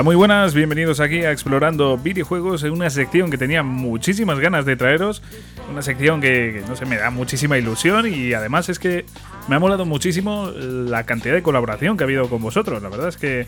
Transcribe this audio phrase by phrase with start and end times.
[0.00, 4.64] Hola, muy buenas, bienvenidos aquí a Explorando Videojuegos, en una sección que tenía muchísimas ganas
[4.64, 5.22] de traeros,
[5.70, 9.04] una sección que, no sé, me da muchísima ilusión y además es que
[9.46, 12.82] me ha molado muchísimo la cantidad de colaboración que ha habido con vosotros.
[12.82, 13.46] La verdad es que,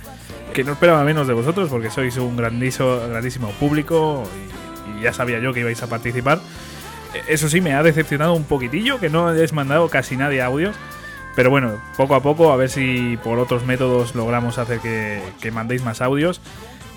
[0.52, 4.24] que no esperaba menos de vosotros porque sois un grandísimo, grandísimo público
[4.95, 6.38] y, y ya sabía yo que ibais a participar.
[7.29, 10.77] Eso sí, me ha decepcionado un poquitillo que no hayáis mandado casi nadie audios.
[11.34, 15.82] Pero bueno, poco a poco, a ver si por otros métodos logramos hacer que, mandéis
[15.82, 16.40] más audios.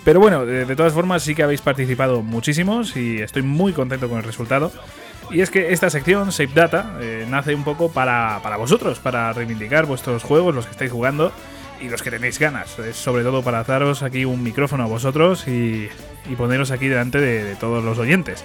[0.04, 4.18] Pero bueno, de, todas formas sí que habéis participado muchísimos y estoy muy contento con
[4.18, 4.72] el resultado.
[5.32, 9.88] Y es que esta sección, Save Data, eh, nace un poco para, vosotros, para reivindicar
[9.88, 11.32] vuestros juegos, los que estáis jugando
[11.82, 12.78] y los que tenéis ganas.
[12.78, 15.90] Es sobre todo para daros aquí un micrófono a vosotros y,
[16.38, 18.44] poneros aquí delante de todos los oyentes.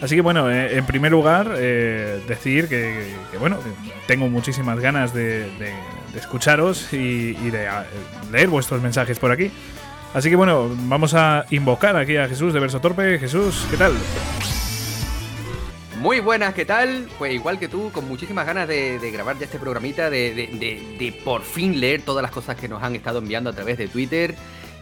[0.00, 3.58] Así que bueno, eh, en primer lugar, eh, decir que, bueno,
[4.06, 5.50] tengo muchísimas ganas de,
[6.16, 7.68] escucharos y, de
[8.32, 9.50] leer vuestros mensajes por aquí.
[10.14, 13.18] Así que bueno, vamos a invocar aquí a Jesús de Verso Torpe.
[13.18, 13.92] Jesús, ¿qué tal?
[16.00, 17.06] Muy buenas, ¿qué tal?
[17.18, 21.42] Pues igual que tú, con muchísimas ganas de, grabar ya este programita, de, de, por
[21.42, 24.34] fin leer todas las cosas que nos han estado enviando a través de Twitter.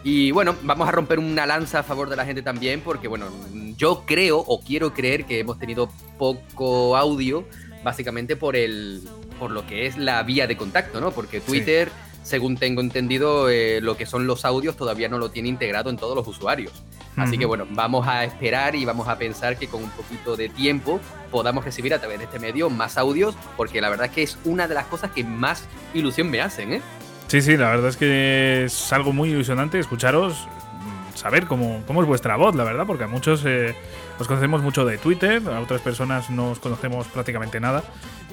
[0.03, 3.27] Y bueno, vamos a romper una lanza a favor de la gente también, porque bueno,
[3.75, 7.45] yo creo o quiero creer que hemos tenido poco audio,
[7.83, 9.07] básicamente por el
[9.39, 11.11] por lo que es la vía de contacto, ¿no?
[11.11, 11.89] Porque Twitter,
[12.23, 15.95] según tengo entendido, eh, lo que son los audios todavía no lo tiene integrado en
[15.95, 16.73] todos los usuarios.
[17.15, 20.47] Así que bueno, vamos a esperar y vamos a pensar que con un poquito de
[20.47, 24.23] tiempo podamos recibir a través de este medio más audios, porque la verdad es que
[24.23, 26.81] es una de las cosas que más ilusión me hacen, ¿eh?
[27.29, 32.01] Sí, sí, la verdad es que es algo muy ilusionante escucharos, mm, saber cómo, cómo
[32.01, 33.75] es vuestra voz, la verdad, porque a muchos eh,
[34.17, 37.83] os conocemos mucho de Twitter, a otras personas no os conocemos prácticamente nada,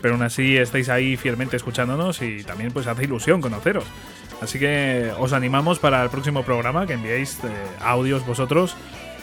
[0.01, 3.85] pero aún así estáis ahí fielmente escuchándonos y también pues hace ilusión conoceros.
[4.41, 7.49] Así que os animamos para el próximo programa que enviéis eh,
[7.83, 8.77] audios vosotros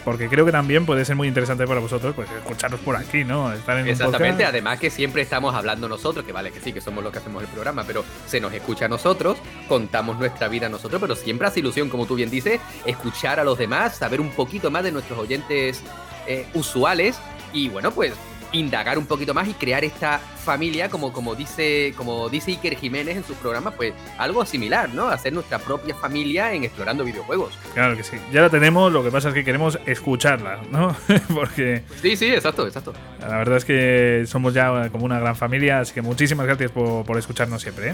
[0.03, 3.51] porque creo que también puede ser muy interesante para vosotros pues escucharos por aquí, ¿no?
[3.53, 7.03] Estar en Exactamente, además que siempre estamos hablando nosotros, que vale que sí, que somos
[7.03, 9.37] los que hacemos el programa, pero se nos escucha a nosotros,
[9.67, 13.43] contamos nuestra vida a nosotros, pero siempre hace ilusión, como tú bien dices, escuchar a
[13.43, 15.81] los demás, saber un poquito más de nuestros oyentes
[16.27, 17.19] eh, usuales
[17.53, 18.13] y bueno, pues
[18.53, 23.17] indagar un poquito más y crear esta familia, como, como, dice, como dice Iker Jiménez
[23.17, 25.07] en sus programas, pues algo similar, ¿no?
[25.07, 27.57] Hacer nuestra propia familia en explorando videojuegos.
[27.73, 28.17] Claro que sí.
[28.31, 30.95] Ya la tenemos, lo que pasa es que queremos escucharla, ¿no?
[31.33, 31.83] Porque.
[32.01, 32.93] Sí, sí, exacto, exacto.
[33.19, 37.17] La verdad es que somos ya como una gran familia, así que muchísimas gracias por,
[37.17, 37.91] escucharnos siempre.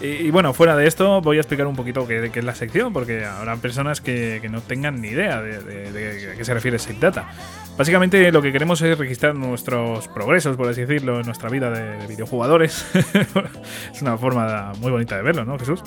[0.00, 0.22] ¿eh?
[0.22, 2.92] Y, bueno, fuera de esto, voy a explicar un poquito qué, qué es la sección,
[2.92, 6.98] porque habrá personas que, no tengan ni idea de, de, a qué se refiere Safe
[7.00, 7.28] Data.
[7.76, 12.06] Básicamente lo que queremos es registrar nuestros progresos, por así decirlo, en nuestra vida de
[12.06, 12.86] videojugadores.
[13.92, 15.82] es una forma muy bonita de verlo, ¿no, Jesús?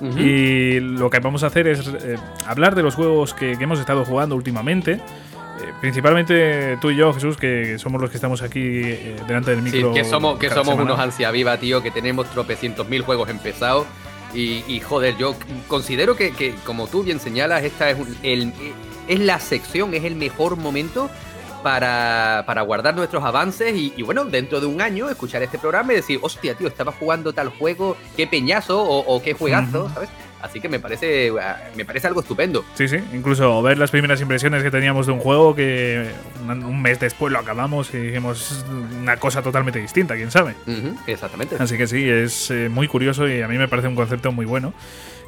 [0.00, 4.04] Y lo que vamos a hacer es eh, hablar de los juegos que, hemos estado
[4.04, 4.92] jugando últimamente.
[4.92, 5.00] Eh,
[5.80, 9.92] principalmente tú y yo, Jesús, que somos los que estamos aquí eh, delante del micro.
[9.92, 13.86] Sí, que somos, que somos unos ansia viva, tío, que tenemos tropecientos mil juegos empezados.
[14.34, 15.36] Y, joder, yo
[15.68, 18.52] considero que, como tú bien señalas, esta es, el,
[19.08, 21.10] es la sección, es el mejor momento
[21.62, 25.96] para, para guardar nuestros avances y, bueno, dentro de un año escuchar este programa y
[25.96, 30.10] decir, hostia, tío, estaba jugando tal juego, qué peñazo o, qué juegazo, ¿sabes?
[30.44, 32.66] Así que me parece, ah, me parece algo estupendo.
[32.74, 36.10] Sí, sí, incluso ver las primeras impresiones que teníamos de un juego que
[36.46, 38.62] un mes después lo acabamos y dijimos
[39.00, 40.54] una cosa totalmente distinta, quién sabe.
[41.06, 41.56] exactamente.
[41.58, 44.44] Así que sí, es eh, muy curioso y a mí me parece un concepto muy
[44.44, 44.74] bueno.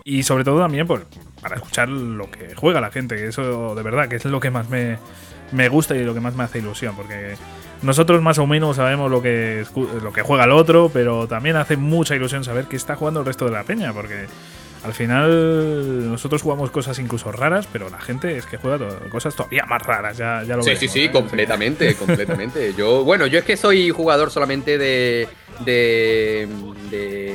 [0.08, 1.02] Y sobre todo también pues,
[1.42, 4.68] para escuchar lo que juega la gente, eso de verdad, que es lo que más
[4.68, 4.98] me,
[5.50, 7.34] me gusta y lo que más me hace ilusión, porque
[7.82, 9.64] nosotros más o menos sabemos lo que,
[10.00, 13.26] lo que juega el otro, pero también hace mucha ilusión saber que está jugando el
[13.26, 14.26] resto de la peña, porque
[14.84, 18.78] al final nosotros jugamos cosas incluso raras, pero la gente es que juega
[19.10, 22.74] cosas todavía más raras, ya, ya lo Sí, sí, sí, completamente, completamente.
[22.74, 25.26] Yo, bueno, yo es que soy jugador solamente de,
[25.64, 26.48] de,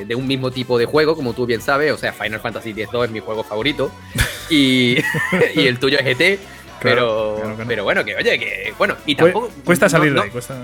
[0.05, 3.05] de, un mismo tipo de juego, como tú bien sabes, o sea, Final Fantasy X-2
[3.05, 3.91] es mi juego favorito
[4.49, 4.97] y,
[5.55, 6.39] y el tuyo es GT
[6.81, 9.51] pero, pero bueno, que oye, que bueno, y tampoco.
[9.63, 10.55] Cuesta salir de ahí, cuesta,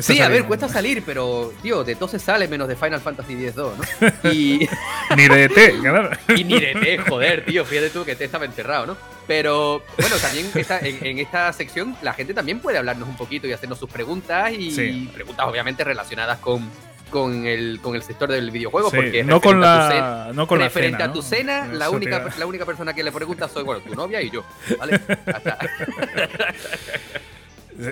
[0.00, 3.32] sí, a ver, cuesta salir, pero, tío, de todo se sale menos de Final Fantasy
[3.32, 4.30] X-2, ¿no?
[4.32, 4.68] Y.
[5.16, 6.10] ni de T, claro.
[6.36, 8.96] y ni de T, joder, tío, fíjate tú que T estaba enterrado, ¿no?
[9.26, 13.80] Pero, bueno, también en, esta sección la gente también puede hablarnos un poquito y hacernos
[13.80, 16.70] sus preguntas y preguntas, obviamente, relacionadas con
[17.10, 18.90] con el, con el sector del videojuego.
[18.90, 22.94] porque no con la, no con referente a tu cena, la única, la única persona
[22.94, 24.44] que le pregunta soy bueno, tu novia y yo.
[24.78, 25.00] ¿Vale?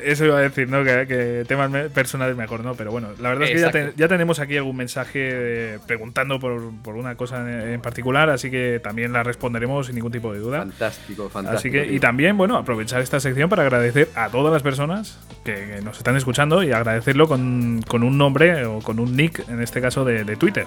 [0.05, 0.85] Eso iba a decir, ¿no?
[0.85, 2.75] Que, temas personales mejor, ¿no?
[2.75, 7.15] Pero bueno, la verdad es que ya, tenemos aquí algún mensaje preguntando por, por, una
[7.17, 10.59] cosa en, particular, así que también la responderemos sin ningún tipo de duda.
[10.59, 11.59] Fantástico, fantástico.
[11.59, 15.81] Así que, y también, bueno, aprovechar esta sección para agradecer a todas las personas que,
[15.83, 19.81] nos están escuchando y agradecerlo con, con, un nombre o con un nick, en este
[19.81, 20.67] caso de, de Twitter.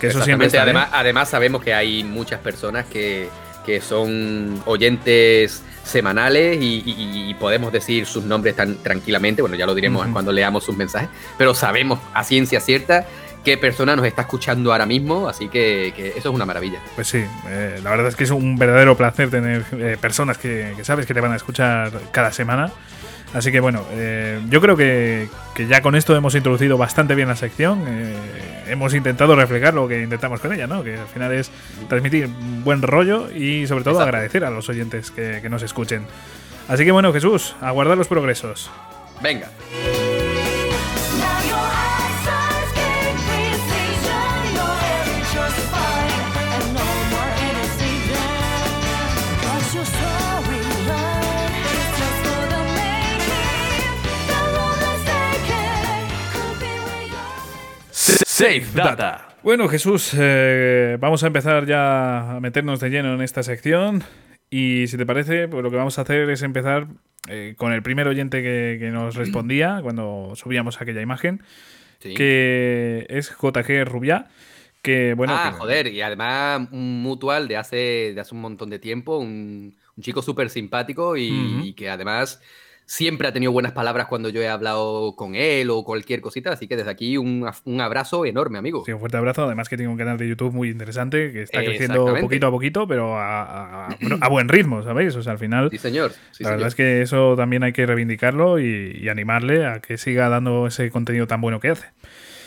[0.00, 3.28] Que eso siempre además, además sabemos que hay muchas personas que,
[3.68, 10.06] que son oyentes semanales y, podemos decir sus nombres tan tranquilamente, bueno, ya lo diremos
[10.06, 13.06] cuando leamos sus mensajes, pero sabemos a ciencia cierta
[13.44, 16.80] qué persona nos está escuchando ahora mismo, así que, eso es una maravilla.
[16.94, 20.72] Pues sí, eh, la verdad es que es un verdadero placer tener eh, personas que,
[20.74, 22.72] que, sabes que te van a escuchar cada semana
[23.34, 25.28] Así que bueno, eh, yo creo que,
[25.68, 27.84] ya con esto hemos introducido bastante bien la sección.
[27.86, 28.14] Eh,
[28.68, 30.82] hemos intentado reflejar lo que intentamos con ella, ¿no?
[30.82, 31.50] Que al final es
[31.88, 32.28] transmitir
[32.64, 36.06] buen rollo y sobre todo agradecer a los oyentes que, que nos escuchen.
[36.68, 38.70] Así que bueno, Jesús, aguardar los progresos.
[39.22, 39.50] Venga.
[58.38, 59.30] Safe Data.
[59.42, 64.04] Bueno, Jesús, eh, vamos a empezar ya a meternos de lleno en esta sección.
[64.48, 66.86] Y si te parece, pues lo que vamos a hacer es empezar
[67.28, 71.42] eh, con el primer oyente que, nos respondía cuando subíamos aquella imagen,
[71.98, 74.28] que es JG Rubia.
[74.82, 78.78] Que, bueno, ah, joder, y además un mutual de hace, de hace un montón de
[78.78, 82.40] tiempo, un, chico súper simpático y que además
[82.88, 86.66] siempre ha tenido buenas palabras cuando yo he hablado con él o cualquier cosita, así
[86.66, 87.46] que desde aquí un,
[87.80, 88.82] abrazo enorme, amigo.
[88.86, 91.62] Sí, un fuerte abrazo, además que tiene un canal de YouTube muy interesante, que está
[91.62, 93.88] creciendo poquito a poquito, pero a,
[94.30, 95.14] buen ritmo, ¿sabéis?
[95.16, 95.68] O sea, al final...
[95.70, 96.12] Sí, señor.
[96.40, 100.66] la verdad es que eso también hay que reivindicarlo y, animarle a que siga dando
[100.66, 101.86] ese contenido tan bueno que hace.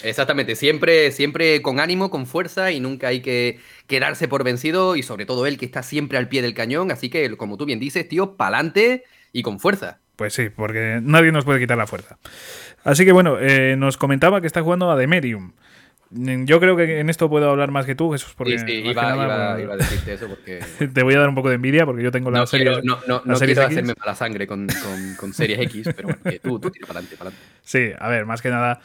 [0.03, 5.03] Exactamente, siempre, siempre con ánimo, con fuerza y nunca hay que quedarse por vencido y
[5.03, 7.79] sobre todo él que está siempre al pie del cañón, así que como tú bien
[7.79, 10.01] dices, tío, pa'lante y con fuerza.
[10.21, 12.19] Pues sí, porque nadie nos puede quitar la fuerza.
[12.83, 15.53] Así que bueno, eh, nos comentaba que está jugando a The Medium.
[16.11, 18.73] Mm, yo creo que en esto puedo hablar más que tú, Jesús, porque sí, sí,
[18.85, 20.59] iba, a decirte eso porque...
[20.93, 23.23] te voy a dar un poco de envidia porque yo tengo la serie No, no,
[23.25, 24.67] no, quiero hacerme mala sangre con,
[25.17, 27.55] con, series X, pero bueno, tú, tú tira para adelante, para adelante.
[27.63, 28.79] Sí, a ver, más que nada,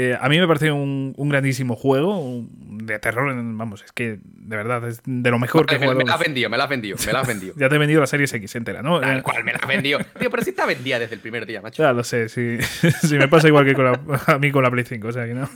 [0.00, 3.34] eh, a mí me parece un, grandísimo juego de terror.
[3.34, 5.98] Vamos, es que de verdad es de lo mejor que he jugado.
[5.98, 7.54] Me la has vendido, me la has vendido, me la has vendido.
[7.56, 9.00] ya te he vendido la serie X entera, ¿no?
[9.00, 9.98] Tal eh, cual, me la has vendido.
[10.20, 11.82] Tío, pero si está vendida desde el primer día, macho.
[11.82, 12.58] Ya lo sé, sí.
[13.02, 15.34] sí me pasa igual que con a mí con la Play 5, o sea que
[15.34, 15.50] no.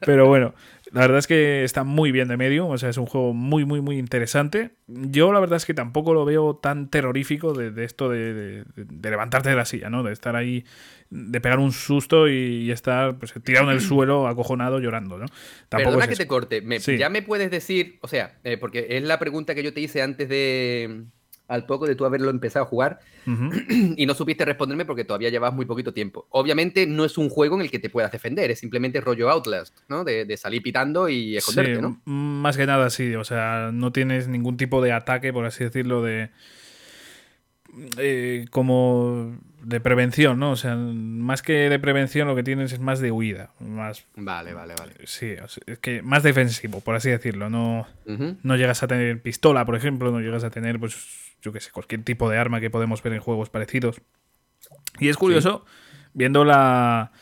[0.00, 0.52] Pero bueno,
[0.94, 3.64] la verdad es que está muy bien de medio, o sea, es un juego muy,
[3.64, 4.76] muy, muy interesante.
[4.86, 8.64] Yo la verdad es que tampoco lo veo tan terrorífico de, esto de,
[9.02, 10.02] levantarte de la silla, ¿no?
[10.02, 10.64] De estar ahí,
[11.10, 15.26] de pegar un susto y, estar pues, tirado en el suelo, acojonado, llorando, ¿no?
[15.68, 16.62] Tampoco Perdona que te corte,
[16.98, 20.02] ya me puedes decir, o sea, eh, porque es la pregunta que yo te hice
[20.02, 21.04] antes de
[21.46, 23.00] al poco de tú haberlo empezado a jugar
[23.96, 26.26] y no supiste responderme porque todavía llevas muy poquito tiempo.
[26.30, 29.78] Obviamente no es un juego en el que te puedas defender, es simplemente rollo Outlast,
[29.88, 30.04] ¿no?
[30.04, 32.00] De, salir pitando y esconderte, ¿no?
[32.04, 36.02] Más que nada sí, o sea, no tienes ningún tipo de ataque, por así decirlo,
[36.02, 36.30] de...
[37.98, 40.52] Eh, como de prevención, ¿no?
[40.52, 43.50] O sea, más que de prevención lo que tienes es más de huida.
[43.60, 44.92] Más, vale, vale, vale.
[45.04, 45.34] Sí,
[45.66, 47.50] es que más defensivo, por así decirlo.
[47.50, 51.60] No, no llegas a tener pistola, por ejemplo, no llegas a tener, pues, yo qué
[51.60, 54.00] sé, cualquier tipo de arma que podemos ver en juegos parecidos.
[54.98, 55.64] Y es curioso,
[56.12, 57.12] viendo la.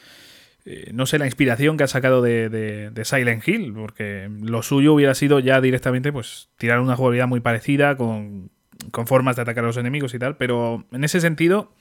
[0.65, 4.95] Eh, no sé, la inspiración que ha sacado de, de, Silent Hill, porque lo suyo
[4.95, 8.51] hubiera sido ya directamente, pues, tirar una jugabilidad muy parecida, con,
[8.93, 11.73] con formas de atacar a los enemigos y tal, pero en ese sentido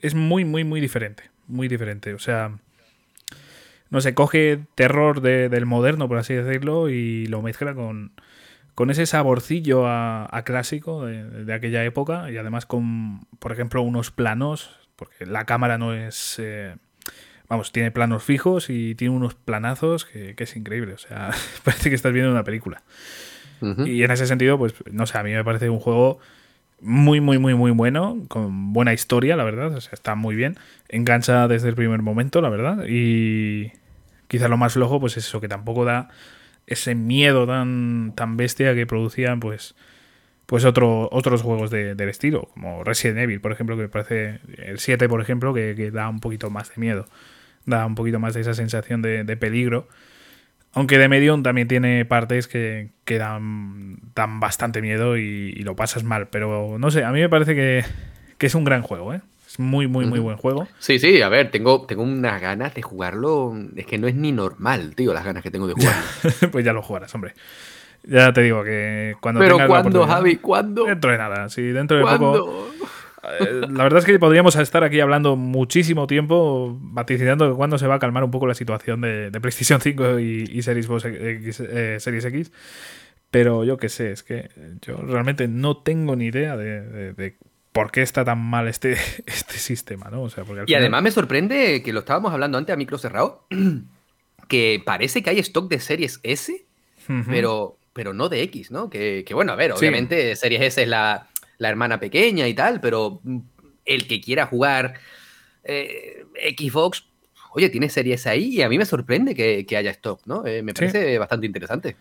[0.00, 1.24] es muy, muy, muy diferente.
[1.46, 2.14] Muy diferente.
[2.14, 2.58] O sea,
[3.90, 8.12] no sé, coge terror del moderno, por así decirlo, y lo mezcla con,
[8.74, 14.78] con ese saborcillo a, clásico de, aquella época y además con, por ejemplo, unos planos,
[14.96, 16.36] porque la cámara no es...
[16.38, 16.76] Eh,
[17.48, 21.30] vamos, tiene planos fijos y tiene unos planazos que, es increíble, o sea,
[21.64, 22.82] parece que estás viendo una película.
[23.60, 26.20] Y en ese sentido, pues, no sé, a mí me parece un juego
[26.80, 30.56] muy, muy, muy, muy bueno, con buena historia, la verdad, o sea, está muy bien,
[30.88, 33.72] engancha desde el primer momento, la verdad, y
[34.28, 36.08] quizá lo más flojo, pues es eso, que tampoco da
[36.66, 39.74] ese miedo tan, tan bestia que producían pues,
[40.48, 44.78] pues otro, otros juegos del estilo, como Resident Evil, por ejemplo, que me parece el
[44.78, 47.06] 7, por ejemplo, que, da un poquito más de miedo,
[47.66, 49.88] da un poquito más de esa sensación de, peligro.
[50.74, 56.04] Aunque de Medium también tiene partes que, que dan, dan, bastante miedo y, lo pasas
[56.04, 56.28] mal.
[56.28, 57.84] Pero no sé, a mí me parece que,
[58.36, 59.20] que es un gran juego, ¿eh?
[59.46, 60.68] Es muy, muy, muy buen juego.
[60.78, 63.54] Sí, sí, a ver, tengo, tengo unas ganas de jugarlo.
[63.76, 66.02] Es que no es ni normal, tío, las ganas que tengo de jugarlo.
[66.52, 67.32] pues ya lo jugarás, hombre.
[68.04, 70.36] Ya te digo que cuando Pero ¿cuándo, Javi?
[70.36, 70.84] ¿Cuándo?
[70.84, 72.68] Dentro de nada, sí, dentro de poco.
[73.40, 77.86] Eh, la verdad es que podríamos estar aquí hablando muchísimo tiempo, vaticinando que cuándo se
[77.86, 82.24] va a calmar un poco la situación de, PlayStation 5 y, Series, X, eh, Series
[82.24, 82.52] X.
[83.30, 84.48] Pero yo qué sé, es que
[84.82, 87.36] yo realmente no tengo ni idea de,
[87.72, 88.92] por qué está tan mal este,
[89.26, 90.22] este sistema, ¿no?
[90.22, 93.46] O sea, y además me sorprende que lo estábamos hablando antes a micro cerrado,
[94.48, 96.64] que parece que hay stock de Series S,
[97.30, 98.90] pero, pero no de X, ¿no?
[98.90, 101.28] Que, bueno, a ver, obviamente Series S es la,
[101.66, 103.20] hermana pequeña y tal, pero
[103.84, 104.94] el que quiera jugar
[105.64, 106.24] eh,
[106.56, 107.04] Xbox,
[107.52, 110.46] oye, tiene Series ahí y a mí me sorprende que, haya stock, ¿no?
[110.46, 111.96] Eh, me parece bastante interesante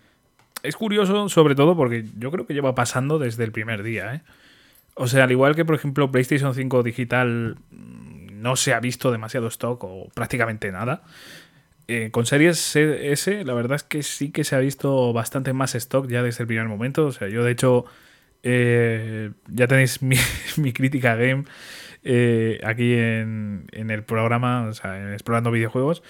[0.64, 4.16] es curioso, sobre todo porque yo creo que lleva pasando desde el primer día.
[4.16, 4.22] ¿eh?
[4.96, 9.12] O sea, al igual que, por ejemplo, PlayStation 5 digital mm, no se ha visto
[9.12, 11.04] demasiado stock o prácticamente nada.
[11.88, 15.74] Eh, con Series S, la verdad es que sí que se ha visto bastante más
[15.74, 17.06] stock ya desde el primer momento.
[17.06, 17.86] O sea, yo de hecho,
[18.44, 20.02] eh, ya tenéis
[20.58, 21.46] mi, crítica game
[22.64, 26.04] aquí en, en, el programa, o sea, en Explorando Videojuegos.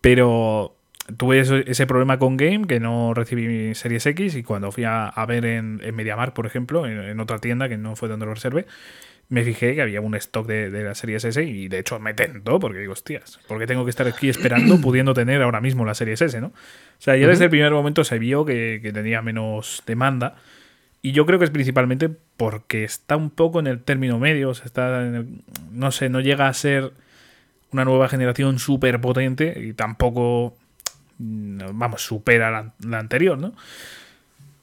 [0.00, 0.76] Pero
[1.16, 5.12] tuve ese, problema con Game, que no recibí mi Series X, y cuando fui a,
[5.26, 8.66] ver en, en MediaMarkt, por ejemplo, en, otra tienda que no fue donde lo reservé,
[9.28, 12.14] me fijé que había un stock de, de la Series S y de hecho me
[12.14, 15.84] tentó porque digo, hostias, ¿por qué tengo que estar aquí esperando pudiendo tener ahora mismo
[15.84, 16.48] la Series S, no?
[16.48, 16.52] O
[16.98, 20.36] sea, ya desde el primer momento se vio que, que, tenía menos demanda
[21.02, 24.54] y yo creo que es principalmente porque está un poco en el término medio, o
[24.54, 25.24] sea, está
[25.70, 26.92] no sé, no llega a ser
[27.72, 30.56] una nueva generación súper potente y tampoco
[31.18, 33.54] vamos, supera la, anterior, ¿no?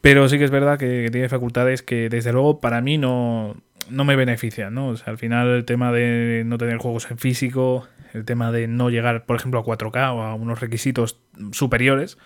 [0.02, 3.56] Pero sí que es verdad que, tiene facultades que desde luego para mí no,
[3.90, 4.90] no me benefician, ¿no?
[4.90, 8.68] O sea, al final el tema de no tener juegos en físico, el tema de
[8.68, 11.20] no llegar, por ejemplo, a 4K o a unos requisitos
[11.52, 12.18] superiores,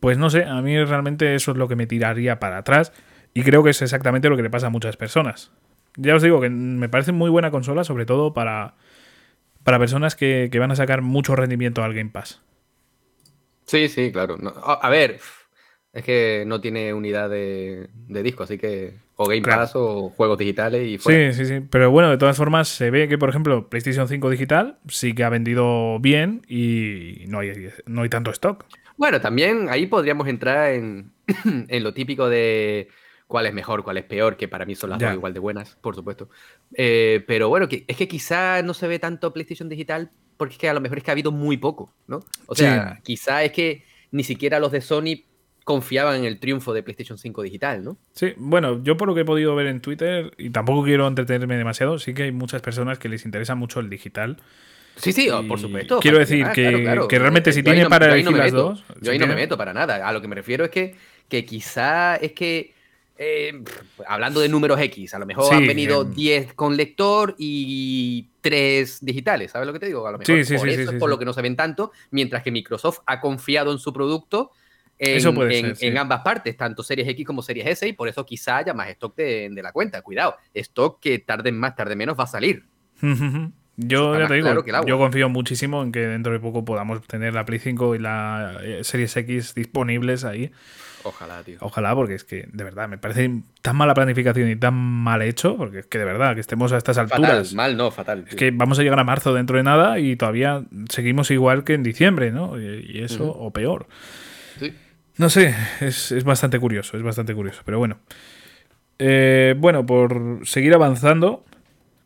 [0.00, 2.92] pues no sé, a mí realmente eso es lo que me tiraría para atrás
[3.34, 5.50] y creo que es exactamente lo que le pasa a muchas personas.
[5.96, 8.74] Ya os digo que me parece muy buena consola, sobre todo para,
[9.62, 12.40] para personas que, que van a sacar mucho rendimiento al Game Pass.
[13.66, 14.36] Sí, sí, claro.
[14.64, 15.18] a, ver,
[15.92, 20.86] es que no tiene unidad de, disco, así que o Game Pass o juegos digitales
[20.86, 21.60] y Sí, sí, sí.
[21.70, 25.24] Pero bueno, de todas formas, se ve que, por ejemplo, PlayStation 5 digital sí que
[25.24, 28.66] ha vendido bien y no hay, no hay tanto stock.
[29.02, 31.12] Bueno, también ahí podríamos entrar en,
[31.82, 32.86] lo típico de
[33.26, 35.76] cuál es mejor, cuál es peor, que para mí son las dos igual de buenas,
[35.80, 36.30] por supuesto.
[36.72, 40.68] Eh, pero bueno, es que quizá no se ve tanto PlayStation digital porque es que
[40.68, 42.20] a lo mejor es que ha habido muy poco, ¿no?
[42.46, 43.82] O sea, quizá es que
[44.12, 45.24] ni siquiera los de Sony
[45.64, 47.98] confiaban en el triunfo de PlayStation 5 digital, ¿no?
[48.12, 51.56] Sí, bueno, yo por lo que he podido ver en Twitter, y tampoco quiero entretenerme
[51.56, 54.36] demasiado, sí que hay muchas personas que les interesa mucho el digital.
[54.96, 56.00] Sí, sí, por supuesto.
[56.00, 58.84] Quiero decir que, realmente si tiene para elegir las dos.
[59.00, 60.06] Yo ahí no me meto para nada.
[60.06, 60.94] A lo que me refiero es que,
[61.28, 62.74] que quizá es que
[63.18, 63.62] eh,
[64.06, 69.52] hablando de números X, a lo mejor han venido 10 con lector y 3 digitales,
[69.52, 70.06] ¿sabes lo que te digo?
[70.06, 72.50] A lo mejor por eso es por lo que no se ven tanto, mientras que
[72.50, 74.52] Microsoft ha confiado en su producto
[74.98, 78.88] en, ambas partes, tanto Series X como Series S, y por eso quizá haya más
[78.90, 80.02] stock de, la cuenta.
[80.02, 82.64] Cuidado, stock que tarde más, tarde menos va a salir.
[83.76, 87.46] Yo ya te digo, yo confío muchísimo en que dentro de poco podamos tener la
[87.46, 90.50] Play 5 y la eh, Series X disponibles ahí.
[91.04, 91.56] Ojalá, tío.
[91.60, 95.56] Ojalá, porque es que, de verdad, me parece tan mala planificación y tan mal hecho,
[95.56, 97.54] porque es que de verdad, que estemos a estas alturas.
[97.54, 98.24] mal, no, fatal.
[98.28, 101.74] Es que vamos a llegar a marzo dentro de nada y todavía seguimos igual que
[101.74, 102.60] en diciembre, ¿no?
[102.60, 103.86] Y, eso, o peor.
[104.58, 104.72] Sí.
[105.16, 107.98] No sé, es, bastante curioso, es bastante curioso, pero bueno.
[108.98, 111.44] Eh, bueno, por seguir avanzando,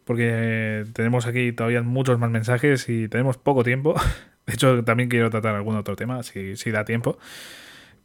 [0.07, 3.95] porque tenemos aquí todavía muchos más mensajes y tenemos poco tiempo.
[4.47, 7.19] De hecho, también quiero tratar algún otro tema, si, si da tiempo.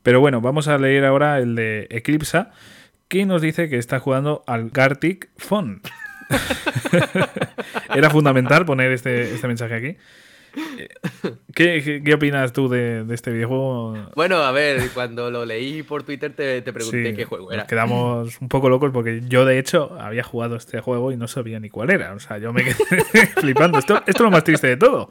[0.02, 2.52] Pero bueno, vamos a leer ahora el de Eclipsa,
[3.08, 5.88] que nos dice que está jugando al Gartic Font.
[7.96, 9.98] Era fundamental poner este, este mensaje aquí.
[11.54, 14.12] ¿Qué, qué, opinas tú de, este videojuego?
[14.16, 17.64] Bueno, a ver, cuando lo leí por Twitter te, pregunté qué juego era.
[17.64, 21.28] Nos quedamos un poco locos porque yo, de hecho, había jugado este juego y no
[21.28, 22.14] sabía ni cuál era.
[22.14, 22.76] O sea, yo me quedé
[23.38, 23.80] flipando.
[23.80, 25.10] Esto, esto, es lo más triste de todo.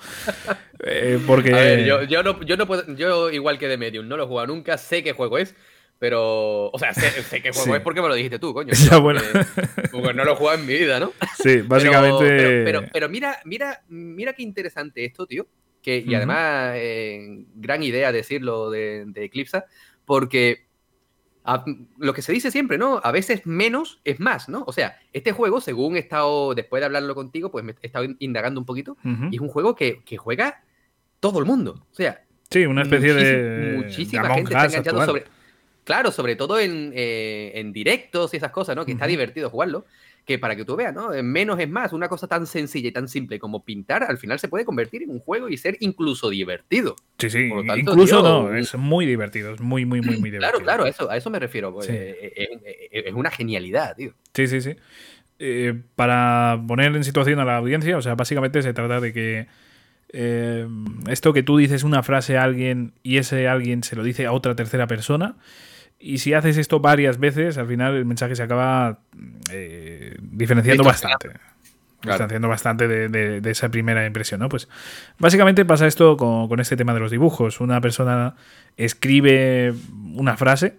[0.85, 1.52] Eh, porque...
[1.52, 4.25] A ver, yo, yo, no, yo, no puedo, yo, igual que de Medium, no lo
[4.25, 5.54] he jugado nunca, sé qué juego es.
[6.00, 8.73] Pero, o sea, sé, qué juego es porque me lo dijiste tú, coño.
[8.90, 9.21] Ya, bueno.
[9.92, 11.12] Porque, no lo he jugado en mi vida, ¿no?
[11.37, 12.64] Sí, básicamente.
[12.64, 15.47] Pero, pero, mira, mira, mira qué interesante esto, tío.
[15.83, 19.62] Que, y además, eh, gran idea decirlo de, de Eclipse,
[20.07, 20.71] porque
[21.99, 23.00] lo que se dice siempre, ¿no?
[23.04, 24.64] A veces menos es más, ¿no?
[24.66, 28.07] O sea, este juego, según he estado, después de hablarlo contigo, pues me he estado
[28.21, 28.97] indagando un poquito,
[29.30, 30.62] y es un juego que, que, juega
[31.19, 31.87] todo el mundo.
[31.90, 33.76] O sea, sí, una especie de.
[33.76, 35.39] Muchísima gente está enganchando sobre.
[35.90, 38.87] Claro, sobre todo en, eh, en, directos y esas cosas, ¿no?
[38.87, 39.87] Que está divertido jugarlo
[40.25, 41.11] que para que tú veas, ¿no?
[41.25, 44.47] Menos es más, una cosa tan sencilla y tan simple como pintar, al final se
[44.47, 46.94] puede convertir en un juego y ser incluso divertido.
[47.18, 50.61] Sí, sí, incluso no, es muy divertido, es muy, muy, muy, muy divertido.
[50.61, 54.14] Claro, claro, eso, a eso me refiero, pues, eh, eh, eh, es, una genialidad, tío.
[54.32, 54.76] Sí, sí, sí.
[55.97, 59.49] para poner en situación a la audiencia, o sea, básicamente se trata de que
[60.12, 64.32] esto que tú dices una frase a alguien y ese alguien se lo dice a
[64.32, 65.35] otra tercera persona,
[66.00, 69.00] y si haces esto varias veces, al final el mensaje se acaba
[69.52, 71.30] eh, diferenciando bastante.
[72.02, 74.49] Distanciando bastante de, esa primera impresión, ¿no?
[74.49, 74.69] Pues
[75.19, 77.61] básicamente pasa esto con, este tema de los dibujos.
[77.61, 78.35] Una persona
[78.78, 79.75] escribe
[80.14, 80.78] una frase,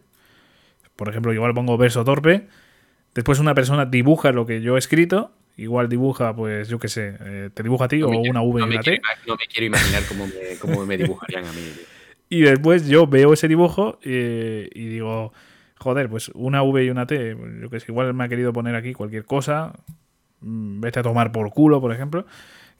[0.96, 2.48] por ejemplo, igual pongo verso torpe,
[3.13, 7.16] después una persona dibuja lo que yo he escrito, igual dibuja, pues yo qué sé,
[7.20, 9.00] eh, te dibuja a ti o una V y una T.
[9.28, 11.72] No me quiero imaginar cómo me, cómo me dibujarían a mí.
[12.32, 15.34] Y después yo veo ese dibujo eh, y digo,
[15.78, 18.74] joder, pues una V y una T, yo que sé, igual me ha querido poner
[18.74, 19.74] aquí cualquier cosa,
[20.40, 22.26] mm, vete a tomar por culo, por ejemplo,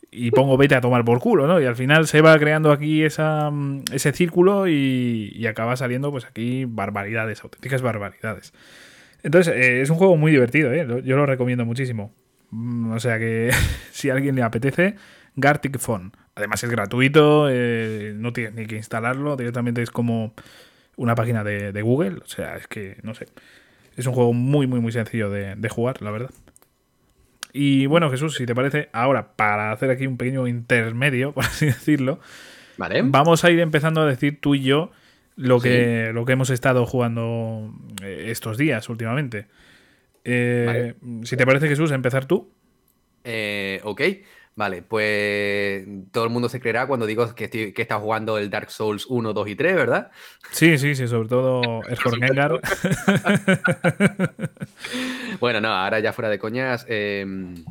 [0.10, 1.60] y pongo vete a tomar por culo, ¿no?
[1.60, 6.24] Y al final se va creando aquí esa, mm, ese círculo y, acaba saliendo pues
[6.24, 8.53] aquí barbaridades, auténticas barbaridades.
[9.22, 10.88] Entonces, eh, es un juego muy divertido, ¿eh?
[11.03, 12.13] Yo lo recomiendo muchísimo.
[12.51, 13.51] Mm, o sea que
[13.91, 14.96] si a alguien le apetece,
[15.36, 16.13] Gartic Phone.
[16.41, 20.33] Además es gratuito, eh, no tienes ni que instalarlo, directamente es como
[20.95, 22.17] una página de, Google.
[22.24, 23.27] O sea, es que, no sé.
[23.95, 26.31] Es un juego muy, muy, muy sencillo de, jugar, la verdad.
[27.53, 31.67] Y bueno, Jesús, si te parece, ahora para hacer aquí un pequeño intermedio, por así
[31.67, 32.19] decirlo,
[32.77, 33.03] vale.
[33.03, 34.91] vamos a ir empezando a decir tú y yo
[35.36, 37.71] lo, que, lo que hemos estado jugando
[38.01, 39.45] eh, estos días últimamente.
[40.24, 42.51] Eh, si te parece, Jesús, empezar tú.
[43.83, 44.01] ok.
[44.53, 48.49] Vale, pues todo el mundo se creerá cuando digo que, estoy, que está jugando el
[48.49, 50.11] Dark Souls 1, 2 y 3, ¿verdad?
[50.51, 52.59] Sí, sí, sí, sobre todo el Jorgengar.
[55.39, 57.63] bueno, no, ahora ya fuera de coñas, em,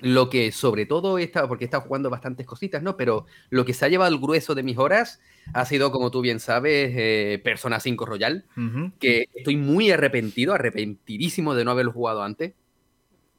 [0.00, 2.98] lo que sobre todo he estado, porque he estado jugando bastantes cositas, ¿no?
[2.98, 5.20] Pero lo que se ha llevado el grueso de mis horas
[5.54, 8.44] ha sido, como tú bien sabes, eh, Persona 5 Royal,
[9.00, 12.52] que estoy muy arrepentido, arrepentidísimo de no haberlo jugado antes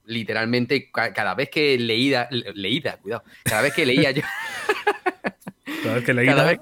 [0.06, 4.22] literalmente cada vez que leída, leída, cuidado, cada vez que leía yo...
[5.84, 6.60] cada vez que leída...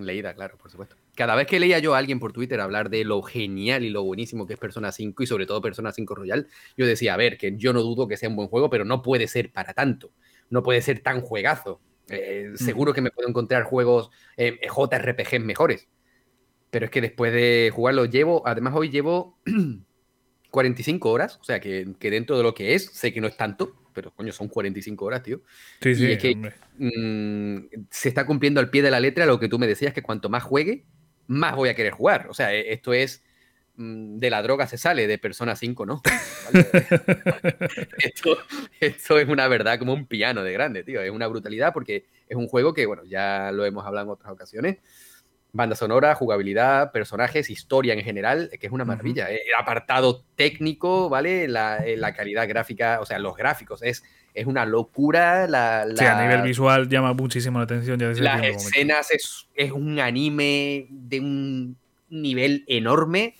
[0.00, 0.96] leída, claro, por supuesto.
[1.14, 4.04] Cada vez que leía yo a alguien por Twitter hablar de lo genial y lo
[4.04, 7.38] buenísimo que es Persona 5 y sobre todo Persona 5 Royal, yo decía, a ver,
[7.38, 10.12] que yo no dudo que sea un buen juego, pero no puede ser para tanto.
[10.50, 11.80] No puede ser tan juegazo.
[12.08, 12.56] Eh, mm.
[12.56, 15.88] Seguro que me puedo encontrar juegos eh, JRPG mejores.
[16.70, 19.38] Pero es que después de jugarlo llevo, además hoy llevo
[20.50, 23.74] 45 horas, o sea que, dentro de lo que es, sé que no es tanto,
[23.92, 25.42] pero coño, son 45 horas, tío.
[25.80, 26.36] Sí, sí, y es que
[26.78, 30.02] mm, se está cumpliendo al pie de la letra lo que tú me decías, que
[30.02, 30.84] cuanto más juegue,
[31.26, 32.26] más voy a querer jugar.
[32.28, 33.22] O sea, e, esto es
[33.76, 36.02] mm, de la droga se sale, de Persona 5, ¿no?
[37.98, 38.38] esto,
[38.80, 41.00] esto, es una verdad como un piano de grande, tío.
[41.00, 44.32] Es una brutalidad porque es un juego que, bueno, ya lo hemos hablado en otras
[44.32, 44.78] ocasiones
[45.56, 49.28] banda sonora, jugabilidad, personajes, historia en general, que es una maravilla.
[49.30, 51.44] El apartado técnico, ¿vale?
[51.44, 55.48] Eh, la, calidad gráfica, o sea, los gráficos, es, es una locura.
[55.48, 57.98] La, sí, a nivel visual llama muchísimo la atención.
[57.98, 61.76] Ya desde las escenas es, es, un anime de un
[62.08, 63.34] nivel enorme.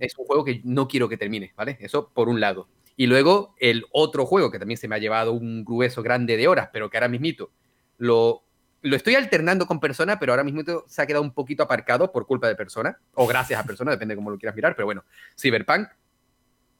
[0.00, 1.76] Es un juego que no quiero que termine, ¿vale?
[1.80, 2.68] Eso por un lado.
[2.96, 6.48] Y luego el otro juego que también se me ha llevado un grueso grande de
[6.48, 7.50] horas, pero que ahora mismito
[7.96, 8.42] lo
[8.82, 12.26] lo estoy alternando con persona, pero ahora mismo se ha quedado un poquito aparcado por
[12.26, 15.04] culpa de persona, o gracias a persona, depende de cómo lo quieras mirar, pero bueno,
[15.40, 15.88] Cyberpunk,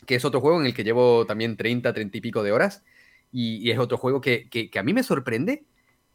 [0.06, 2.84] que es otro juego en el que llevo también 30, 30 y pico de horas,
[3.32, 5.64] y, es otro juego que, a mí me sorprende,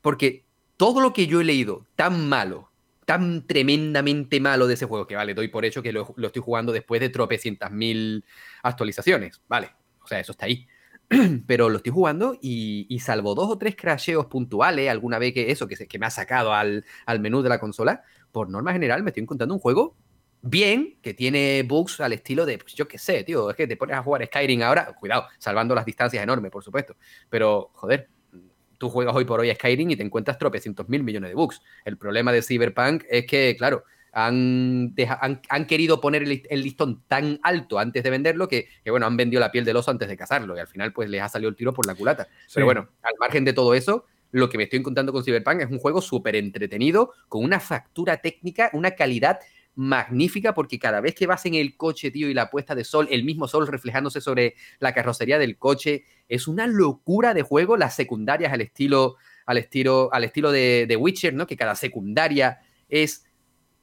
[0.01, 0.45] porque
[0.77, 2.71] todo lo que yo he leído tan malo,
[3.05, 6.41] tan tremendamente malo de ese juego, que vale, doy por hecho que lo, lo estoy
[6.41, 8.23] jugando después de tropecientas mil
[8.63, 10.65] actualizaciones, vale, o sea, eso está ahí.
[11.47, 15.67] pero lo estoy jugando y, salvo dos o tres crasheos puntuales, alguna vez que eso,
[15.67, 16.83] que, que me ha sacado al,
[17.19, 19.95] menú de la consola, por norma general me estoy encontrando un juego
[20.41, 23.77] bien, que tiene bugs al estilo de, pues yo qué sé, tío, es que te
[23.77, 26.97] pones a jugar Skyrim ahora, cuidado, salvando las distancias enormes, por supuesto,
[27.29, 28.09] pero joder,
[28.77, 31.61] tú juegas hoy por hoy a Skyrim y te encuentras tropecientos mil millones de bugs.
[31.85, 34.93] El problema de Cyberpunk es que, claro, han,
[35.49, 39.51] han, querido poner el, listón tan alto antes de venderlo que, bueno, han vendido la
[39.51, 41.73] piel del oso antes de cazarlo y al final pues les ha salido el tiro
[41.73, 42.27] por la culata.
[42.53, 45.71] Pero bueno, al margen de todo eso, lo que me estoy encontrando con Cyberpunk es
[45.71, 49.39] un juego súper entretenido, con una factura técnica, una calidad
[49.75, 53.07] magnífica porque cada vez que vas en el coche, tío, y la puesta de sol,
[53.09, 57.77] el mismo sol reflejándose sobre la carrocería del coche, es una locura de juego.
[57.77, 59.15] Las secundarias al estilo,
[59.47, 61.47] al estilo, al estilo de, de Witcher, ¿no?
[61.47, 63.25] Que cada secundaria es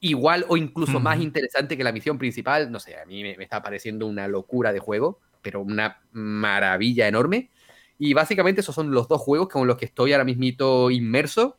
[0.00, 2.72] igual o incluso más interesante que la misión principal.
[2.72, 7.50] No sé, a mí me, está pareciendo una locura de juego, pero una maravilla enorme.
[7.98, 11.58] Y básicamente esos son los dos juegos con los que estoy ahora mismito inmerso.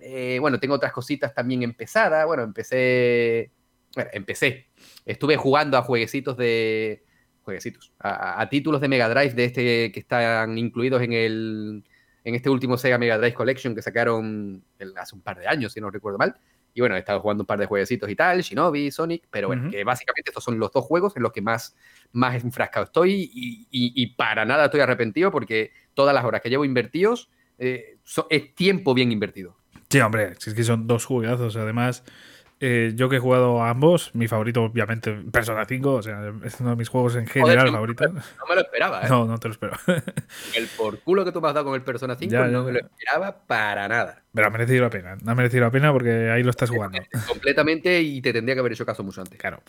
[0.00, 2.24] Eh, bueno, tengo otras cositas también empezadas.
[2.26, 3.50] Bueno, empecé.
[3.94, 4.68] Bueno, empecé.
[5.04, 7.04] Estuve jugando a jueguecitos de.
[7.42, 7.92] Jueguecitos.
[7.98, 11.84] A, títulos de Mega Drive de este que están incluidos en el.
[12.22, 14.62] En este último Sega Mega Drive Collection que sacaron
[14.96, 16.36] hace un par de años, si no recuerdo mal.
[16.74, 19.70] Y bueno, he estado jugando un par de jueguecitos y tal, Shinobi, Sonic, pero bueno,
[19.70, 21.76] que básicamente estos son los dos juegos en los que más,
[22.12, 27.30] más enfrascado estoy y, para nada estoy arrepentido porque todas las horas que llevo invertidos
[27.58, 27.98] eh,
[28.30, 29.56] es tiempo bien invertido.
[29.90, 32.04] Sí, hombre, es que son dos juegazos, además
[32.60, 36.58] eh, yo que he jugado a ambos, mi favorito obviamente Persona 5, o sea, es
[36.60, 38.12] uno de mis juegos en general favoritos.
[38.12, 39.06] No me lo esperaba, ¿eh?
[39.08, 39.78] No, no te lo esperaba.
[40.54, 42.78] El por culo que tú me has dado con el Persona 5 no me lo
[42.80, 44.22] esperaba para nada.
[44.32, 46.98] Pero ha merecido la pena, ha merecido la pena porque ahí lo estás jugando.
[47.28, 49.38] Completamente y te tendría que haber hecho caso mucho antes.
[49.38, 49.62] Claro.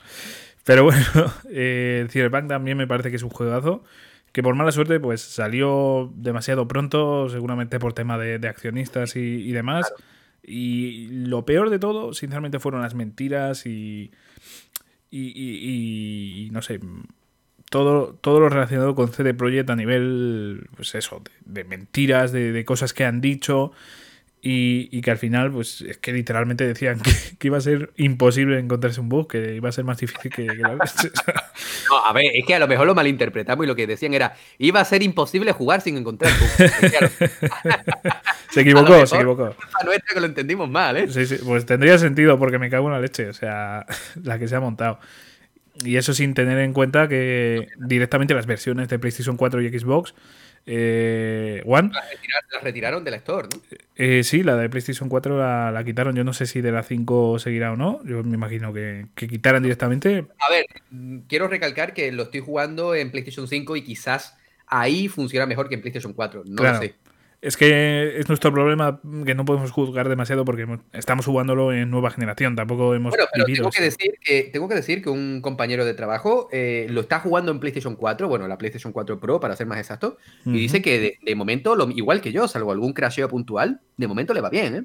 [0.63, 1.04] Pero bueno,
[1.52, 3.84] eh, Cyberpunk también me parece que es un juegazo
[4.32, 9.91] que por mala suerte pues salió demasiado pronto, seguramente por tema de, accionistas y, demás.
[10.43, 14.12] Y lo peor de todo, sinceramente, fueron las mentiras y.
[15.12, 16.80] Y, no sé.
[17.69, 22.65] Todo, todo lo relacionado con CD Projekt a nivel, pues eso, de, mentiras, de, de,
[22.65, 23.73] cosas que han dicho
[24.41, 27.02] y, que al final, pues es que literalmente decían
[27.39, 30.45] que, iba a ser imposible encontrarse un bug, que iba a ser más difícil que,
[30.45, 30.78] la
[31.89, 34.36] No, a ver, es que a lo mejor lo malinterpretamos y lo que decían era,
[34.58, 36.49] iba a ser imposible jugar sin encontrar bug.
[38.52, 39.56] se equivocó, se equivocó.
[39.84, 41.08] nuestra que lo entendimos mal, ¿eh?
[41.10, 43.86] Sí, sí, pues tendría sentido porque me cago en la leche, o sea,
[44.23, 44.99] la que se ha montado.
[45.84, 50.13] Y eso sin tener en cuenta que directamente las versiones de PlayStation 4 y Xbox
[50.71, 51.89] eh, One.
[51.91, 53.60] La, retiraron de la Store, ¿no?
[53.95, 56.15] Eh, sí, la de PlayStation 4 la, quitaron.
[56.15, 58.01] Yo no sé si de la 5 seguirá o no.
[58.05, 60.27] Yo me imagino que, que quitaran directamente.
[60.39, 60.67] A ver,
[61.27, 65.75] quiero recalcar que lo estoy jugando en PlayStation 5 y quizás ahí funciona mejor que
[65.75, 66.43] en PlayStation 4.
[66.45, 66.93] No lo sé.
[67.41, 72.12] Es que es nuestro problema que no podemos juzgar demasiado porque estamos jugándolo en nueva
[72.12, 75.86] generación, tampoco hemos bueno, pero tengo que, decir que, tengo que decir que un compañero
[75.86, 79.56] de trabajo eh, lo está jugando en PlayStation 4, bueno, la PlayStation 4 Pro para
[79.56, 83.30] ser más exacto, y dice que de, momento, lo, igual que yo, salvo algún crasheo
[83.30, 84.84] puntual, de momento le va bien, ¿eh?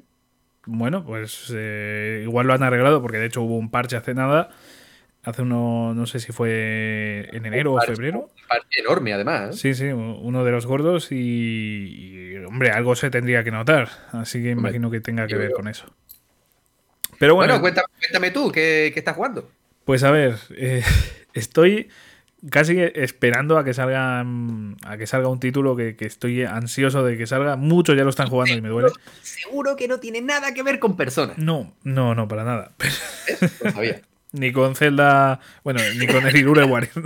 [0.65, 4.49] Bueno, pues eh, igual lo han arreglado porque de hecho hubo un parche hace nada
[5.25, 8.19] hace uno, no sé si fue en enero o febrero.
[8.19, 9.57] Un parche enorme, además.
[9.57, 14.51] Sí, sí, uno de los gordos y, hombre, algo se tendría que notar, así que
[14.51, 15.93] imagino que tenga que ver con eso.
[17.17, 19.49] Pero bueno, cuéntame, tú, ¿qué, estás jugando?
[19.83, 20.83] Pues a ver, eh,
[21.33, 21.89] estoy
[22.49, 27.25] casi esperando a que salga a que salga un título que, estoy ansioso de que
[27.25, 27.55] salga.
[27.55, 28.89] Muchos ya lo están jugando y me duele.
[29.21, 31.37] Seguro que no tiene nada que ver con personas.
[31.37, 32.71] No, no, no, para nada.
[33.63, 34.01] Lo sabía.
[34.39, 35.39] Ni con Zelda.
[35.63, 37.03] Bueno, ni con el Irure Warrior.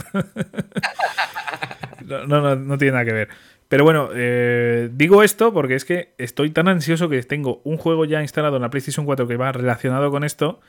[2.06, 3.30] no, no, no, tiene nada que ver.
[3.68, 8.06] Pero bueno, eh, digo esto porque es que estoy tan ansioso que tengo un juego
[8.06, 10.60] ya instalado en la PlayStation 4 que va relacionado con esto.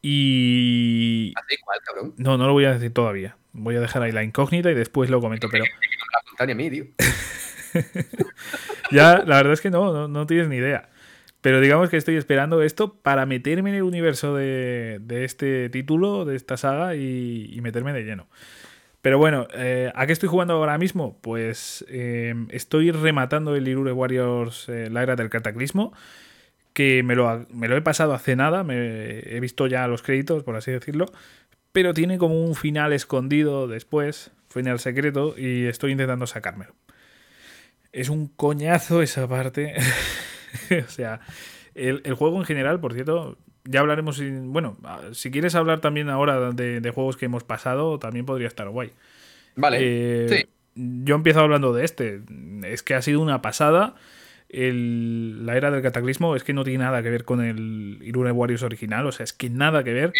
[0.00, 1.32] Y.
[1.64, 2.14] ¿Cuál, cabrón?
[2.16, 3.36] No, no lo voy a decir todavía.
[3.52, 5.48] Voy a dejar ahí la incógnita y después lo comento.
[5.50, 5.64] Pero.
[8.90, 10.88] ya, la verdad es que no, no, no tienes ni idea.
[11.42, 16.36] Pero digamos que estoy esperando esto para meterme en el universo de, este título, de
[16.36, 18.28] esta saga y, meterme de lleno.
[19.02, 21.18] Pero bueno, eh, ¿a qué estoy jugando ahora mismo?
[21.20, 25.92] Pues eh, estoy rematando el Irure Warriors, eh, la era del cataclismo,
[26.72, 30.44] que me lo, me lo he pasado hace nada, me, he visto ya los créditos,
[30.44, 31.06] por así decirlo,
[31.72, 36.76] pero tiene como un final escondido después, final secreto, y estoy intentando sacármelo.
[37.90, 39.74] Es un coñazo esa parte.
[40.86, 41.20] o sea,
[41.74, 44.20] el, juego en general, por cierto, ya hablaremos.
[44.44, 44.76] bueno,
[45.12, 48.92] si quieres hablar también ahora de, juegos que hemos pasado, también podría estar guay.
[49.56, 49.78] Vale.
[49.80, 50.48] Eh, sí.
[50.74, 52.22] Yo empiezo hablando de este.
[52.64, 53.94] Es que ha sido una pasada.
[54.48, 58.62] la era del cataclismo es que no tiene nada que ver con el Irune Warriors
[58.62, 59.06] original.
[59.06, 60.12] O sea, es que nada que ver.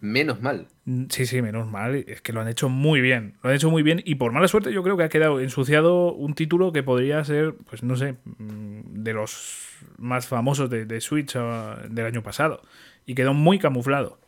[0.00, 0.68] Menos mal.
[0.84, 1.96] Mm, sí, sí, menos mal.
[2.06, 3.34] Es que lo han hecho muy bien.
[3.42, 4.02] Lo han hecho muy bien.
[4.04, 7.54] Y por mala suerte, yo creo que ha quedado ensuciado un título que podría ser,
[7.68, 9.66] pues no sé, mm, de los
[9.98, 12.62] más famosos de, Switch ah, del año pasado.
[13.06, 14.18] Y quedó muy camuflado.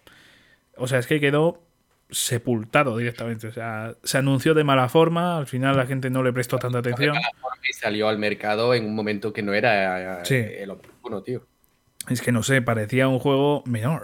[0.76, 1.62] O sea, es que quedó
[2.10, 3.48] sepultado directamente.
[3.48, 5.36] O sea, se anunció de mala forma.
[5.36, 7.16] Al final la gente no le prestó tanta atención.
[7.68, 11.46] Y salió al mercado en un momento que no era eh, el oportuno, tío.
[12.08, 14.02] Es que no sé, parecía un juego menor.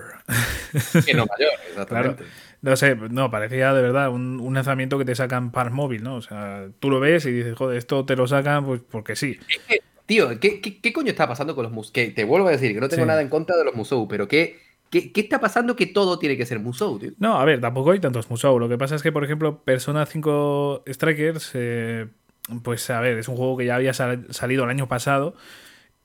[1.06, 2.24] Que no mayor, exactamente.
[2.62, 6.16] No sé, no, parecía de verdad un, un lanzamiento que te sacan para móvil, ¿no?
[6.16, 9.38] O sea, tú lo ves y dices, joder, esto te lo sacan pues porque sí.
[9.50, 11.92] Es que, tío, ¿qué, qué, qué coño está pasando con los Musou?
[11.92, 13.08] Que te vuelvo a decir que no tengo Sí.
[13.08, 16.38] nada en contra de los Musou, pero ¿qué, qué, qué está pasando que todo tiene
[16.38, 17.10] que ser Musou, tío?
[17.18, 18.58] No, a ver, tampoco hay tantos Musou.
[18.58, 22.06] Lo que pasa es que, por ejemplo, Persona 5 Strikers, eh,
[22.62, 25.34] pues a ver, es un juego que ya había sal- salido el año pasado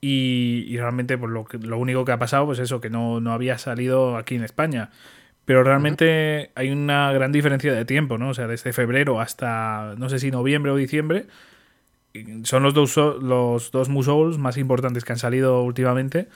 [0.00, 3.58] y, realmente pues, lo, lo único que ha pasado, pues eso, que no, no había
[3.58, 4.90] salido aquí en España.
[5.44, 8.30] Pero realmente hay una gran diferencia de tiempo, ¿no?
[8.30, 11.26] O sea, desde febrero hasta, no sé si noviembre o diciembre,
[12.44, 16.28] son los dos, los dos Musouls más importantes que han salido últimamente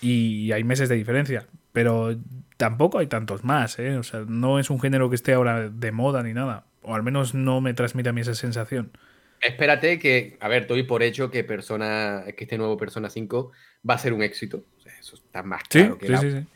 [0.00, 1.46] y hay meses de diferencia.
[1.72, 2.16] Pero
[2.56, 3.96] tampoco hay tantos más, ¿eh?
[3.96, 6.64] O sea, no es un género que esté ahora de moda ni nada.
[6.82, 8.92] O al menos no me transmite a mí esa sensación.
[9.40, 13.52] Espérate que, a ver, doy por hecho que Persona, que este nuevo Persona 5
[13.88, 14.64] va a ser un éxito.
[14.78, 16.46] O sea, eso está más claro que sí, el sí, sí.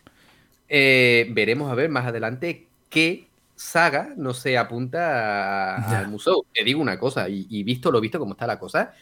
[0.68, 6.44] Eh, veremos a ver más adelante qué saga no se apunta a- al Musou.
[6.52, 8.94] Te digo una cosa, y, y visto lo visto como está la cosa,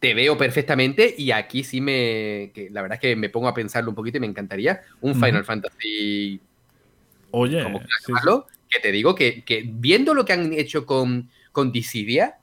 [0.00, 2.52] te veo perfectamente y aquí sí me...
[2.54, 5.14] que la verdad es que me pongo a pensarlo un poquito y me encantaría un.
[5.14, 6.40] Final Fantasy,
[7.30, 11.72] Oye, como llamarlo, que te digo que, que viendo lo que han hecho con, con
[11.72, 12.38] Dissidia,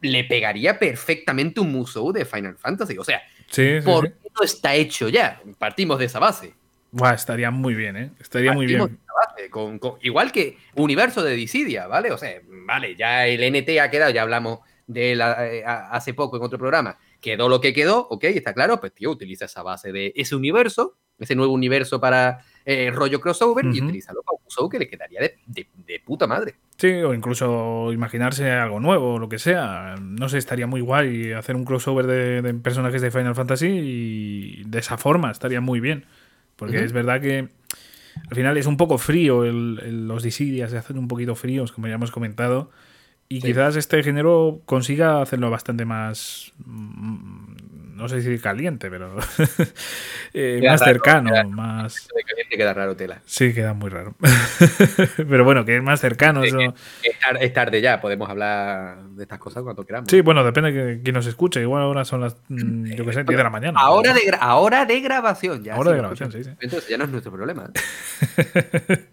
[0.00, 2.96] le pegaría perfectamente un Musou de Final Fantasy.
[2.98, 4.12] O sea, Sí, sí, ¿por sí.
[4.22, 5.40] qué no está hecho ya?
[5.58, 6.52] Partimos de esa base.
[6.90, 8.10] Buah, estaría muy bien, ¿eh?
[8.20, 8.80] Estaría muy bien.
[8.80, 12.12] base, con- con- igual que universo de Dissidia, ¿vale?
[12.12, 16.36] O sea, vale, ya el NT ha quedado, ya hablamos de él eh, hace poco
[16.36, 16.98] en otro programa.
[17.20, 20.96] Quedó lo que quedó, ok, está claro, pues tío, utiliza esa base de ese universo,
[21.18, 23.84] ese nuevo universo para eh, rollo crossover y Ujú.
[23.86, 26.54] utilízalo para un Musou que le quedaría de, de- de puta madre.
[26.78, 29.96] Sí, o incluso imaginarse algo nuevo, o lo que sea.
[30.00, 34.62] No sé, estaría muy guay hacer un crossover de, de personajes de Final Fantasy y
[34.64, 36.04] de esa forma estaría muy bien.
[36.54, 37.48] Porque es verdad que
[38.30, 41.72] al final es un poco frío, el- el- los Dissidia se hacen un poquito fríos,
[41.72, 42.70] como ya hemos comentado.
[43.28, 43.48] Y Sí.
[43.48, 46.52] quizás este género consiga hacerlo bastante más.
[47.98, 49.16] No sé si caliente, pero.
[50.32, 52.08] eh, más raro, cercano, queda- más.
[52.14, 53.20] De caliente queda raro tela.
[53.26, 54.14] Sí, queda muy raro.
[55.16, 56.42] pero bueno, que es más cercano.
[56.42, 56.60] Sí, Eso...
[57.02, 60.08] Es tar- es tarde ya, podemos hablar de estas cosas cuando queramos.
[60.10, 61.60] Sí, bueno, depende de quién nos escuche.
[61.60, 63.80] Igual ahora son las, mm, yo qué sé, 10 de la mañana.
[63.80, 65.74] Ahora de, gra- ahora de grabación, ya.
[65.74, 66.50] Ahora de grabación, sí, sí.
[66.60, 67.68] Entonces ya no es nuestro problema.
[68.36, 69.06] ¿eh?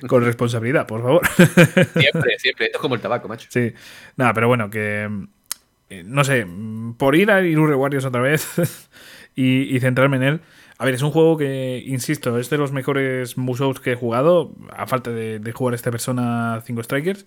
[0.06, 1.26] Con responsabilidad, por favor.
[1.26, 2.66] Siempre, siempre.
[2.66, 3.48] Esto es como el tabaco, macho.
[3.50, 3.72] sí.
[4.16, 5.08] Nada, pero bueno, que.
[5.90, 6.46] Eh, No sé,
[6.96, 8.88] por ir a Irure Warriors otra vez
[9.36, 10.40] y, centrarme en él.
[10.78, 14.54] A ver, es un juego que, insisto, es de los mejores Musous que he jugado,
[14.74, 17.26] a falta de, jugar esta persona 5 Strikers.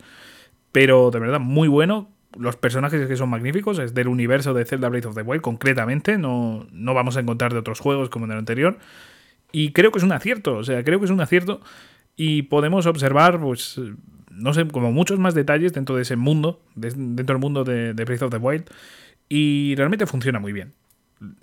[0.72, 2.10] Pero de verdad, muy bueno.
[2.36, 6.18] Los personajes que son magníficos, es del universo de Zelda Breath of the Wild, concretamente.
[6.18, 8.80] No, no vamos a encontrar de otros juegos como en el anterior.
[9.52, 11.62] Y creo que es un acierto, o sea, creo que es un acierto.
[12.16, 13.80] Y podemos observar, pues,
[14.36, 17.94] no sé, como muchos más detalles dentro de ese mundo, de- dentro del mundo de,
[17.94, 18.66] Breath of the Wild.
[19.30, 20.74] Y realmente funciona muy bien.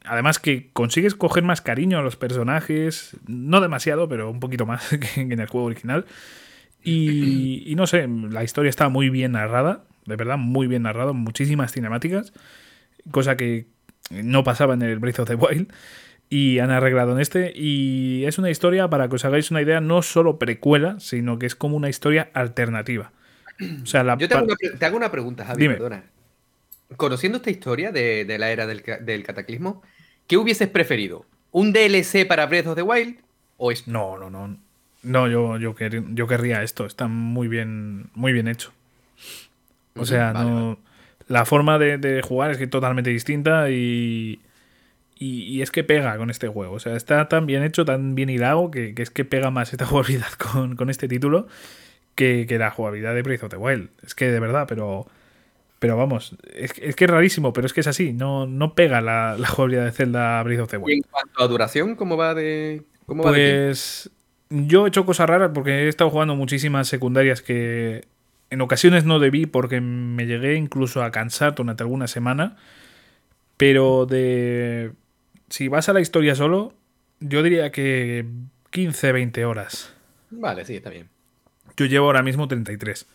[0.05, 4.89] Además que consigues coger más cariño a los personajes, no demasiado, pero un poquito más
[5.15, 6.05] que en el juego original.
[6.83, 11.13] Y, y no sé, la historia está muy bien narrada, de verdad, muy bien narrada,
[11.13, 12.33] muchísimas cinemáticas,
[13.11, 13.67] cosa que
[14.11, 15.73] no pasaba en el Breath of the Wild.
[16.33, 17.53] Y han arreglado en este.
[17.55, 21.47] Y es una historia, para que os hagáis una idea, no solo precuela, sino que
[21.47, 23.11] es como una historia alternativa.
[23.83, 25.75] O sea, la Yo te hago, una, pre- te hago una pregunta, Javi, Dime.
[25.75, 26.05] perdona.
[26.97, 29.83] Conociendo esta historia de, de la era del, del cataclismo,
[30.27, 31.27] ¿qué hubieses preferido?
[31.51, 33.17] ¿Un DLC para Breath of the Wild
[33.59, 33.91] o esto?
[33.91, 34.57] No, no, no.
[35.03, 36.87] No, yo, yo, quer- yo querría esto.
[36.87, 38.73] Está muy bien, muy bien hecho.
[39.97, 40.79] O sea, vale, no.
[41.27, 44.41] La forma de, de jugar es que totalmente distinta y,
[45.21, 45.43] y.
[45.45, 46.75] y es que pega con este juego.
[46.75, 49.73] O sea, está tan bien hecho, tan bien hilado, que, que es que pega más
[49.73, 51.47] esta jugabilidad con, con este título
[52.17, 53.91] que, que la jugabilidad de Breath of the Wild.
[54.05, 55.07] Es que de verdad, pero.
[55.79, 58.13] Pero vamos, es, que- es que es rarísimo, pero es que es así.
[58.13, 60.97] No, no pega la, la jugabilidad de Zelda Breath of the Y Wild.
[61.05, 62.83] en cuanto a duración, ¿cómo va de.
[63.07, 63.65] ¿Cómo va de?
[63.69, 64.11] Pues
[64.51, 68.05] yo he hecho cosas raras porque he estado jugando muchísimas secundarias que
[68.51, 72.57] en ocasiones no debí porque me llegué incluso a cansar durante alguna semana.
[73.57, 74.93] Pero de...
[75.51, 76.73] Si vas a la historia solo,
[77.21, 78.25] yo diría que
[78.71, 79.93] 15, 20 horas.
[80.31, 81.09] Vale, sí, está bien.
[81.77, 83.07] Yo llevo ahora mismo 33.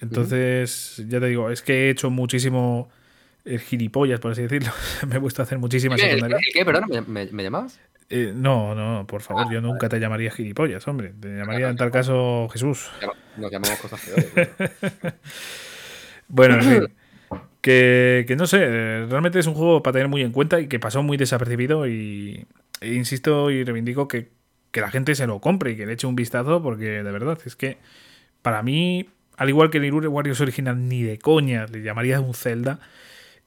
[0.00, 2.88] Entonces, ya te digo, es que he hecho muchísimo
[3.44, 4.72] eh, gilipollas, por así decirlo.
[5.08, 6.14] me he puesto a hacer muchísimas ¿El qué?
[6.14, 6.52] ¿El secundarias.
[6.54, 6.64] qué?
[6.64, 7.78] Perdona, ¿me, me- me llamabas?
[8.08, 11.12] Eh, no, no, por favor, Ah, yo nunca te llamaría gilipollas, hombre.
[11.18, 12.90] Te llamaría en tal caso Jesús.
[13.36, 14.26] Nos llamamos cosas peores.
[14.34, 15.12] ¿no?
[16.28, 16.94] Bueno, en fin.
[17.62, 20.66] Que, que no sé, eh, realmente es un juego para tener muy en cuenta y
[20.66, 22.46] que pasó muy desapercibido y,
[22.80, 24.30] e insisto y reivindico que,
[24.72, 27.38] que la gente se lo compre y que le eche un vistazo, porque de verdad
[27.44, 27.78] es que
[28.42, 32.34] para mí, al igual que el Irure Warriors original, ni de coña le llamaría un
[32.34, 32.80] Zelda.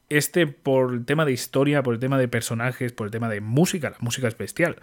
[0.08, 3.42] Este, por el tema de historia, por el tema de personajes, por el tema de
[3.42, 4.78] música, la música es bestial.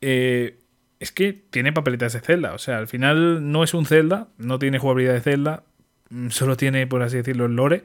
[0.00, 0.58] Eh,
[0.98, 2.54] es que tiene papeletas de Zelda.
[2.54, 5.62] O sea, al final no es un Zelda, no tiene jugabilidad de Zelda,
[6.10, 7.84] mm, solo tiene, por así decirlo, el lore.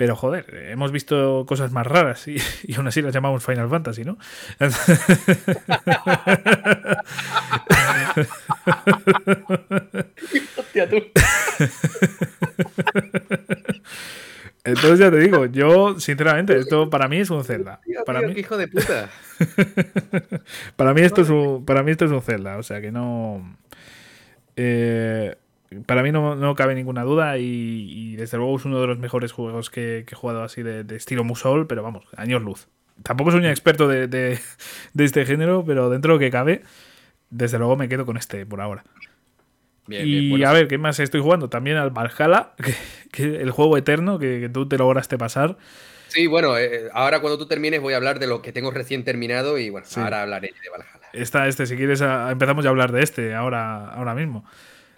[0.00, 4.02] Pero joder, hemos visto cosas más raras y, y aún así las llamamos Final Fantasy,
[4.02, 4.16] ¿no?
[10.56, 10.96] Hostia, tú.
[14.64, 17.82] Entonces ya te digo, yo sinceramente, esto para mí es un Zelda.
[18.06, 19.10] Para mí, qué hijo de puta.
[20.76, 23.54] para mí esto es un, para mí esto es un Zelda, o sea que no.
[24.56, 25.36] eh,
[25.86, 27.44] para mí no, no cabe ninguna duda y,
[27.90, 30.84] y desde luego es uno de los mejores juegos que, que he jugado así de,
[30.84, 32.68] de estilo Musou, pero vamos, años luz.
[33.02, 34.38] Tampoco soy un experto de, de-
[34.94, 36.62] de este género, pero dentro de lo que cabe,
[37.30, 38.84] desde luego me quedo con este por ahora.
[39.86, 41.48] Bien, y bien, bueno, a ver, ¿qué más estoy jugando?
[41.48, 42.74] También al Valhalla, que,
[43.10, 45.56] que el juego eterno que, que tú te lograste pasar.
[46.08, 49.04] Sí, bueno, eh, ahora cuando tú termines voy a hablar de lo que tengo recién
[49.04, 50.00] terminado y bueno, Sí.
[50.00, 51.08] ahora hablaré de Valhalla.
[51.12, 54.44] Está este, si quieres, a- empezamos ya a hablar de este ahora, ahora mismo.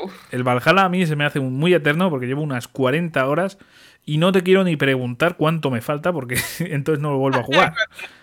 [0.02, 0.12] Uf.
[0.34, 3.58] El Valhalla a mí se me hace muy eterno porque llevo unas 40 horas
[4.04, 7.42] y no te quiero ni preguntar cuánto me falta porque entonces no lo vuelvo a
[7.42, 7.74] jugar.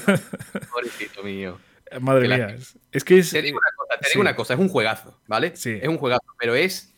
[0.72, 1.58] Pobrecito mío.
[2.00, 2.56] Madre Que la- mía.
[2.92, 3.30] es- que es.
[3.30, 4.10] Te digo una cosa, te sí.
[4.14, 5.54] digo una cosa, es un juegazo, ¿vale?
[5.56, 5.78] Sí.
[5.80, 6.88] Es un juegazo, pero es.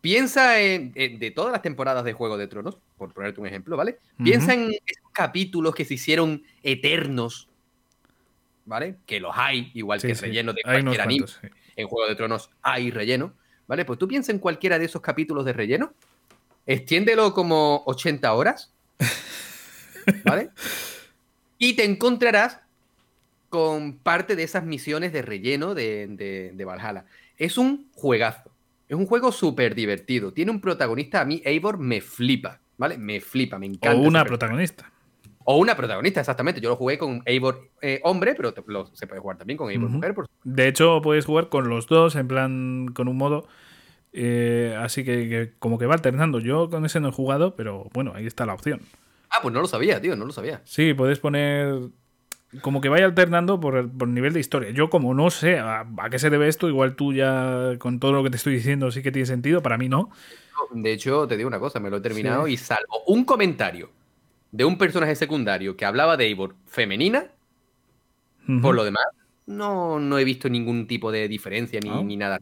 [0.00, 3.76] Piensa en, en- de todas las temporadas de Juego de Tronos, por ponerte un ejemplo,
[3.76, 3.98] ¿vale?
[4.22, 7.48] Piensa en esos capítulos que se hicieron eternos,
[8.66, 8.96] ¿vale?
[9.06, 11.20] Que los hay, igual Sí, que sí, relleno de hay cualquier anime.
[11.26, 11.48] cuantos, sí.
[11.76, 13.34] En Juego de Tronos hay relleno,
[13.66, 13.84] ¿vale?
[13.84, 15.92] Pues tú piensa en cualquiera de esos capítulos de relleno,
[16.66, 18.72] extiéndelo como 80 horas,
[20.24, 20.50] ¿vale?
[21.58, 22.60] Y te encontrarás
[23.48, 27.06] con parte de esas misiones de relleno de, de, de Valhalla.
[27.38, 28.50] Es un juegazo.
[28.88, 30.32] Es un juego súper divertido.
[30.32, 32.98] Tiene un protagonista, a mí, Eivor, me flipa, ¿vale?
[32.98, 33.96] Me flipa, me encanta.
[33.96, 34.92] O una protagonista.
[35.48, 36.60] O una protagonista, exactamente.
[36.60, 39.70] Yo lo jugué con Eivor eh, hombre, pero te- lo- se puede jugar también con
[39.70, 40.12] Eivor mujer.
[40.12, 40.26] Por...
[40.44, 43.46] De hecho, puedes jugar con los dos, en plan, con un modo.
[44.12, 46.40] eh, así que, que como que va alternando.
[46.40, 48.80] Yo con ese no he jugado, pero bueno, ahí está la opción.
[49.30, 50.62] Ah, pues no lo sabía, tío, no lo sabía.
[50.64, 51.90] Sí, puedes poner
[52.62, 54.70] como que vaya alternando por el, por nivel de historia.
[54.70, 58.12] Yo como no sé a, a qué se debe esto, igual tú ya con todo
[58.12, 60.10] lo que te estoy diciendo sí que tiene sentido, para mí no.
[60.72, 62.52] De hecho, te digo una cosa, me lo he terminado Sí.
[62.54, 63.90] y salvo un comentario
[64.56, 67.30] de un personaje secundario que hablaba de Eivor femenina,
[68.62, 69.04] por lo demás,
[69.46, 72.38] no, no he visto ningún tipo de diferencia ni, ni nada.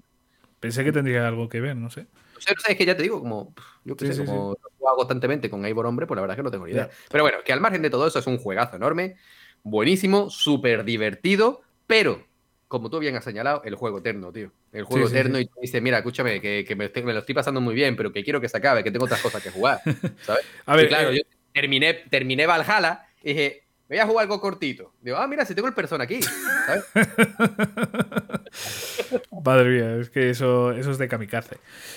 [0.60, 2.06] Pensé que tendría algo que ver, no sé.
[2.36, 4.96] O sea, es que ya te digo, como yo Sí, sé, sí, como lo hago
[4.98, 6.90] constantemente con Eivor hombre, pues la verdad es que no tengo ni idea.
[7.10, 9.16] Pero bueno, que al margen de todo eso es un juegazo enorme,
[9.62, 12.26] buenísimo, súper divertido, pero
[12.68, 14.52] como tú bien has señalado, el juego eterno, tío.
[14.72, 15.44] El juego Sí, sí, eterno sí.
[15.44, 17.94] y tú dices, mira, escúchame, que, que me, estoy- me lo estoy pasando muy bien,
[17.96, 19.84] pero que quiero que se acabe, que tengo otras cosas que jugar,
[20.20, 20.42] ¿sabes?
[20.66, 21.20] A ver, claro, eh, yo
[21.54, 24.92] terminé, terminé Valhalla y dije, voy a jugar algo cortito.
[25.00, 26.20] Digo, ah, mira, si tengo el persona aquí,
[26.66, 26.84] ¿sabes?
[29.44, 31.56] madre mía, es que eso, eso es de kamikaze.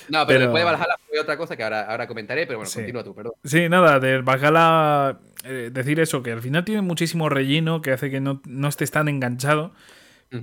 [0.09, 2.69] No, pero, Pero- después de Valhalla fue otra cosa que ahora, ahora comentaré, pero bueno,
[2.69, 2.79] Sí.
[2.79, 3.33] continúa tú, perdón.
[3.43, 8.09] Sí, nada, del Valhalla, eh, decir eso, que al final tiene muchísimo relleno que hace
[8.11, 9.73] que no, no estés tan enganchado.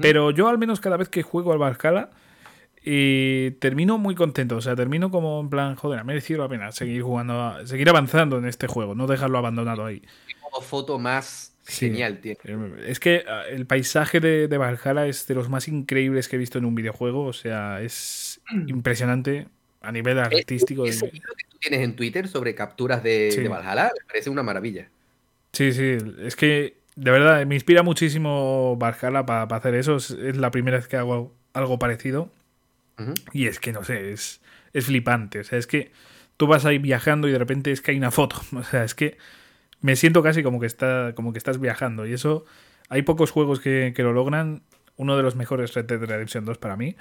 [0.00, 2.08] Pero yo al menos cada vez que juego al Valhalla
[2.84, 4.56] y termino muy contento.
[4.56, 8.36] O sea, termino como en plan, joder, ha merecido la pena seguir jugando, seguir avanzando
[8.38, 10.02] en este juego, no dejarlo abandonado ahí.
[10.42, 11.86] modo foto más Sí.
[11.86, 12.36] genial, tío.
[12.86, 16.38] Es que ah, el paisaje de, de Valhalla es de los más increíbles que he
[16.38, 17.24] visto en un videojuego.
[17.24, 19.46] O sea, es impresionante
[19.80, 20.84] a nivel artístico.
[20.84, 23.40] Ese que tú tienes en Twitter sobre capturas de, Sí.
[23.40, 24.88] de Valhalla me parece una maravilla.
[25.52, 29.96] Sí, sí, es que de verdad me inspira muchísimo Valhalla para hacer eso.
[29.96, 32.28] Es, es la primera vez que hago algo parecido.
[33.32, 34.40] Y es que no sé, es,
[34.72, 35.40] es flipante.
[35.40, 35.90] O sea, es que
[36.36, 38.36] tú vas ahí viajando y de repente es que hay una foto.
[38.52, 39.18] O sea, es que
[39.80, 42.06] me siento casi como que, está, como que estás viajando.
[42.06, 42.44] Y eso,
[42.88, 44.62] hay pocos juegos que, que lo logran.
[44.96, 46.96] Uno de los mejores Red Dead Redemption 2 para mí.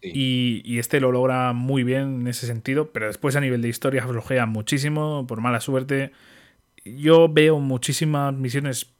[0.00, 0.12] Sí.
[0.14, 2.92] Y, y este lo logra muy bien en ese sentido.
[2.92, 6.12] Pero después a nivel de historia flojea muchísimo, por mala suerte.
[6.84, 8.94] Yo veo muchísimas misiones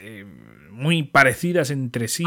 [0.00, 0.24] eh,
[0.70, 2.24] muy parecidas entre sí.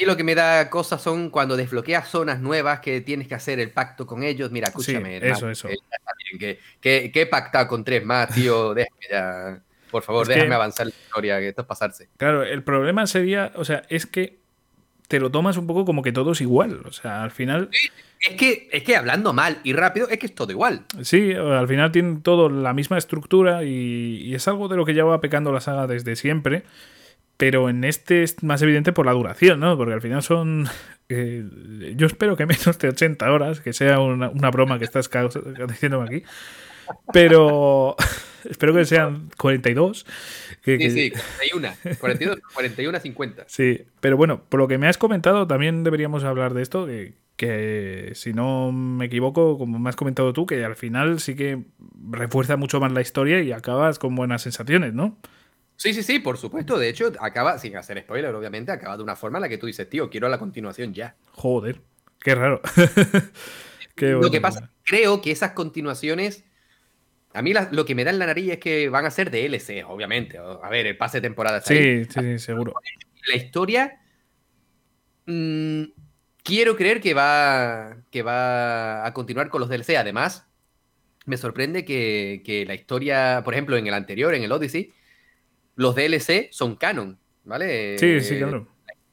[0.00, 3.60] Mí lo que me da cosas son cuando desbloqueas zonas nuevas que tienes que hacer
[3.60, 4.50] el pacto con ellos.
[4.50, 5.10] Mira, escúchame.
[5.20, 5.68] Sí, hermano, eso, eso.
[5.68, 5.76] que
[6.38, 8.74] bien, que, he pactado con tres más, tío.
[8.74, 9.60] Déjame ya.
[9.90, 12.08] Por favor, Es que- déjame avanzar la historia, que esto es pasarse.
[12.16, 14.38] Claro, el problema sería, o sea, es que
[15.08, 16.82] te lo tomas un poco como que todo es igual.
[16.86, 17.68] O sea, al final,
[18.20, 20.84] Es que, es que hablando mal y rápido, es que es todo igual.
[21.02, 24.94] sí, al final tienen todo la misma estructura y, y es algo de lo que
[24.94, 26.62] ya va pecando la saga desde siempre.
[27.40, 29.74] Pero en este es más evidente por la duración, ¿no?
[29.78, 30.68] Porque al final son.
[31.08, 31.42] eh,
[31.96, 35.08] yo espero que menos de 80 horas, que sea una, una broma que estás
[35.68, 36.22] diciéndome aquí.
[37.14, 37.96] Pero
[38.44, 40.04] espero que sean 42.
[40.62, 41.98] Que, Sí, sí, 41.
[41.98, 43.44] 42, 41 50.
[43.48, 47.14] Sí, pero bueno, por lo que me has comentado, también deberíamos hablar de esto, que,
[47.36, 51.62] que si no me equivoco, como me has comentado tú, que al final sí que
[52.10, 55.16] refuerza mucho más la historia y acabas con buenas sensaciones, ¿no?
[55.80, 56.78] Sí, sí, sí, por supuesto.
[56.78, 59.66] De hecho, acaba, sin hacer spoiler, obviamente, acaba de una forma en la que tú
[59.66, 61.16] dices, tío, quiero la continuación ya.
[61.32, 61.80] Joder,
[62.18, 62.60] qué raro.
[63.94, 66.44] Qué Lo que pasa, creo que esas continuaciones.
[67.32, 69.30] A mí la- lo que me da en la nariz es que van a ser
[69.30, 70.36] DLC, obviamente.
[70.36, 72.04] A ver, el pase de temporada está ahí.
[72.04, 72.74] Sí, sí, sí, seguro.
[73.26, 74.00] La historia.
[75.26, 75.82] mm,
[76.42, 79.96] quiero creer que va, que va a continuar con los DLC.
[79.96, 80.46] Además,
[81.26, 84.92] me sorprende que, que la historia, por ejemplo, en el anterior, en el Odyssey,
[85.76, 87.98] los DLC son canon, ¿vale?
[87.98, 88.68] Sí, sí, claro.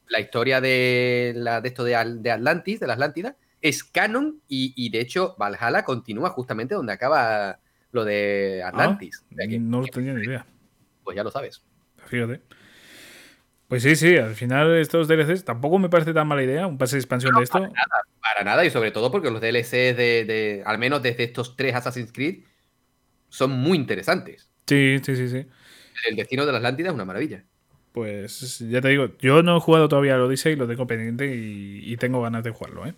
[0.08, 4.72] la historia de, la, de esto de, de Atlantis, de la Atlántida, es canon y,
[4.76, 7.58] y, de hecho Valhalla continúa justamente donde acaba
[7.90, 9.24] lo de Atlantis.
[9.32, 10.46] O sea que, No tenía ni idea.
[11.04, 11.62] pues ya lo sabes.
[12.06, 12.42] Fíjate.
[13.66, 16.96] Pues sí, sí, al final estos DLCs tampoco me parece tan mala idea, un pase
[16.96, 17.68] de expansión de esto.
[18.22, 21.74] Para nada, y sobre todo porque los DLCs de, de- al menos desde estos tres
[21.74, 22.44] Assassin's Creed,
[23.28, 24.50] son muy interesantes.
[24.66, 25.46] Sí, sí, sí, sí.
[26.08, 27.44] El destino de la Atlántida es una maravilla.
[27.92, 31.80] Pues ya te digo, yo no he jugado todavía al Odyssey, lo tengo pendiente y,
[31.92, 32.94] y tengo ganas de jugarlo, ¿eh?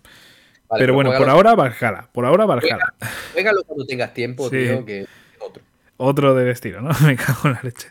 [0.69, 2.93] Vale, Pero bueno, por ahora Valhalla, por ahora Valhalla.
[3.33, 4.57] juégalo cuando tengas tiempo, Sí.
[4.59, 5.07] tío, que
[5.41, 5.63] otro.
[5.97, 6.91] Otro de estilo, ¿no?
[7.07, 7.89] Me cago en la leche.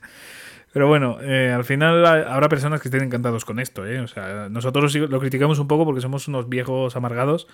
[0.72, 4.00] Pero bueno, eh, al final ha- habrá personas que estén encantados con esto, ¿eh?
[4.02, 7.48] O sea, nosotros lo criticamos un poco porque somos unos viejos amargados,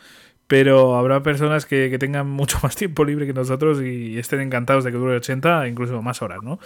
[0.48, 4.84] pero habrá personas que, que tengan mucho más tiempo libre que nosotros y estén encantados
[4.84, 6.60] de que dure 80, incluso más horas, ¿no?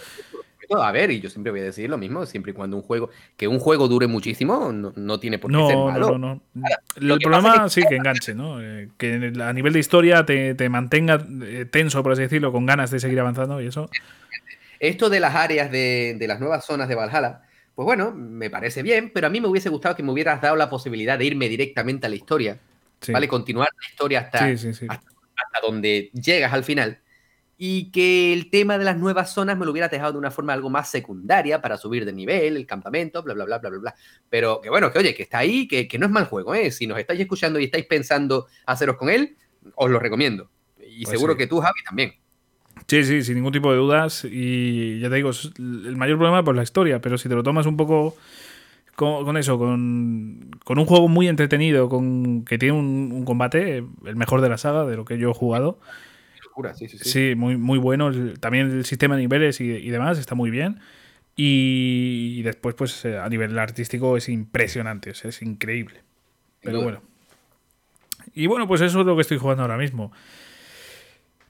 [0.70, 3.10] A ver, y yo siempre voy a decir lo mismo, siempre y cuando un juego,
[3.36, 6.10] que un juego dure muchísimo, no, no tiene por qué ser No, malo.
[6.10, 6.68] no, no, no.
[6.96, 8.62] lo El problema sí que enganche, ¿no?
[8.62, 12.66] Eh, que a nivel de historia te, te mantenga eh, tenso, por así decirlo, con
[12.66, 13.90] ganas de seguir avanzando y eso.
[14.78, 17.42] Esto de las áreas de, de las nuevas zonas de Valhalla,
[17.74, 20.56] pues bueno, me parece bien, pero a mí me hubiese gustado que me hubieras dado
[20.56, 22.58] la posibilidad de irme directamente a la historia,
[23.00, 23.26] Sí, ¿vale?
[23.28, 24.74] Continuar la historia hasta, sí, sí.
[24.74, 24.86] sí.
[24.88, 26.98] hasta donde llegas al final.
[27.62, 30.54] Y que el tema de las nuevas zonas me lo hubiera dejado de una forma
[30.54, 33.94] algo más secundaria para subir de nivel, el campamento, bla, bla, bla, bla, bla, bla.
[34.30, 36.70] Pero que bueno, que oye, que está ahí, que, que no es mal juego, ¿eh?
[36.70, 39.36] Si nos estáis escuchando y estáis pensando haceros con él,
[39.74, 40.48] os lo recomiendo.
[40.78, 41.38] Y Pues seguro sí.
[41.40, 42.14] que tú, Javi, también.
[42.86, 44.24] Sí, sí, sin ningún tipo de dudas.
[44.24, 47.66] Y ya te digo, el mayor problema pues la historia, pero si te lo tomas
[47.66, 48.16] un poco
[48.96, 53.84] con, con eso, con, con un juego muy entretenido, con que tiene un, un combate,
[54.06, 55.78] el mejor de la saga, de lo que yo he jugado.
[56.60, 57.08] Locura, sí, sí, sí.
[57.08, 58.10] Sí, muy, muy bueno.
[58.38, 60.80] También el sistema de niveles y, y demás está muy bien.
[61.36, 66.02] Y, y después, pues eh, a nivel artístico es impresionante, es, es increíble.
[66.62, 67.00] Pero bueno.
[68.34, 70.12] Y bueno, pues eso es lo que estoy jugando ahora mismo.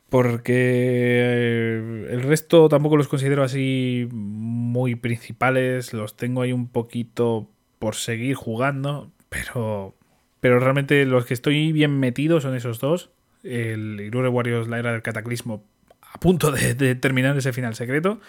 [0.08, 5.92] Porque eh, el resto tampoco los considero así muy principales.
[5.92, 7.48] Los tengo ahí un poquito
[7.78, 9.10] por seguir jugando.
[9.28, 9.94] Pero,
[10.40, 13.10] pero realmente los que estoy bien metido son esos dos.
[13.42, 15.64] El Irure Warriors, la era del cataclismo,
[16.12, 18.20] a punto de, de terminar ese final secreto.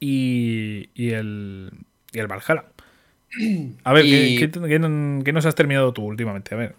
[0.00, 1.70] Y, y el,
[2.12, 2.64] y el Valhalla.
[3.84, 6.54] A ver, Y- ¿qué, qué, qué- qué nos has terminado tú últimamente?
[6.54, 6.74] A ver.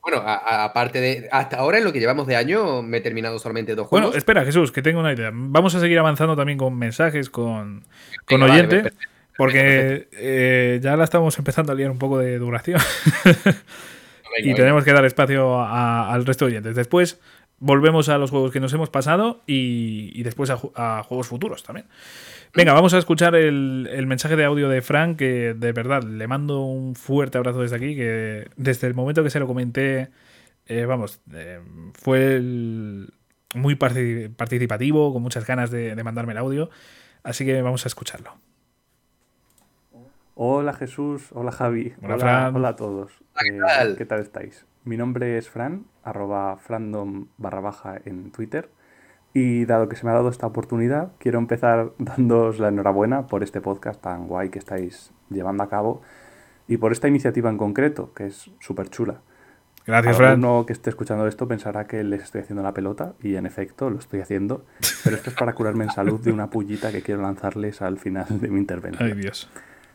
[0.00, 1.28] Bueno, aparte de.
[1.30, 4.18] Hasta ahora, en lo que llevamos de año, me he terminado solamente dos Bueno, juegos.
[4.18, 5.30] espera, Jesús, que tengo una idea.
[5.32, 7.84] Vamos a seguir avanzando también con mensajes, con,
[8.26, 12.18] con Venga, vale, oyente, perfecto, porque eh, ya la estamos empezando a liar un poco
[12.18, 12.80] de duración
[14.38, 14.56] y venga.
[14.56, 16.74] tenemos que dar espacio a- al resto de oyentes.
[16.76, 17.20] Después
[17.58, 21.28] volvemos a los juegos que nos hemos pasado y, y después a, ju- a juegos
[21.28, 21.86] futuros también.
[22.54, 26.26] Venga, vamos a escuchar el, el mensaje de audio de Frank, que de verdad le
[26.26, 30.08] mando un fuerte abrazo desde aquí, que desde el momento que se lo comenté,
[30.66, 31.60] eh, vamos, eh,
[31.94, 33.08] fue el-
[33.54, 36.68] muy parti- participativo, con muchas ganas de, de mandarme el audio,
[37.22, 38.34] así que vamos a escucharlo.
[40.44, 42.56] Hola Jesús, hola Javi, Hola, hola, Fran.
[42.56, 43.12] hola a todos.
[43.38, 43.96] ¿qué Eh, tal?
[43.96, 44.66] ¿Qué tal estáis?
[44.82, 48.68] Mi nombre es Fran, arroba frandom barra baja en Twitter.
[49.34, 53.44] Y dado que se me ha dado esta oportunidad, quiero empezar dándoos la enhorabuena por
[53.44, 56.02] este podcast tan guay que estáis llevando a cabo
[56.66, 59.20] y por esta iniciativa en concreto, que es súper chula.
[59.86, 60.30] Gracias, Fran.
[60.32, 63.90] Alguno que esté escuchando esto pensará que les estoy haciendo la pelota, y en efecto
[63.90, 64.64] lo estoy haciendo,
[65.04, 68.26] pero esto es para curarme en salud de una pullita que quiero lanzarles al final
[68.40, 69.08] de mi intervención.
[69.08, 69.48] Ay, Dios.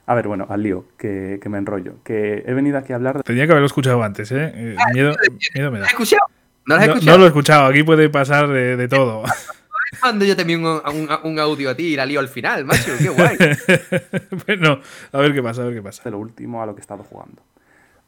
[0.08, 1.96] A ver, bueno, al lío, que, que me enrollo.
[2.04, 3.24] Que he venido aquí a hablar de...
[3.24, 4.52] Tenía que haberlo escuchado antes, ¿eh?
[4.56, 5.14] Eh, miedo,
[5.54, 5.86] miedo me ¿Lo da.
[5.86, 6.22] has escuchado?
[6.66, 7.12] ¿No lo has escuchado?
[7.12, 9.24] no lo he escuchado, aquí puede pasar de, de todo.
[10.02, 12.92] mando yo también un, un, audio a ti y la lío al final, macho.
[12.98, 13.38] Qué guay.
[14.48, 14.80] bueno,
[15.12, 16.04] a ver qué pasa, a ver qué pasa.
[16.04, 17.42] De lo último a lo que he estado jugando.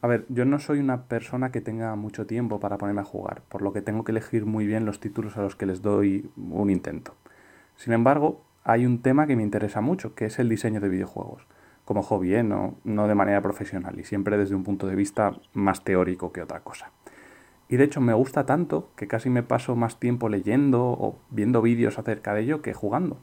[0.02, 3.42] A ver, yo no soy una persona que tenga mucho tiempo para ponerme a jugar,
[3.48, 6.30] por lo que tengo que elegir muy bien los títulos a los que les doy
[6.36, 7.14] un intento.
[7.76, 11.46] Sin embargo, hay un tema que me interesa mucho, que es el diseño de videojuegos.
[11.90, 12.44] Como hobby, ¿eh?
[12.44, 16.40] no, no de manera profesional y siempre desde un punto de vista más teórico que
[16.40, 16.92] otra cosa.
[17.68, 21.60] Y de hecho me gusta tanto que casi me paso más tiempo leyendo o viendo
[21.60, 23.18] vídeos acerca de ello que jugando.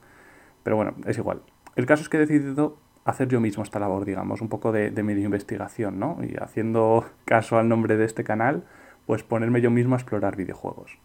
[0.64, 1.44] Pero bueno, es igual.
[1.78, 4.92] El caso es que he decidido hacer yo mismo esta labor, digamos, un poco de,
[4.92, 6.18] de medio investigación, ¿no?
[6.22, 8.66] Y haciendo caso al nombre de este canal,
[9.06, 11.00] pues ponerme yo mismo a explorar videojuegos.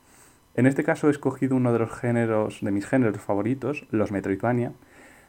[0.56, 4.72] En este caso he escogido uno de los géneros, de mis géneros favoritos, los Metroidvania,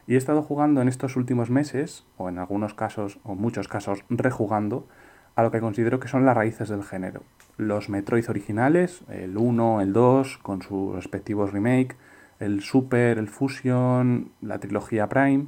[0.07, 4.03] y he estado jugando en estos últimos meses, o en algunos casos, o muchos casos,
[4.09, 4.87] rejugando,
[5.35, 7.23] a lo que considero que son las raíces del género.
[7.57, 11.95] Los Metroid originales, el 1, el 2, con sus respectivos remake,
[12.39, 15.47] el Super, el Fusion, la trilogía Prime,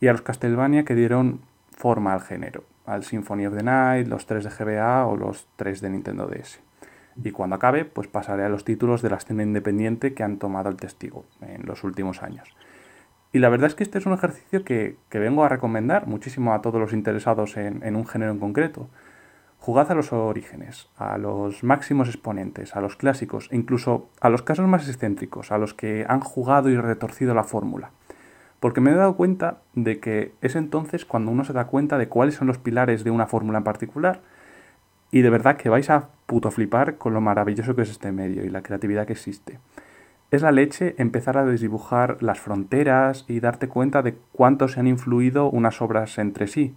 [0.00, 1.40] y a los Castlevania que dieron
[1.70, 5.80] forma al género, al Symphony of the Night, los 3 de GBA o los 3
[5.80, 6.60] de Nintendo DS.
[7.22, 10.70] Y cuando acabe, pues pasaré a los títulos de la escena independiente que han tomado
[10.70, 12.48] el testigo en los últimos años.
[13.32, 16.60] Y la verdad es que este es un ejercicio que, vengo a recomendar muchísimo a
[16.60, 18.88] todos los interesados en, en un género en concreto.
[19.58, 24.66] Jugad a los orígenes, a los máximos exponentes, a los clásicos, incluso a los casos
[24.66, 27.90] más excéntricos, a los que han jugado y retorcido la fórmula.
[28.60, 32.08] Porque me he dado cuenta de que es entonces cuando uno se da cuenta de
[32.08, 34.20] cuáles son los pilares de una fórmula en particular.
[35.10, 38.44] Y de verdad que vais a puto flipar con lo maravilloso que es este medio
[38.44, 39.58] y la creatividad que existe.
[40.32, 44.86] Es la leche empezar a desdibujar las fronteras y darte cuenta de cuánto se han
[44.86, 46.74] influido unas obras entre sí,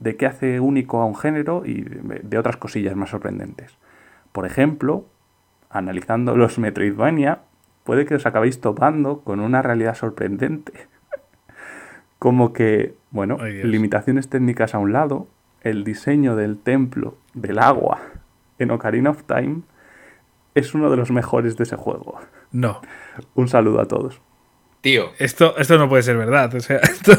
[0.00, 3.78] de qué hace único a un género y de otras cosillas más sorprendentes.
[4.32, 5.06] Por ejemplo,
[5.70, 7.42] analizando los Metroidvania,
[7.84, 10.72] puede que os acabéis topando con una realidad sorprendente
[12.18, 15.28] como que, bueno, limitaciones técnicas a un lado,
[15.60, 18.00] el diseño del templo del agua
[18.58, 19.60] en Ocarina of Time
[20.56, 22.18] es uno de los mejores de ese juego.
[22.52, 22.80] No.
[23.34, 24.20] Un saludo a todos.
[24.80, 25.12] Tío.
[25.18, 26.54] Esto, esto no puede ser verdad.
[26.54, 27.12] O sea, esto,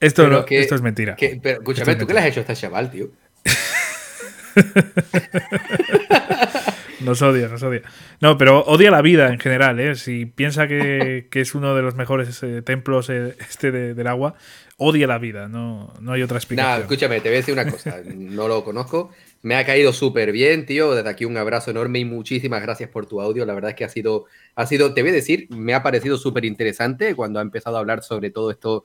[0.00, 1.16] esto, esto es mentira.
[1.42, 3.08] pero escúchame, ¿tú qué le has hecho a este chaval, tío?
[7.00, 7.82] Nos odia, nos odia.
[8.20, 9.94] No, pero odia la vida en general, ¿eh?
[9.94, 14.34] Si piensa que, es uno de los mejores eh, templos eh, este del agua,
[14.76, 16.70] odia la vida, no, no hay otra explicación.
[16.70, 17.98] Nada, escúchame, te voy a decir una cosa.
[18.04, 19.12] No lo conozco.
[19.42, 20.94] Me ha caído súper bien, tío.
[20.94, 23.46] Desde aquí un abrazo enorme y muchísimas gracias por tu audio.
[23.46, 24.26] La verdad es que ha sido,
[24.56, 27.80] ha sido te voy a decir, me ha parecido súper interesante cuando ha empezado a
[27.80, 28.84] hablar sobre todo esto.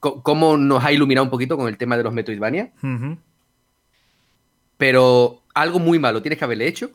[0.00, 2.72] cómo nos ha iluminado un poquito con el tema de los Metroidvania.
[4.76, 6.90] Pero algo muy malo tienes que haberle hecho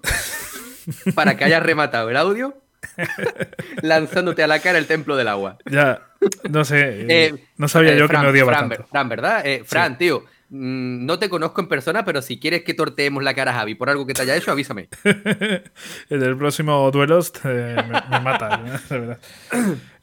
[1.15, 2.57] para que hayas rematado el audio
[3.81, 5.57] lanzándote a la cara el templo del agua.
[5.69, 6.01] Ya,
[6.49, 7.05] no sé.
[7.09, 8.87] Eh, no sabía yo que me odiaba Fran, tanto.
[8.87, 9.45] Fran, ¿verdad?
[9.45, 13.51] Eh, Fran, tío, no te conozco en persona, pero si quieres que torteemos la cara
[13.51, 14.89] a Javi por algo que te haya hecho, avísame.
[15.03, 15.63] en
[16.09, 18.57] el próximo duelos me, me mata,
[18.89, 19.19] verdad.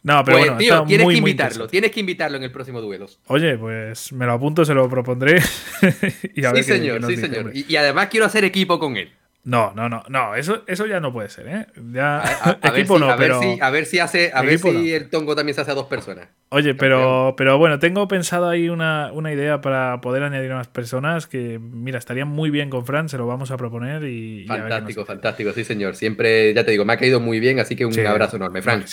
[0.04, 3.18] No, pero pues, bueno, tío, tienes que invitarlo, tienes que invitarlo en el próximo duelos.
[3.26, 5.42] Oye, pues me lo apunto, se lo propondré.
[6.34, 7.52] y a sí, señor, sí, señor.
[7.54, 9.10] Y, además quiero hacer equipo con él.
[9.44, 11.66] No, no, no, no, eso, eso ya no puede ser, ¿eh?
[11.92, 12.22] Ya,
[12.62, 13.38] equipo no, a pero...
[13.38, 15.74] Ver si, a ver si hace, a ver si el tongo también se hace a
[15.74, 16.28] dos personas.
[16.48, 20.68] Oye, pero, pero bueno, tengo pensado ahí una, una, idea para poder añadir a más
[20.68, 24.46] personas que, mira, estaría muy bien con Fran, se lo vamos a proponer y...
[24.46, 25.94] Fantástico, fantástico, sí señor.
[25.94, 28.84] Siempre, ya te digo, me ha caído muy bien, así que un abrazo enorme, Fran.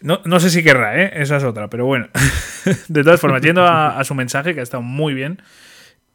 [0.00, 1.12] No, no, sé si querrá, ¿eh?
[1.16, 2.08] esa es otra, pero bueno.
[2.88, 5.42] de todas formas, yendo a, su mensaje, que ha estado muy bien.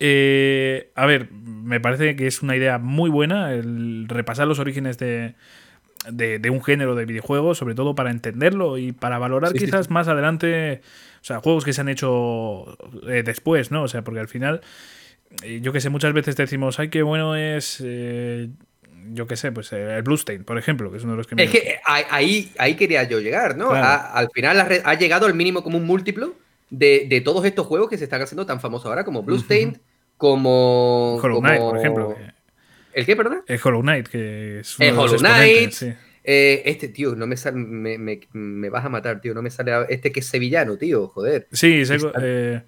[0.05, 4.97] Eh, a ver, me parece que es una idea muy buena el repasar los orígenes
[4.97, 5.35] de,
[6.11, 10.81] de, un género de videojuegos, sobre todo para entenderlo y para valorar quizás más adelante,
[11.21, 12.77] o sea, juegos que se han hecho
[13.07, 13.83] eh, después, ¿no?
[13.83, 14.59] O sea, porque al final,
[15.41, 17.81] eh, yo que sé, muchas veces decimos, ay, qué bueno es
[19.11, 21.35] yo qué sé, pues eh, el Bluestain, por ejemplo, que es uno de los que
[21.35, 21.43] me.
[21.43, 23.71] Es que ahí, ahí quería yo llegar, ¿no?
[23.71, 26.35] al final ha, llegado el mínimo como un múltiplo
[26.69, 29.79] de, todos estos juegos que se están haciendo tan famosos ahora, como Bluestain,
[30.23, 31.17] como.
[31.21, 32.15] Hollow Knight, por ejemplo.
[32.93, 33.43] ¿El qué, perdón?
[33.45, 34.77] El Hollow Knight, que es.
[34.79, 35.73] el Hollow Knight.
[36.25, 37.97] Eh, este, tío, no me, sale, me,
[38.31, 39.33] me, vas a matar, tío.
[39.33, 39.73] No me sale.
[39.89, 41.49] Este que es sevillano, tío, joder.
[41.51, 41.83] Sí,
[42.21, 42.61] eh,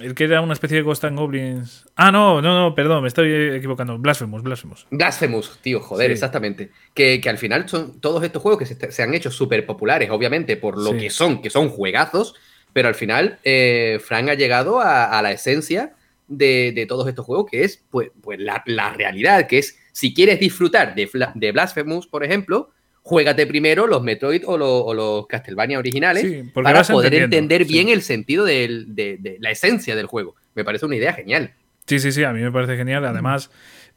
[0.00, 1.86] el que era una especie de Ghost and Goblins.
[1.96, 3.96] Ah, no, no, no, perdón, me estoy equivocando.
[3.96, 4.86] Blasphemous, Blasphemous.
[4.90, 6.72] Blasphemous, tío, joder, exactamente.
[6.92, 10.76] Que, al final son todos estos juegos que se, han hecho súper populares, obviamente, por
[10.76, 12.34] lo que son, que son juegazos,
[12.74, 15.94] pero al final eh, Frank ha llegado a, la esencia
[16.30, 18.62] de, todos estos juegos, que es pues, pues la,
[18.96, 22.70] realidad, que es si quieres disfrutar de, de Blasphemous, por ejemplo,
[23.02, 27.72] juégate primero los Metroid o, los Castlevania originales Sí, para poder entender sí.
[27.72, 30.36] bien el sentido del- de, de la esencia del juego.
[30.54, 31.52] Me parece una idea genial.
[31.86, 33.04] Sí, sí, sí, a mí me parece genial.
[33.04, 33.50] Además,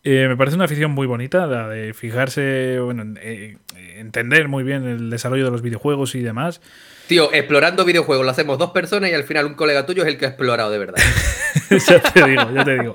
[0.04, 3.58] eh, me parece una afición muy bonita, la de fijarse, bueno, en- eh,
[3.98, 6.60] entender muy bien el desarrollo de los videojuegos y demás.
[7.08, 10.18] Tío, explorando videojuegos lo hacemos dos personas y al final un colega tuyo es el
[10.18, 11.02] que ha explorado de verdad.
[11.70, 12.94] ya te digo, ya te digo.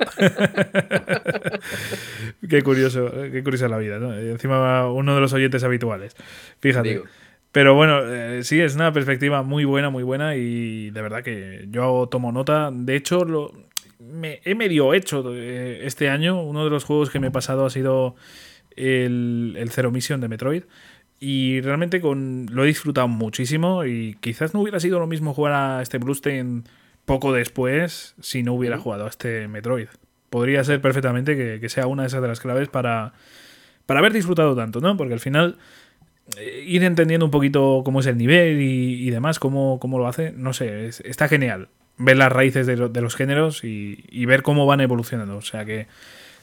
[2.49, 4.19] qué curioso, qué curiosa la vida, ¿no?
[4.21, 6.17] Y encima uno de los oyentes habituales.
[6.61, 6.89] Fíjate.
[6.89, 7.05] Digo.
[7.53, 11.67] Pero bueno, eh, sí, es una perspectiva muy buena, muy buena y de verdad que
[11.71, 12.71] yo tomo nota.
[12.73, 13.53] De hecho, lo,
[13.99, 16.43] me he medio hecho eh, este año.
[16.43, 18.17] Uno de los juegos que me he pasado ha sido
[18.77, 20.65] el, el Zero Mission de Metroid.
[21.21, 25.53] Y realmente con, lo he disfrutado muchísimo y quizás no hubiera sido lo mismo jugar
[25.55, 26.65] a este Bluestain
[27.05, 29.89] poco después si no hubiera jugado a este Metroid.
[30.31, 33.15] Podría ser perfectamente que, que sea una de esas de las claves para,
[33.87, 34.97] para haber disfrutado tanto, ¿no?
[34.97, 35.57] Porque al final
[36.37, 40.07] eh, ir entendiendo un poquito cómo es el nivel y, y demás, cómo, cómo lo
[40.07, 41.69] hace, no sé, es- está genial.
[41.97, 45.37] Ver las raíces de, lo- de los géneros y, y ver cómo van evolucionando.
[45.39, 45.89] O sea que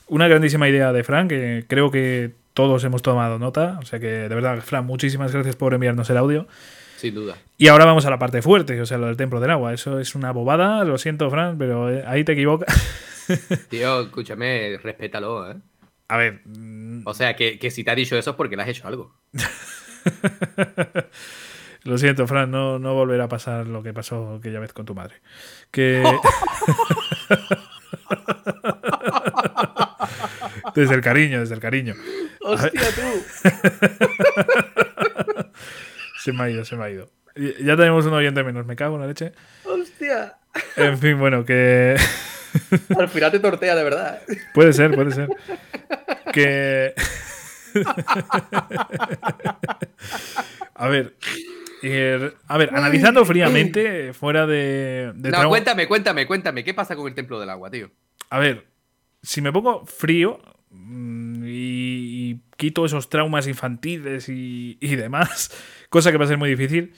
[0.07, 3.77] una grandísima idea de Fran, que creo que todos hemos tomado nota.
[3.79, 6.47] O sea que de verdad, Fran, muchísimas gracias por enviarnos el audio.
[6.97, 7.35] Sin duda.
[7.57, 9.73] Y ahora vamos a la parte fuerte, o sea, lo del templo del agua.
[9.73, 12.73] Eso es una bobada, lo siento, Fran, pero eh, ahí te equivocas.
[13.69, 15.57] Tío, escúchame, respétalo, ¿eh?
[16.07, 16.41] A ver,
[17.03, 19.13] O sea, que, que si te ha dicho eso es porque le has hecho algo.
[21.83, 24.95] Lo siento, Fran, no, no volverá a pasar lo que pasó aquella vez con tu
[24.95, 25.21] madre.
[25.69, 26.03] Que.
[30.75, 31.95] desde el cariño, desde el cariño.
[32.41, 33.49] ¡Hostia, tú!
[36.19, 37.09] Se me ha ido, se me ha ido.
[37.35, 39.33] Ya tenemos un oyente menos, me cago en la leche.
[39.63, 40.37] ¡Hostia!
[40.75, 41.95] En fin, bueno, que.
[42.97, 44.21] Al final te tortea de verdad.
[44.53, 45.29] Puede ser, puede ser.
[46.33, 46.93] Que.
[50.73, 51.15] a ver.
[51.83, 55.11] eh, a ver, analizando fríamente, fuera de.
[55.15, 56.63] de No, cuéntame, cuéntame, cuéntame.
[56.63, 57.91] ¿Qué pasa con el templo del agua, tío?
[58.29, 58.65] A ver,
[59.21, 60.39] si me pongo frío
[61.43, 65.51] y, y quito esos traumas infantiles y, y demás,
[65.89, 66.93] cosa que va a ser muy difícil,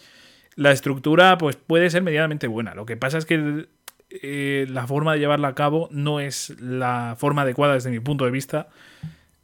[0.55, 2.75] la estructura pues puede ser medianamente buena.
[2.75, 3.67] Lo que pasa es que
[4.09, 8.25] eh, la forma de llevarla a cabo no es la forma adecuada desde mi punto
[8.25, 8.69] de vista.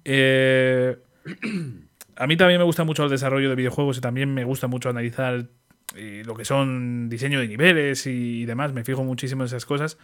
[0.06, 0.98] Eh,
[2.16, 4.90] a mí también me gusta mucho el desarrollo de videojuegos y también me gusta mucho
[4.90, 5.48] analizar
[5.96, 8.74] eh, lo que son diseño de niveles y demás.
[8.74, 9.98] Me fijo muchísimo en esas cosas.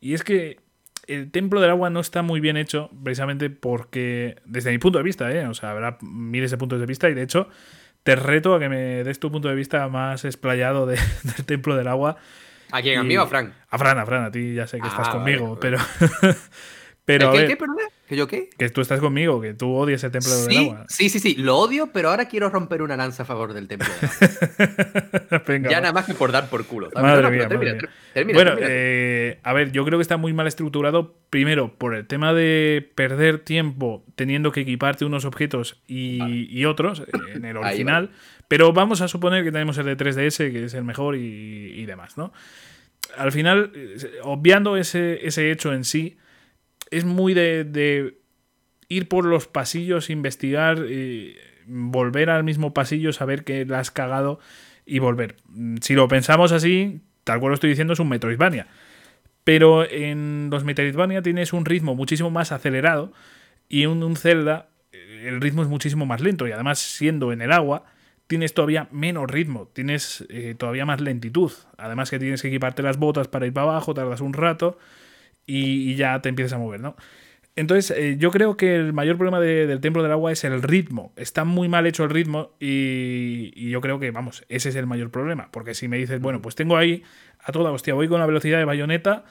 [0.00, 0.58] Y es que
[1.06, 5.04] el templo del agua no está muy bien hecho, precisamente porque, desde mi punto de
[5.04, 5.46] vista, ¿eh?
[5.46, 7.48] o sea, habrá miles de puntos de vista y de hecho
[8.02, 10.96] te reto a que me des tu punto de vista más explayado de-
[11.36, 12.16] del templo del agua.
[12.72, 12.98] ¿A quién?
[12.98, 13.52] ¿A mí o a Frank?
[13.70, 15.60] A Fran, a Fran, a ti ya sé que Ah, estás vale, conmigo, vale.
[15.60, 15.78] pero.
[17.04, 17.82] pero a ¿El qué, ver, qué, perdona?
[18.12, 18.50] ¿Que yo qué?
[18.58, 20.84] que tú estás conmigo, que tú odias el templo del Sí, agua.
[20.86, 23.88] sí, sí, sí, lo odio, pero ahora quiero romper una lanza a favor del templo
[23.88, 25.42] del agua.
[25.48, 26.90] Venga, ya nada más que por dar por culo.
[26.92, 27.02] ¿sabes?
[27.02, 27.94] Madre No, no, mía, pero termina, madre mía.
[28.12, 31.14] termina, bueno, eh, a ver, yo creo que está muy mal estructurado.
[31.30, 37.00] Primero, por el tema de perder tiempo teniendo que equiparte unos objetos y, y otros
[37.00, 37.04] eh,
[37.34, 38.10] en el original.
[38.46, 41.86] Pero vamos a suponer que tenemos el de 3DS, que es el mejor y, y
[41.86, 42.30] demás, ¿no?
[43.16, 46.18] Al final, eh, obviando ese, ese hecho en sí,
[46.92, 48.18] es muy de, de
[48.88, 51.36] ir por los pasillos, investigar, eh,
[51.66, 54.38] volver al mismo pasillo, saber que la has cagado
[54.84, 55.36] y volver.
[55.48, 58.66] Mm, Si lo pensamos así, tal cual lo estoy diciendo, es un Metroidvania.
[59.42, 63.12] Pero en los Metroidvania tienes un ritmo muchísimo más acelerado
[63.68, 67.40] y en un Zelda eh, el ritmo es muchísimo más lento y además siendo en
[67.40, 67.86] el agua
[68.26, 71.52] tienes todavía menos ritmo, tienes eh, todavía más lentitud.
[71.78, 74.78] Además que tienes que equiparte las botas para ir para abajo, tardas un rato
[75.46, 76.96] y, y ya te empiezas a mover, ¿no?
[77.54, 80.62] Entonces, eh, yo creo que el mayor problema de- del Templo del Agua es el
[80.62, 81.12] ritmo.
[81.16, 84.86] Está muy mal hecho el ritmo y, y yo creo que, vamos, ese es el
[84.86, 85.50] mayor problema.
[85.52, 87.02] Porque si me dices, bueno, pues tengo ahí
[87.44, 89.24] a toda hostia, voy con la velocidad de bayoneta,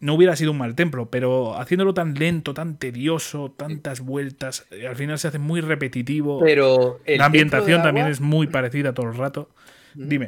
[0.00, 4.86] no hubiera sido un mal templo, pero haciéndolo tan lento, tan tedioso, tantas vueltas, eh,
[4.86, 6.40] al final se hace muy repetitivo.
[6.40, 9.48] Pero la ambientación también agua- es muy parecida todo el rato.
[9.94, 10.26] Dime.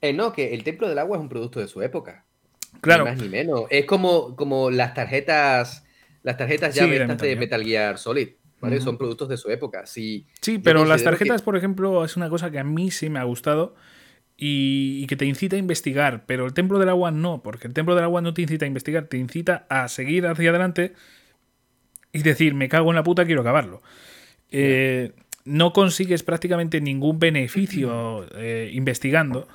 [0.00, 2.24] Eh, no, que el templo del agua es un producto de su época.
[2.80, 3.62] Claro, Ni más ni menos.
[3.70, 5.84] Es como, como las tarjetas,
[6.22, 7.36] las tarjetas Sí, llaves de Metal de.
[7.36, 8.28] Metal Gear Solid.
[8.60, 8.80] ¿vale?
[8.80, 9.86] Son productos de su época.
[9.86, 13.08] Sí, yo pero las que- tarjetas, por ejemplo, es una cosa que a mí sí
[13.08, 13.76] me ha gustado
[14.36, 17.72] y, y que te incita a investigar, pero el Templo del Agua no, porque el
[17.74, 20.92] Templo del Agua no te incita a investigar, te incita a seguir hacia adelante
[22.12, 23.82] y decir, me cago en la puta, quiero acabarlo.
[24.50, 25.12] Eh,
[25.44, 29.46] no consigues prácticamente ningún beneficio eh, investigando,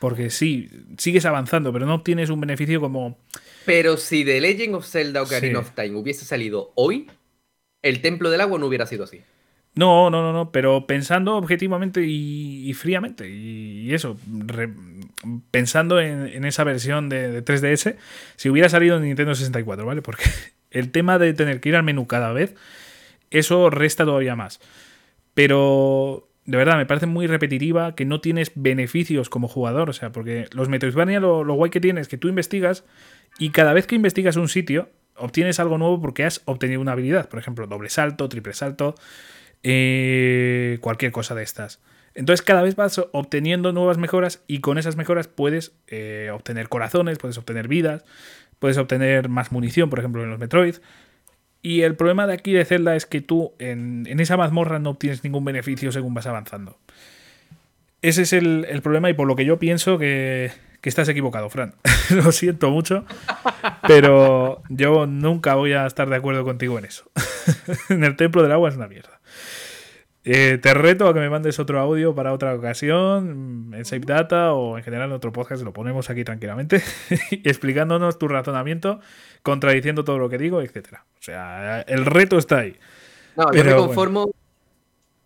[0.00, 3.18] porque sí, sigues avanzando, pero no obtienes un beneficio como...
[3.64, 5.66] Pero si The Legend of Zelda Ocarina Sí.
[5.66, 7.10] of Time hubiese salido hoy,
[7.82, 9.20] el templo del agua no hubiera sido así.
[9.74, 13.28] No, no, no, no, pero pensando objetivamente y, fríamente.
[13.30, 14.18] Y, eso,
[15.52, 17.96] pensando en, esa versión de, 3DS,
[18.36, 20.02] si hubiera salido en Nintendo 64, ¿vale?
[20.02, 20.24] Porque
[20.70, 22.56] el tema de tener que ir al menú cada vez,
[23.30, 24.60] eso resta todavía más.
[25.34, 30.12] Pero de verdad, me parece muy repetitiva, que no tienes beneficios como jugador, o sea,
[30.12, 32.84] porque los Metroidvania lo, lo guay que tienes es que tú investigas
[33.38, 37.28] y cada vez que investigas un sitio, obtienes algo nuevo porque has obtenido una habilidad,
[37.28, 38.94] por ejemplo, doble salto, triple salto,
[39.62, 41.82] eh, cualquier cosa de estas.
[42.14, 47.18] Entonces cada vez vas obteniendo nuevas mejoras y con esas mejoras puedes eh, obtener corazones,
[47.18, 48.04] puedes obtener vidas,
[48.58, 50.76] puedes obtener más munición, por ejemplo, en los Metroid.
[51.62, 55.24] Y el problema de aquí de Zelda es que tú en, esa mazmorra no obtienes
[55.24, 56.78] ningún beneficio según vas avanzando.
[58.00, 61.74] Ese es el, problema y por lo que yo pienso que, que estás equivocado, Fran.
[62.10, 63.04] lo siento mucho,
[63.86, 67.10] pero yo nunca voy a estar de acuerdo contigo en eso.
[67.88, 69.17] en el Templo del Agua es una mierda.
[70.30, 74.52] Eh, te reto a que me mandes otro audio para otra ocasión, en Save Data
[74.52, 76.82] o en general en otro podcast, lo ponemos aquí tranquilamente,
[77.44, 79.00] explicándonos tu razonamiento,
[79.42, 81.06] contradiciendo todo lo que digo, etcétera.
[81.18, 82.76] O sea, el reto está ahí.
[83.36, 84.30] No, yo me conformo.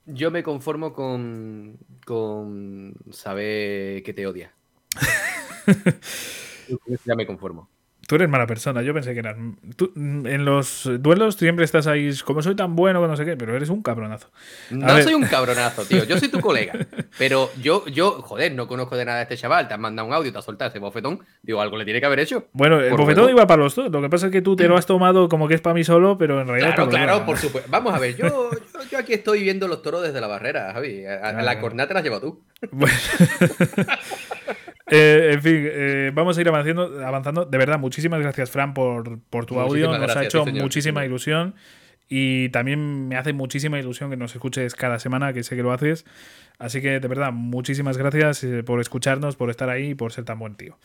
[0.06, 4.54] Yo me conformo con, con saber que te odia.
[7.04, 7.68] ya me conformo.
[8.12, 9.38] Tú eres mala persona, yo pensé que eras.
[9.38, 13.70] en los duelos siempre estás ahí, como soy tan bueno no sé qué, pero eres
[13.70, 14.30] un cabronazo.
[14.68, 16.04] no soy un cabronazo, tío.
[16.04, 16.74] Yo soy tu colega.
[17.18, 19.66] Pero yo, yo, joder, no conozco de nada a este chaval.
[19.66, 21.20] Te has mandado un audio, te has soltado ese bofetón.
[21.42, 22.48] Digo, algo le tiene que haber hecho.
[22.52, 23.90] Bueno, el bofetón iba para los dos.
[23.90, 25.82] Lo que pasa es que tú te lo has tomado como que es para mí
[25.82, 26.74] solo, pero en realidad.
[26.74, 27.70] Claro, claro, por supuesto.
[27.70, 28.50] Vamos a ver, yo,
[28.90, 31.06] yo, aquí estoy viendo los toros desde la barrera, Javi.
[31.06, 32.42] A, la cornata la has llevado tú.
[32.70, 32.94] Bueno.
[34.92, 37.44] Eh, en fin, eh, vamos a ir avanzando, avanzando.
[37.46, 39.96] De verdad, muchísimas gracias, Fran, por, tu audio.
[39.98, 41.54] Nos ha hecho muchísima ilusión.
[42.08, 45.72] Y también me hace muchísima ilusión que nos escuches cada semana, que sé que lo
[45.72, 46.04] haces.
[46.58, 50.24] Así que, de verdad, muchísimas gracias eh, por escucharnos, por estar ahí y por ser
[50.24, 50.76] tan buen tío.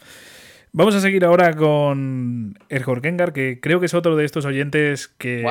[0.72, 5.08] Vamos a seguir ahora con Erjor Kengar, que creo que es otro de estos oyentes
[5.08, 5.46] que,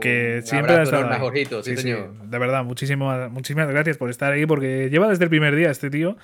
[0.00, 1.30] que siempre ha estado.
[1.32, 5.90] de verdad, muchísimas, muchísimas gracias por estar ahí, porque lleva desde el primer día este
[5.90, 6.16] tío.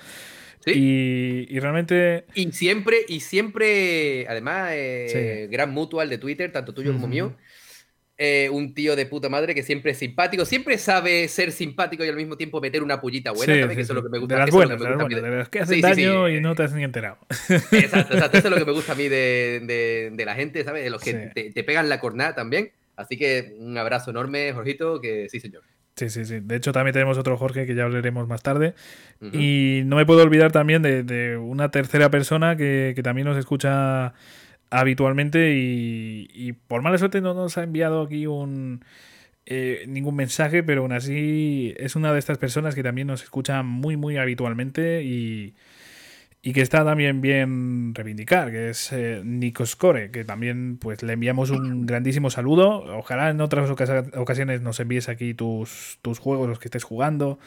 [0.65, 2.25] Y, realmente.
[2.35, 7.35] Y siempre, y siempre, además, eh, gran mutual de Twitter, tanto tuyo como mío.
[8.23, 12.09] Eh, un tío de puta madre que siempre es simpático, siempre sabe ser simpático y
[12.09, 13.75] al mismo tiempo meter una pullita buena, ¿sabes?
[13.75, 14.35] Que eso es lo que me gusta.
[14.35, 17.17] De las buenas, de, las que hacen daño y no te has ni enterado.
[17.71, 18.37] Exacto, exacto.
[18.37, 20.83] Eso es lo que me gusta a mí de, de la gente, ¿sabes?
[20.83, 22.71] De los que te, te, pegan la cornada también.
[22.95, 25.63] Así que un abrazo enorme, Jorgito, que sí, señor.
[25.95, 26.39] Sí, sí, sí.
[26.39, 28.73] De hecho, también tenemos otro Jorge que ya hablaremos más tarde.
[29.33, 34.13] Y no me puedo olvidar también de, una tercera persona que, también nos escucha
[34.69, 38.83] habitualmente y, por mala suerte no nos ha enviado aquí un
[39.45, 43.63] eh, ningún mensaje, pero aún así es una de estas personas que también nos escucha
[43.63, 45.55] muy, muy habitualmente y,
[46.43, 51.13] y que está también bien reivindicar, que es eh, Nikos Core, que también pues le
[51.13, 52.83] enviamos un grandísimo saludo.
[52.97, 57.37] Ojalá en otras ocasiones nos envíes aquí tus, tus juegos, los que estés jugando,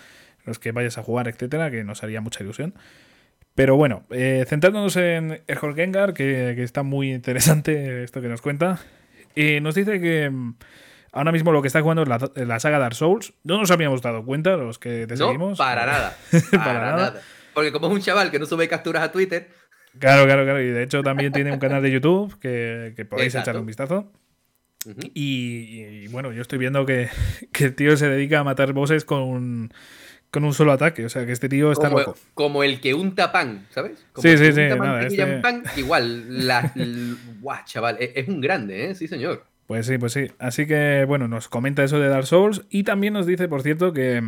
[0.45, 2.75] los que vayas a jugar, etcétera, que nos haría mucha ilusión.
[3.57, 8.79] Pero bueno, eh, centrándonos en Erhol Gengar, que, está muy interesante esto que nos cuenta,
[9.35, 10.55] y nos dice que mm,
[11.13, 13.33] ahora mismo lo que está jugando es la, saga Dark Souls.
[13.43, 15.59] No nos habíamos dado cuenta, los que te seguimos.
[15.59, 16.17] Para nada.
[16.53, 17.21] para, nada.
[17.55, 19.49] Porque como es un chaval que no sube capturas a Twitter.
[19.99, 20.61] Claro, claro, claro.
[20.61, 24.13] Y de hecho también tiene un canal de YouTube que, podéis echarle un vistazo.
[25.15, 27.09] y, bueno, yo estoy viendo que,
[27.61, 29.73] el tío se dedica a matar bosses con un,
[30.31, 31.05] con un solo ataque.
[31.05, 32.17] O sea, que este tío está loco.
[32.35, 34.05] Como el que unta pan, ¿sabes?
[34.17, 34.61] sí, sí, sí.
[35.07, 36.73] Este pan, igual, la,
[37.41, 38.95] guau, chaval, es, es, un grande, ¿eh?
[38.95, 39.45] Sí, señor.
[39.67, 40.27] Pues sí, pues sí.
[40.39, 43.93] Así que, bueno, nos comenta eso de Dark Souls y también nos dice, por cierto,
[43.93, 44.23] que,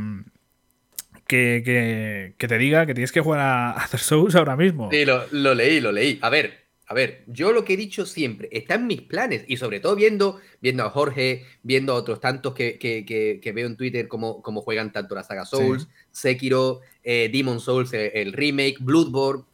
[1.26, 4.90] que, te diga que tienes que jugar a, Dark Souls ahora mismo.
[4.90, 6.18] Sí, lo, leí, lo leí.
[6.22, 9.56] A ver, a ver, yo lo que he dicho siempre, está en mis planes y
[9.56, 14.40] sobre todo viendo, viendo a Jorge, viendo a otros tantos que, veo en Twitter como,
[14.42, 19.44] como juegan tanto la saga Souls, Sekiro, eh, Demon Souls, el, el remake, Bloodborne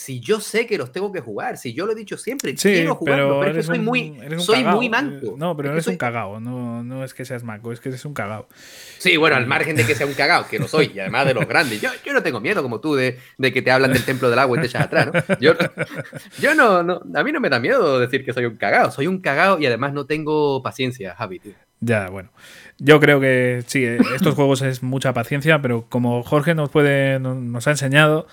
[0.00, 2.94] si yo sé que los tengo que jugar, si yo lo he dicho siempre, quiero
[2.94, 5.34] jugarlos, pero, es que soy, muy, soy muy manco.
[5.36, 8.14] No, pero eres un cagao, no, no es que seas manco, es que eres un
[8.14, 8.48] cagao.
[8.96, 11.34] Sí, bueno, al margen de que sea un cagao, que lo soy, y además de
[11.34, 14.02] los grandes, yo, yo no tengo miedo como tú de, de, que te hablan del
[14.02, 15.36] templo del agua y te echas atrás, ¿no?
[15.38, 15.52] Yo,
[16.40, 19.06] yo no, no, a mí no me da miedo decir que soy un cagao, soy
[19.06, 21.52] un cagao y además no tengo paciencia, Javi, tío.
[21.80, 22.30] Ya, bueno.
[22.78, 27.66] Yo creo que sí, estos juegos es mucha paciencia, pero como Jorge nos puede, nos
[27.66, 28.26] ha enseñado,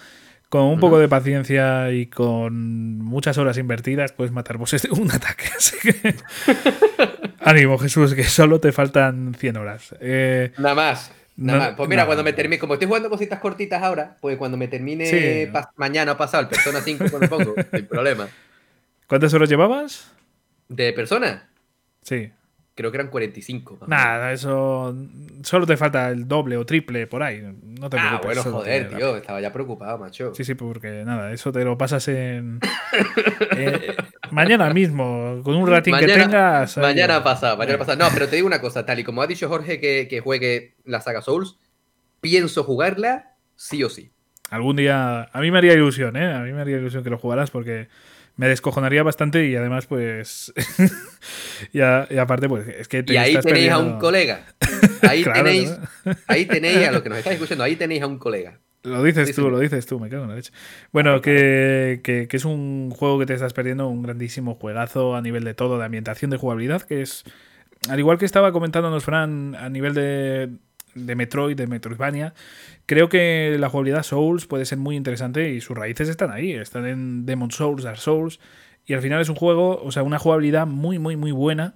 [0.50, 5.12] con un poco de paciencia y con muchas horas invertidas puedes matar bosses de un
[5.14, 5.46] ataque.
[5.56, 6.16] Así que.
[7.40, 9.96] Ánimo, Jesús, que solo te faltan 100 horas.
[10.00, 11.12] Eh, nada más.
[11.36, 11.76] Nada más.
[11.76, 15.52] Pues mira, cuando me termine, como estoy jugando cositas cortitas ahora, pues cuando me termine
[15.76, 18.28] mañana o pasado el Persona 5, pues me pongo, sin problema.
[19.08, 20.12] ¿Cuántas horas llevabas?
[20.68, 21.48] ¿De persona?
[22.02, 22.32] Sí.
[22.78, 23.80] Creo que eran 45.
[23.88, 24.96] Nada, eso.
[25.42, 27.42] Solo te falta el doble o triple por ahí.
[27.42, 29.18] No te ah, bueno, joder, tío.
[29.18, 30.32] Estaba ya preocupado, macho.
[30.36, 32.60] Sí, sí, porque nada, eso te lo pasas en.
[33.60, 33.96] Eh,
[34.30, 36.78] mañana mismo, con un ratín que tengas.
[36.78, 37.98] Mañana pasado, mañana pasado.
[37.98, 40.76] No, pero te digo una cosa, tal y como ha dicho Jorge que, que juegue
[40.86, 41.58] la saga Souls,
[42.22, 44.12] pienso jugarla sí o sí.
[44.52, 45.24] Algún día.
[45.24, 46.32] A mí me haría ilusión, ¿eh?
[46.32, 47.88] A mí me haría ilusión que lo jugaras porque
[48.38, 50.54] me descojonaría bastante y además, pues.
[51.74, 53.04] y, aparte, pues es que.
[53.06, 54.46] y ahí tenéis a un colega.
[55.02, 55.78] Ahí tenéis.
[56.28, 58.60] Ahí tenéis a lo que nos estáis escuchando, ahí tenéis a un colega.
[58.84, 60.54] Lo dices tú, lo dices tú, me cago en la leche.
[60.94, 65.44] Bueno, que, que, es un juego que te estás perdiendo, un grandísimo juegazo a nivel
[65.44, 67.26] de todo, de ambientación, de jugabilidad, que es.
[67.90, 70.50] Al igual que estaba comentándonos Fran, a nivel de,
[71.06, 72.34] de Metroid, de Metroidvania,
[72.86, 76.86] creo que la jugabilidad Souls puede ser muy interesante y sus raíces están ahí, están
[76.86, 78.40] en Demon Souls, Dark Souls,
[78.86, 81.76] y al final es un juego, o sea, una jugabilidad muy, muy, muy buena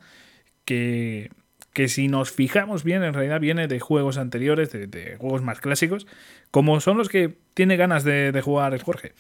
[0.65, 1.29] que,
[1.73, 6.07] que si nos fijamos bien, en realidad viene de juegos anteriores, de, juegos más clásicos,
[6.51, 9.13] como son los que tiene ganas de, jugar el Jorge,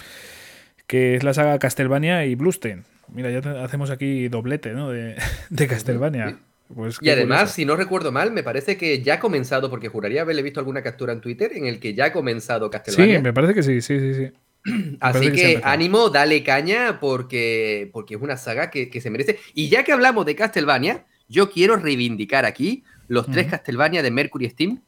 [0.87, 2.83] que es la saga Castlevania y Bluestain.
[3.07, 4.89] Mira, ya hacemos aquí doblete, ¿no?
[4.89, 5.15] De,
[5.49, 6.39] de Castlevania.
[6.75, 10.21] Pues y además, si no recuerdo mal, me parece que ya ha comenzado, porque juraría
[10.21, 13.17] haberle visto alguna captura en Twitter en el que ya ha comenzado Castlevania.
[13.17, 14.31] Sí, me parece que sí, sí, sí, sí.
[14.99, 19.39] Así que, ánimo, dale caña, porque, porque es una saga que, se merece.
[19.53, 24.49] Y ya que hablamos de Castlevania, yo quiero reivindicar aquí los tres Castlevania de Mercury
[24.49, 24.81] Steam.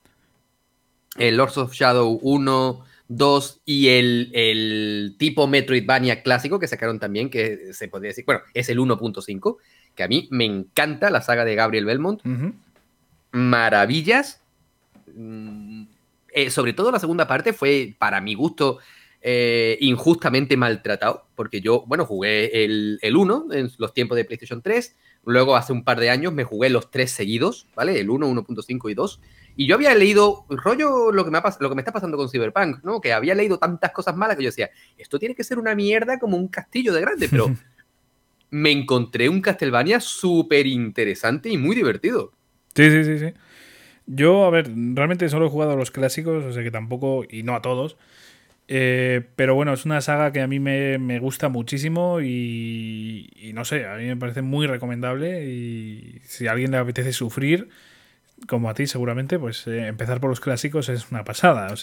[1.18, 7.30] El Lords of Shadow 1, 2 y el, el tipo Metroidvania clásico que sacaron también,
[7.30, 9.58] que se podría decir, bueno, es el 1.5
[9.96, 12.22] que a mí me encanta la saga de Gabriel Belmont.
[13.32, 14.42] Maravillas.
[15.16, 15.84] Mm,
[16.34, 18.80] eh, sobre todo la segunda parte fue, para mi gusto,
[19.22, 24.96] eh, injustamente maltratado, porque yo, bueno, jugué el, 1 en los tiempos de PlayStation 3,
[25.26, 28.00] luego hace un par de años me jugué los tres seguidos, ¿vale?
[28.00, 29.22] El 1, 1.5 y 2.
[29.56, 32.84] Y yo había leído, rollo, lo que, me lo que me está pasando con Cyberpunk,
[32.84, 33.00] ¿no?
[33.00, 36.20] Que había leído tantas cosas malas que yo decía, esto tiene que ser una mierda
[36.20, 37.46] como un castillo de grande, pero
[38.54, 42.34] me encontré un Castlevania súper interesante y muy divertido.
[42.76, 43.34] Sí, sí, sí, sí.
[44.06, 47.42] Yo, a ver, realmente solo he jugado a los clásicos, o sea que tampoco, y
[47.42, 47.98] no a todos.
[48.68, 53.88] Eh, pero bueno, es una saga que a mí me, gusta muchísimo y, no sé,
[53.88, 57.70] a mí me parece muy recomendable y si a alguien le apetece sufrir,
[58.48, 61.74] como a ti seguramente, pues eh, empezar por los clásicos es una pasada.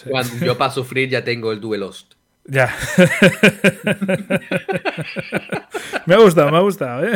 [0.41, 2.13] yo para sufrir ya tengo el Duelost.
[2.45, 2.73] Ya.
[6.05, 7.11] me ha gustado, me ha gustado, ¿eh?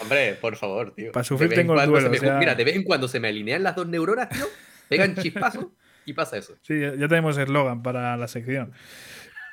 [0.00, 1.12] Hombre, por favor, tío.
[1.12, 2.10] Para sufrir tengo el duelo.
[2.10, 4.44] Mira, de vez en cuando se me alinean las dos neuronas, tío,
[4.88, 5.68] pegan chispazos
[6.04, 6.56] y pasa eso.
[6.62, 8.72] Sí, ya, tenemos eslogan para la sección.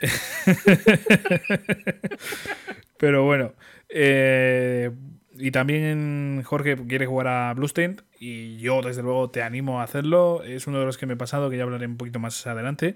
[2.98, 3.54] Pero bueno.
[3.88, 4.92] Eh,
[5.38, 10.44] y también Jorge quiere jugar a Bluestain y yo desde luego te animo a hacerlo.
[10.44, 12.96] Es uno de los que me he pasado, que ya hablaré un poquito más adelante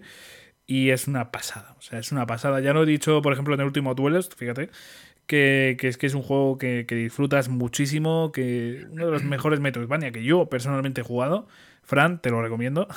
[0.67, 1.75] y es una pasada.
[1.77, 2.59] O sea, es una pasada.
[2.59, 4.69] Ya lo he dicho, por ejemplo, en el último Duelist, fíjate,
[5.27, 10.11] que, es que es un juego que, disfrutas muchísimo, que uno de los mejores Metroidvania
[10.11, 11.47] que yo personalmente he jugado.
[11.83, 12.87] Fran, te lo recomiendo.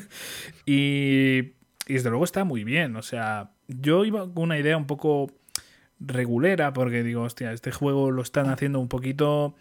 [0.66, 1.54] y,
[1.88, 2.94] y desde luego está muy bien.
[2.96, 5.32] O sea, yo iba con una idea un poco
[5.98, 9.54] regulera, porque digo, hostia, este juego lo están haciendo un poquito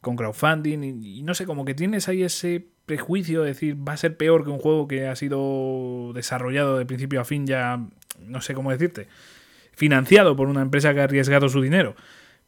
[0.00, 3.96] con crowdfunding y, no sé, como que tienes ahí ese prejuicio de decir va a
[3.96, 7.80] ser peor que un juego que ha sido desarrollado de principio a fin ya,
[8.20, 9.06] no sé cómo decirte,
[9.72, 11.94] financiado por una empresa que ha arriesgado su dinero,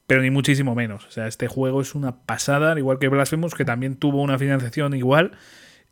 [0.09, 1.07] pero ni muchísimo menos.
[1.07, 4.37] O sea, este juego es una pasada, al igual que Blasphemous, que también tuvo una
[4.37, 5.39] financiación igual.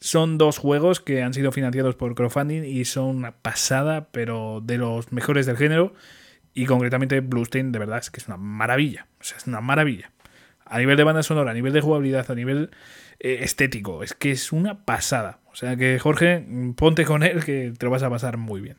[0.00, 4.78] Son dos juegos que han sido financiados por crowdfunding y son una pasada, pero de
[4.78, 5.94] los mejores del género.
[6.54, 9.06] Y concretamente Bluestain, de verdad, es que es una maravilla.
[9.20, 10.10] O sea, es una maravilla
[10.68, 12.70] a nivel de banda sonora, a nivel de jugabilidad, a nivel
[13.20, 14.02] eh, estético.
[14.02, 15.40] Es que es una pasada.
[15.50, 16.46] O sea que, Jorge,
[16.76, 18.76] ponte con él que te lo vas a pasar muy bien.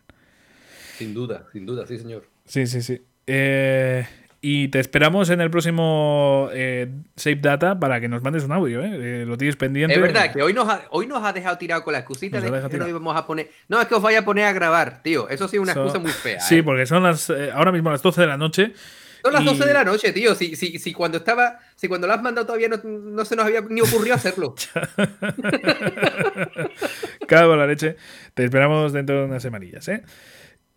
[0.97, 2.27] Sin duda, sin duda, sí, señor.
[2.45, 3.01] Sí, sí, sí.
[3.25, 4.05] Eh,
[4.41, 8.81] y te esperamos en el próximo eh, Save Data para que nos mandes un audio,
[8.81, 9.25] ¿eh?
[9.25, 9.95] lo tienes pendiente.
[9.95, 12.69] Es verdad que hoy nos ha, hoy nos ha dejado tirado con la excusita de
[12.69, 13.49] que no íbamos a poner.
[13.67, 15.29] No, es que os vaya a poner a grabar, tío.
[15.29, 16.39] Eso sí es una excusa muy fea.
[16.39, 18.73] Sí, porque son las ahora mismo las 12 de la noche.
[19.21, 20.35] Son las 12 de la noche, tío.
[20.35, 23.61] Si, si, si cuando estaba, si cuando lo has mandado todavía no, se nos había
[23.61, 24.55] ni ocurrido hacerlo.
[27.27, 27.97] Cago la leche.
[28.33, 30.03] Te esperamos dentro de unas semanillas, ¿eh?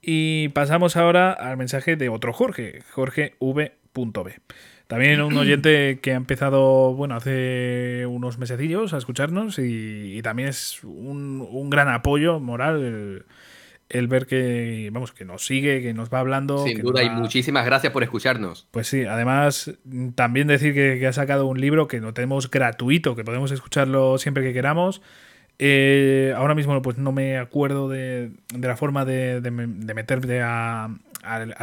[0.00, 3.72] Y pasamos ahora al mensaje de otro Jorge, Jorge V.B.
[4.88, 10.82] También un oyente que ha empezado, bueno, hace unos mesecillos a escucharnos y, también es
[10.84, 13.24] un, gran apoyo moral
[13.92, 16.64] el, ver que, vamos, que nos sigue, que nos va hablando.
[16.64, 18.66] Sin duda, y muchísimas gracias por escucharnos.
[18.70, 19.72] Pues sí, además
[20.14, 24.42] también decir que, ha sacado un libro que no tenemos gratuito, que podemos escucharlo siempre
[24.42, 25.02] que queramos.
[25.58, 31.02] Eh, ahora mismo pues no me acuerdo de, la forma de, de, meterte al,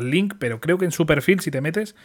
[0.04, 1.96] link, pero creo que en su perfil, si te metes,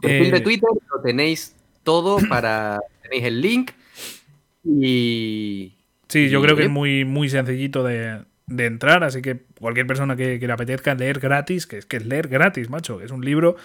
[0.00, 2.80] perfil de eh, Twitter lo tenéis todo para.
[3.02, 3.70] tenéis el link.
[4.64, 5.72] Y.
[6.08, 10.38] Sí, yo creo que es muy, muy sencillito de, entrar, así que cualquier persona que,
[10.38, 13.56] le apetezca leer gratis, que es que es leer gratis, macho, es un libro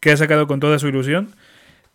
[0.00, 1.34] que ha sacado con toda su ilusión.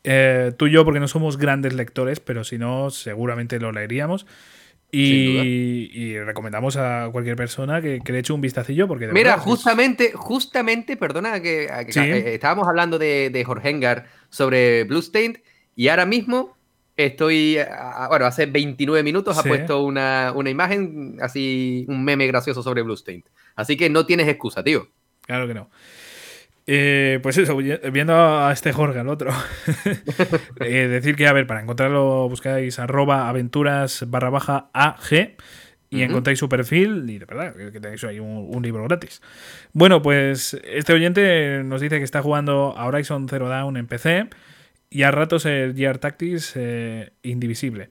[0.04, 4.26] Eh, tú y yo, porque no somos grandes lectores, pero si no, seguramente lo leeríamos.
[4.96, 11.42] Y, recomendamos a cualquier persona que, le eche un vistacillo porque Mira, justamente, justamente, perdona
[11.42, 15.38] que, eh, estábamos hablando de, de Jorge sobre Bluestained
[15.76, 16.56] y ahora mismo
[16.96, 17.58] estoy,
[18.10, 23.26] bueno, hace 29 minutos ha puesto una, una, imagen, así, un meme gracioso sobre Bluestained.
[23.56, 24.88] Así que no tienes excusa, tío.
[25.26, 25.70] Claro que no.
[26.66, 29.32] Eh, pues eso, viendo a este Jorge, al otro,
[30.62, 35.36] eh, decir que, a ver, para encontrarlo buscáis arroba aventuras barra baja AG
[35.90, 39.22] y encontráis su perfil y de verdad que tenéis ahí un, libro gratis.
[39.74, 44.30] Bueno, pues este oyente nos dice que está jugando a Horizon Zero Dawn en PC
[44.94, 47.90] y a ratos el Gear Tactics eh, Indivisible.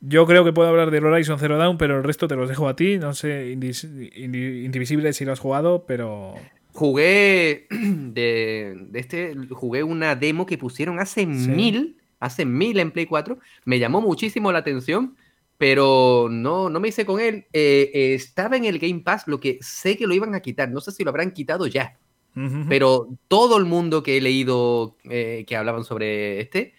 [0.00, 2.66] Yo creo que puedo hablar del Horizon Zero Dawn, pero el resto te los dejo
[2.66, 2.98] a ti.
[2.98, 6.34] No sé, Indivisible si lo has jugado, pero...
[6.72, 13.38] Jugué de, este, jugué una demo que pusieron hace mil, hace mil en Play 4.
[13.64, 15.16] Me llamó muchísimo la atención,
[15.58, 17.46] pero no, no me hice con él.
[17.52, 20.68] Eh, estaba en el Game Pass, lo que sé que lo iban a quitar.
[20.70, 21.96] No sé si lo habrán quitado ya.
[22.68, 26.74] Pero todo el mundo que he leído eh, que hablaban sobre este,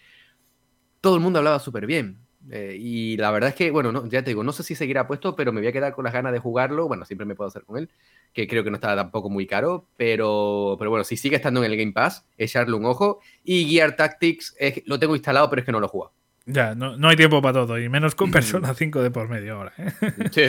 [1.00, 2.18] todo el mundo hablaba súper bien.
[2.50, 5.06] Eh, y la verdad es que, bueno, no, ya te digo, no sé si seguirá
[5.06, 6.88] puesto, pero me voy a quedar con las ganas de jugarlo.
[6.88, 7.88] Bueno, siempre me puedo hacer con él
[8.32, 11.70] que creo que no está tampoco muy caro, pero, pero bueno, si sigue estando en
[11.70, 13.20] el Game Pass, echarle un ojo.
[13.44, 16.12] Y Gear Tactics lo tengo instalado, pero es que no lo he jugado.
[16.46, 19.54] Ya, no, no hay tiempo para todo, y menos con Persona 5 de por medio
[19.54, 19.72] ahora.
[19.78, 19.92] ¿eh?
[20.30, 20.42] Sí,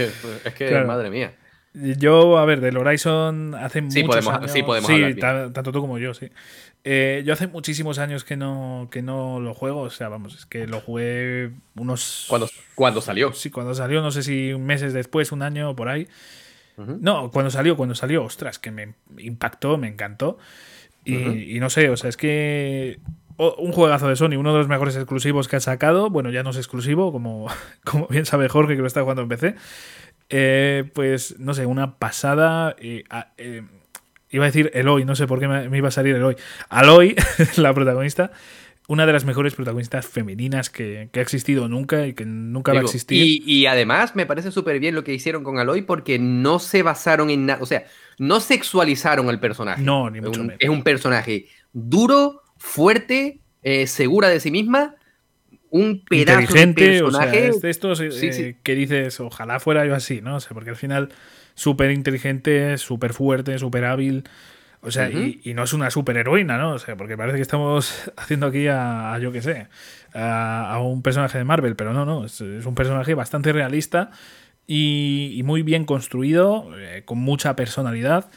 [0.43, 1.35] es que, madre mía.
[1.75, 4.51] Yo, a ver, del Horizon hace sí, muchos podemos, años.
[4.51, 6.29] Sí, podemos sí, tanto tú como yo, sí.
[6.83, 10.45] Eh, yo hace muchísimos años que no, que no lo juego, o sea, vamos, es
[10.45, 12.25] que lo jugué unos...
[12.29, 13.33] ¿Cuándo, ¿Cuándo salió?
[13.33, 16.07] Sí, cuando salió, no sé si meses después, un año por ahí.
[16.77, 20.37] No, cuando salió, cuando salió, ostras, que me impactó, me encantó.
[21.05, 22.99] Y, no sé, o sea, es que
[23.37, 26.09] un juegazo de Sony, uno de los mejores exclusivos que ha sacado.
[26.09, 27.47] Bueno, ya no es exclusivo, como,
[27.83, 29.55] como bien sabe Jorge que lo está jugando en PC.
[30.29, 32.75] Eh, pues, no sé, una pasada.
[32.79, 33.03] Eh,
[34.29, 36.35] iba a decir Eloy, no sé por qué me, me iba a salir Eloy.
[36.69, 37.15] Aloy,
[37.57, 38.31] la protagonista
[38.87, 42.83] una de las mejores protagonistas femeninas que, ha existido nunca y que nunca va a
[42.83, 43.41] existir.
[43.45, 47.29] Y, además me parece súper bien lo que hicieron con Aloy porque no se basaron
[47.29, 47.85] en nada, o sea,
[48.19, 49.81] no sexualizaron al personaje.
[49.81, 54.95] No, ni mucho Es un personaje duro, fuerte, eh, segura de sí misma,
[55.75, 57.49] un pedazo Inteligente, de personaje.
[57.51, 60.37] O sea, estos eh, que dices, ojalá fuera yo así, ¿no?
[60.37, 61.09] O sea, porque al final
[61.53, 64.23] súper inteligente, súper fuerte, súper hábil.
[64.79, 66.73] O sea, y, no es una superheroína, ¿no?
[66.73, 69.67] O sea, porque parece que estamos haciendo aquí a, yo qué sé,
[70.13, 74.11] a, un personaje de Marvel, pero no, no, es, un personaje bastante realista
[74.67, 78.29] y, muy bien construido, eh, con mucha personalidad.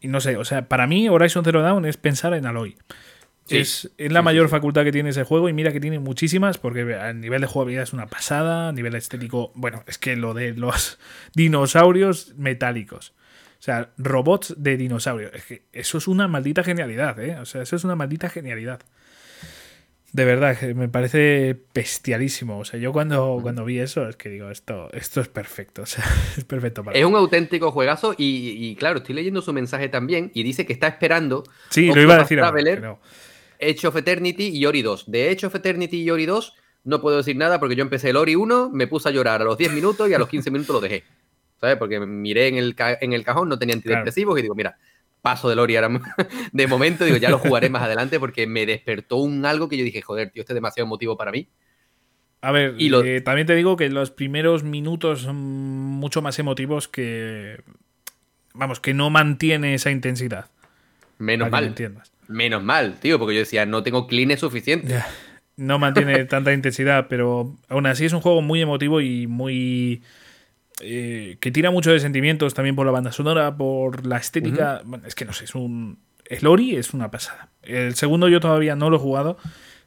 [0.00, 2.76] Y no sé, o sea, para mí Horizon Zero Dawn es pensar en Aloy.
[3.48, 7.12] Es, la mayor facultad que tiene ese juego y mira que tiene muchísimas porque a
[7.12, 10.98] nivel de jugabilidad es una pasada, a nivel estético, bueno, es que lo de los
[11.34, 13.14] dinosaurios metálicos.
[13.58, 15.32] O sea, robots de dinosaurios.
[15.34, 17.38] Es que eso es una maldita genialidad, ¿eh?
[17.38, 18.80] O sea, eso es una maldita genialidad.
[20.12, 22.58] De verdad, me parece bestialísimo.
[22.58, 25.82] O sea, yo cuando, cuando vi eso, es que digo, esto, esto es perfecto.
[25.82, 26.04] O sea,
[26.36, 30.42] es perfecto para Es un auténtico juegazo y, claro, estoy leyendo su mensaje también y
[30.42, 31.44] dice que está esperando.
[31.70, 33.00] Sí, lo iba a decir Traveler, ahora,
[33.62, 35.10] Edge of Eternity y Ori 2.
[35.10, 36.54] De Edge of Eternity y Ori 2
[36.84, 39.44] no puedo decir nada porque yo empecé el Ori 1, me puse a llorar a
[39.44, 41.04] los 10 minutos y a los 15 minutos lo dejé.
[41.62, 41.76] ¿sabes?
[41.76, 44.76] Porque miré en el, en el cajón, no tenía antidepresivos y digo, mira,
[45.22, 45.76] paso de Lori
[46.52, 49.84] de momento, digo, ya lo jugaré más adelante porque me despertó un algo que yo
[49.84, 51.48] dije, joder, tío, este es demasiado emotivo para mí.
[52.40, 56.88] A ver, y eh, también te digo que los primeros minutos son mucho más emotivos
[56.88, 57.62] que.
[58.52, 60.50] Vamos, que no mantiene esa intensidad.
[61.18, 61.64] Menos mal.
[61.64, 62.12] entiendas.
[62.32, 65.02] Menos mal, tío, porque yo decía, no tengo clean suficiente.
[65.56, 70.02] No mantiene tanta intensidad, pero aún así es un juego muy emotivo y muy
[70.80, 74.82] eh, que tira mucho de sentimientos también por la banda sonora, por la estética.
[74.84, 75.98] Bueno, es que no sé, es un.
[76.26, 77.50] El Ori es una pasada.
[77.62, 79.38] El segundo yo todavía no lo he jugado.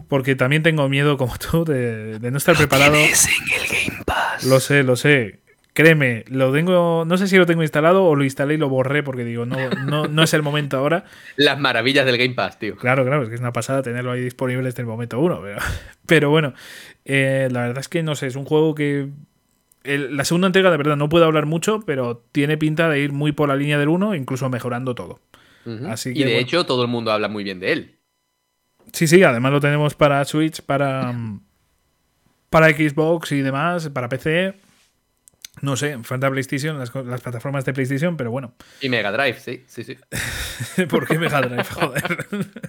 [0.09, 2.95] Porque también tengo miedo, como tú, de, de no estar preparado.
[2.95, 4.43] en el Game Pass.
[4.43, 5.39] Lo sé, lo sé.
[5.75, 7.03] Créeme, lo tengo.
[7.05, 9.57] No sé si lo tengo instalado o lo instalé y lo borré porque digo, no,
[9.85, 11.03] no, no es el momento ahora.
[11.35, 12.77] Las maravillas del Game Pass, tío.
[12.77, 15.41] Claro, claro, es que es una pasada tenerlo ahí disponible desde el momento uno.
[15.41, 15.59] Pero,
[16.05, 16.53] pero bueno,
[17.03, 19.09] eh, la verdad es que no sé, es un juego que.
[19.83, 23.11] el- la segunda entrega, de verdad, no puedo hablar mucho, pero tiene pinta de ir
[23.11, 25.19] muy por la línea del uno, incluso mejorando todo.
[25.89, 26.39] Así y de bueno.
[26.39, 27.99] hecho, todo el mundo habla muy bien de él.
[28.93, 31.13] Sí, sí, además lo tenemos para Switch, para,
[32.49, 34.53] para Xbox y demás, para PC.
[35.61, 38.53] No sé, falta PlayStation, las, las plataformas de PlayStation, pero bueno.
[38.81, 39.97] Y Mega Drive, sí, sí, sí.
[40.89, 41.63] ¿Por qué Mega Drive?
[41.63, 42.27] Joder.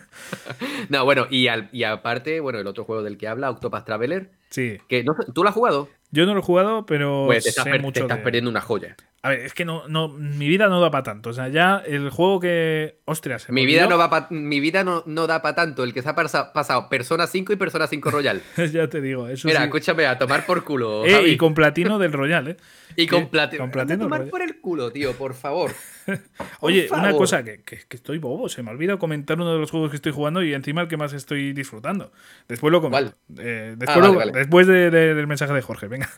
[0.89, 4.31] No, bueno, y, al- y aparte, bueno, el otro juego del que habla, Octopath Traveler,
[4.57, 5.89] Sí, que no ¿tú lo has jugado?
[6.13, 8.25] yo no lo he jugado, pero Pues te estás, sé per- te mucho estás de-
[8.25, 8.97] perdiendo una joya.
[9.23, 11.31] A ver, es que no, no, mi vida no da para tanto.
[11.31, 13.01] O sea, ya el juego que.
[13.07, 15.83] Ostras, Mi vida, no va pa- mi vida no, no da para tanto.
[15.85, 18.41] El que se ha pasa- pasado Persona 5 y Persona 5 Royal.
[18.73, 19.65] ya te digo, eso Mira, sí.
[19.67, 21.05] escúchame, a tomar por culo.
[21.05, 22.57] Eh, y con platino del Royal, ¿eh?
[22.95, 23.63] Y con que- platino.
[23.65, 24.31] con platino A tomar Royal.
[24.31, 25.73] por el culo, tío, por favor.
[26.61, 29.59] Oye, una cosa que, que- que estoy bobo, se me ha olvidado comentar uno de
[29.59, 32.13] los juegos que estoy jugando y encima el que más estoy disfrutando.
[32.49, 33.15] Después lo comento.
[33.39, 34.33] Eh, después, vale, lo- vale.
[34.33, 36.09] después de- de- del mensaje de Jorge, venga.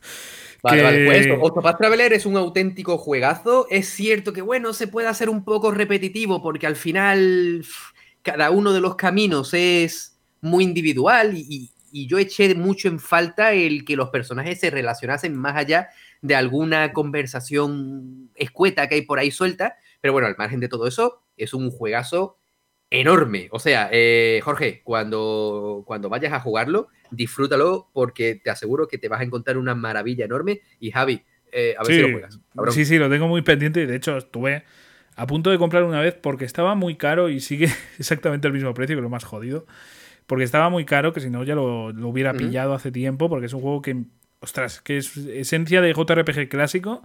[0.62, 3.66] Vale, Que- vale, pues eso, Octopath Traveler es un auténtico juegazo.
[3.70, 7.64] Es cierto que, bueno, se puede hacer un poco repetitivo porque al final
[8.22, 11.70] cada uno de los caminos es muy individual y
[12.06, 15.88] yo eché mucho en falta el que los personajes se relacionasen más allá
[16.22, 19.76] de alguna conversación escueta que hay por ahí suelta.
[20.00, 22.38] Pero bueno, al margen de todo eso, es un juegazo
[22.90, 23.48] enorme.
[23.50, 29.08] O sea, eh, Jorge, cuando, cuando vayas a jugarlo, disfrútalo porque te aseguro que te
[29.08, 30.60] vas a encontrar una maravilla enorme.
[30.80, 32.40] Y Javi, eh, a ver si lo juegas.
[32.54, 32.74] cabrón.
[32.74, 34.64] sí, sí, lo tengo muy pendiente y de hecho estuve
[35.16, 38.72] a punto de comprar una vez porque estaba muy caro y sigue exactamente el mismo
[38.74, 39.66] precio que lo más jodido.
[40.26, 43.46] Porque estaba muy caro, que si no ya lo, lo hubiera pillado hace tiempo, porque
[43.46, 44.04] es un juego que,
[44.40, 47.02] ostras, que es esencia de JRPG clásico.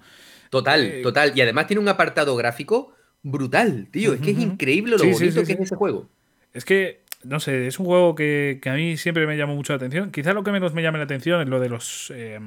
[0.50, 1.32] Total, Eh, total.
[1.36, 4.14] Y además tiene un apartado gráfico brutal, tío.
[4.14, 6.10] Es que es increíble lo Sí, bonito sí, que es ese juego.
[6.54, 9.74] Es que, no sé, es un juego que, que a mí siempre me llamó mucho
[9.74, 10.12] la atención.
[10.12, 12.40] Quizá lo que menos me llame la atención es lo de los eh,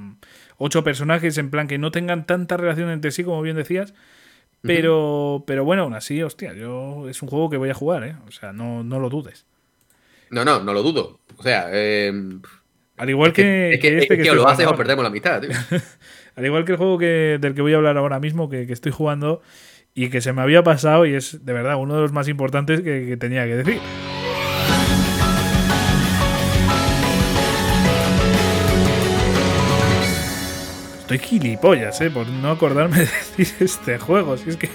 [0.59, 3.95] ocho personajes, en plan que no tengan tanta relación entre sí, como bien decías.
[4.63, 8.17] Pero, pero bueno, aún así, hostia, yo es un juego que voy a jugar, ¿eh?
[8.27, 9.47] O sea, no, no lo dudes.
[10.31, 11.21] No, no, no lo dudo.
[11.37, 12.13] O sea, eh,
[12.97, 15.11] Al igual que, es que, que este es que que lo haces o perdemos la
[15.11, 15.51] mitad, tío.
[16.37, 18.73] Al igual que el juego que, del que voy a hablar ahora mismo, que, que
[18.73, 19.43] estoy jugando
[19.95, 22.81] y que se me había pasado y es de verdad uno de los más importantes
[22.81, 23.81] que, que tenía que decir.
[31.01, 32.11] Estoy gilipollas, ¿eh?
[32.11, 34.37] Por no acordarme de decir este juego.
[34.37, 34.69] Si es que...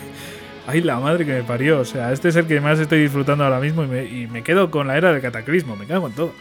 [0.66, 1.80] Ay, la madre que me parió.
[1.80, 4.44] O sea, este es el que más estoy disfrutando ahora mismo y me, y me
[4.44, 5.76] quedo con la era del cataclismo.
[5.76, 6.34] Me cago en todo.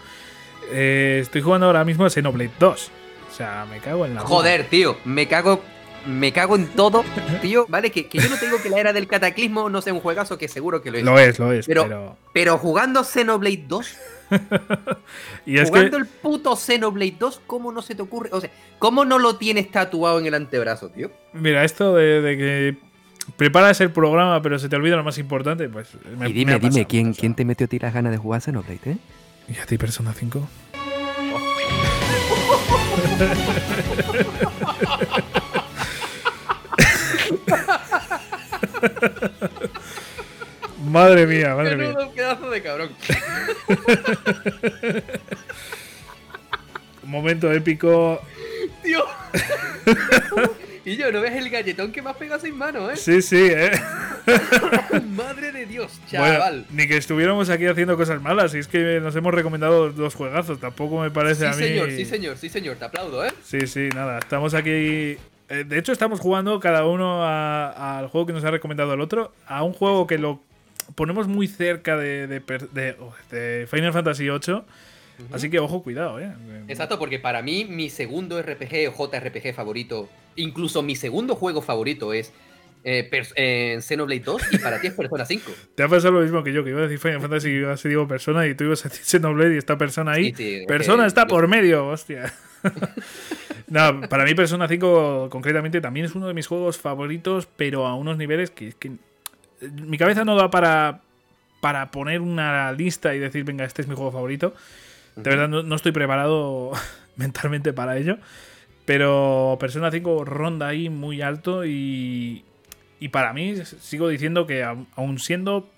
[0.72, 2.90] Eh, estoy jugando ahora mismo a Xenoblade 2.
[3.30, 4.20] O sea, me cago en la...
[4.22, 5.62] Joder, tío, me cago.
[6.06, 7.04] Me cago en todo,
[7.42, 7.66] tío.
[7.68, 10.00] Vale, que, que yo no te digo que la era del cataclismo no sea un
[10.00, 11.04] juegazo, que seguro que lo es.
[11.04, 12.16] Lo es, lo es, Pero- pero...
[12.32, 13.96] Pero jugando Xenoblade 2,
[15.46, 16.02] Y es jugando que...
[16.04, 18.30] el puto Xenoblade 2, ¿cómo no se te ocurre?
[18.32, 21.10] O sea, ¿cómo no lo tienes tatuado en el antebrazo, tío?
[21.32, 22.76] Mira, esto de, de que
[23.36, 25.88] preparas el programa pero se te olvida lo más importante, pues...
[26.04, 27.12] me- y me dime, dime, pasado, ¿quién.
[27.12, 28.96] ¿quién te metió a ti las ganas de jugar Xenoblade, eh?
[29.50, 30.40] ¿Y a ti Persona 5?
[40.86, 41.88] madre mía, madre mía.
[41.88, 42.90] Menudo pedazo de cabrón.
[47.02, 48.20] Un momento épico.
[48.82, 49.04] Tío.
[50.92, 52.96] y yo, ¿no ves el galletón que me has pegado sin mano, eh?
[52.96, 53.70] Sí, sí, eh.
[55.16, 56.66] Madre de Dios, Bueno, chaval.
[56.70, 58.54] ni que estuviéramos aquí haciendo cosas malas.
[58.54, 60.58] Y es que nos hemos recomendado dos juegazos.
[60.60, 61.68] Tampoco me parece a sí, mí.
[61.68, 62.76] señor, sí, señor, sí, señor.
[62.76, 63.32] Te aplaudo, ¿eh?
[63.42, 64.18] Sí, sí, nada.
[64.18, 64.70] Estamos aquí.
[64.70, 69.00] eh, De hecho, estamos jugando cada uno a- al juego que nos ha recomendado el
[69.00, 69.32] otro.
[69.46, 70.40] A un juego que lo
[70.94, 74.62] ponemos muy cerca de, de- oh, de Final Fantasy VIII.
[75.32, 76.32] Así que ojo, cuidado, eh.
[76.68, 82.12] Exacto, porque para mí mi segundo RPG o JRPG favorito, incluso mi segundo juego favorito
[82.12, 82.32] es
[82.84, 85.52] eh, eh, Xenoblade 2 y para ti es Persona 5.
[85.74, 87.68] Te ha pasado lo mismo que yo, que iba a decir Final Fantasy y iba
[87.68, 90.26] a decir digo persona y tú ibas a decir Xenoblade y esta persona ahí.
[90.26, 92.32] Sí, sí, es persona está por medio, hostia.
[93.68, 97.94] no, para mí Persona 5 concretamente también es uno de mis juegos favoritos, pero a
[97.94, 98.92] unos niveles que, que
[99.60, 101.00] mi cabeza no da para,
[101.60, 104.54] para poner una lista y decir, venga, este es mi juego favorito.
[105.22, 106.72] De verdad, no, no estoy preparado
[107.16, 108.18] mentalmente para ello.
[108.84, 112.44] Pero Persona 5 ronda ahí muy alto y,
[112.98, 115.70] y para mí sigo diciendo que aún siendo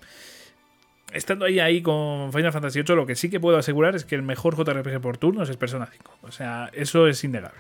[1.13, 4.15] estando ahí ahí con Final Fantasy VIII, lo que sí que puedo asegurar es que
[4.15, 6.19] el mejor JRPG por turnos es Persona 5.
[6.23, 7.59] O sea, eso es innegable.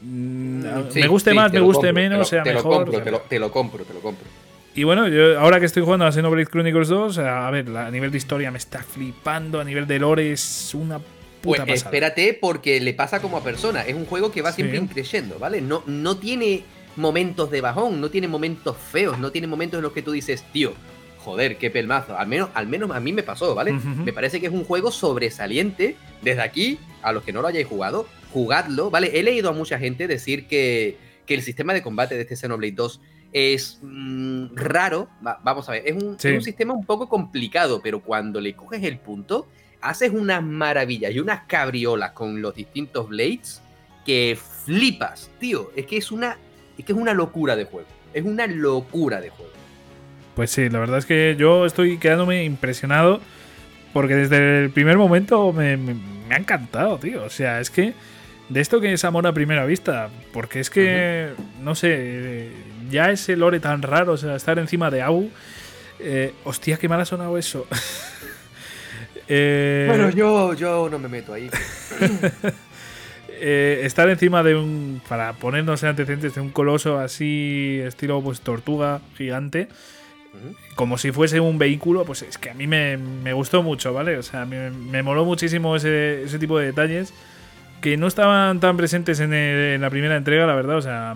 [0.00, 0.62] Mm,
[0.94, 2.64] me guste más, me guste menos, sea mejor.
[2.64, 4.26] Lo compro, te, lo, te, lo, compro, te lo compro.
[4.76, 8.10] Y bueno, yo ahora que estoy jugando a Xenoblade Chronicles 2, a ver, a nivel
[8.10, 11.06] de historia me está flipando, a nivel de lore es una puta
[11.42, 11.76] pues pasada.
[11.76, 13.86] espérate, porque le pasa como a persona.
[13.86, 15.62] Es un juego que va siempre creciendo, ¿vale?
[15.62, 16.62] No, no tiene
[16.96, 20.44] momentos de bajón, no tiene momentos feos, no tiene momentos en los que tú dices,
[20.52, 20.74] tío,
[21.20, 22.18] joder, qué pelmazo.
[22.18, 23.72] Al menos, al menos a mí me pasó, ¿vale?
[23.72, 25.96] Me parece que es un juego sobresaliente.
[26.20, 29.18] Desde aquí, a los que no lo hayáis jugado, jugadlo, ¿vale?
[29.18, 32.72] He leído a mucha gente decir que, que el sistema de combate de este Xenoblade
[32.72, 33.00] 2
[33.36, 35.10] es mm, raro.
[35.20, 38.82] vamos a ver, es un, es un, sistema un poco complicado, pero cuando le coges
[38.82, 39.46] el punto,
[39.82, 43.60] haces unas maravillas y unas cabriolas con los distintos blades
[44.06, 45.70] que flipas, tío.
[45.76, 46.38] Es que es una,
[46.78, 47.88] es que es una locura de juego.
[48.14, 49.52] Es una locura de juego.
[50.34, 53.20] Pues sí, la verdad es que yo estoy quedándome impresionado
[53.92, 55.78] porque desde el primer momento me,
[56.30, 57.22] ha encantado, tío.
[57.22, 57.92] O sea, es que
[58.48, 62.48] de esto que es amor a primera vista, porque es que, no sé,
[62.90, 65.30] ya ese lore tan raro, o sea, estar encima de Au.
[65.98, 67.66] Eh, hostia, qué mal ha sonado eso.
[69.28, 71.50] eh, bueno, yo, yo no me meto ahí.
[73.28, 75.00] eh, estar encima de un.
[75.08, 79.68] Para ponernos en antecedentes de un coloso así, estilo pues tortuga gigante
[80.74, 84.18] como si fuese un vehículo, pues es que a mí me, gustó mucho, ¿vale?
[84.18, 87.14] O sea, me, me moló muchísimo ese, ese, tipo de detalles
[87.80, 90.76] que no estaban tan presentes en, la primera entrega, la verdad.
[90.76, 91.14] O sea,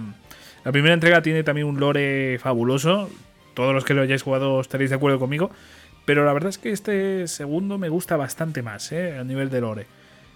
[0.65, 3.11] la primera entrega tiene también un lore fabuloso.
[3.55, 5.51] Todos los que lo hayáis jugado estaréis de acuerdo conmigo.
[6.05, 9.19] Pero la verdad es que este segundo me gusta bastante más, ¿eh?
[9.19, 9.87] A nivel de lore.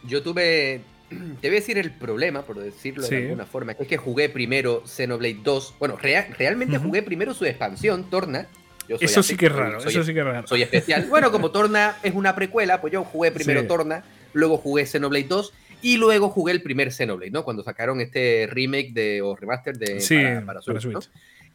[0.04, 0.82] Yo tuve.
[1.40, 4.28] Te voy a decir el problema, por decirlo de alguna forma, que es que jugué
[4.28, 5.74] primero Xenoblade 2.
[5.78, 8.48] Bueno, realmente jugué primero su expansión, Torna,
[8.88, 10.46] eso sí que es raro, eso sí que es raro.
[10.46, 11.06] Soy especial.
[11.08, 15.52] bueno, como Torna es una precuela, pues yo jugué primero Torna, luego jugué Xenoblade 2
[15.84, 17.44] y luego jugué el primer Xenoblade, ¿no?
[17.44, 21.10] Cuando sacaron este remake de, o remaster de para, Switch.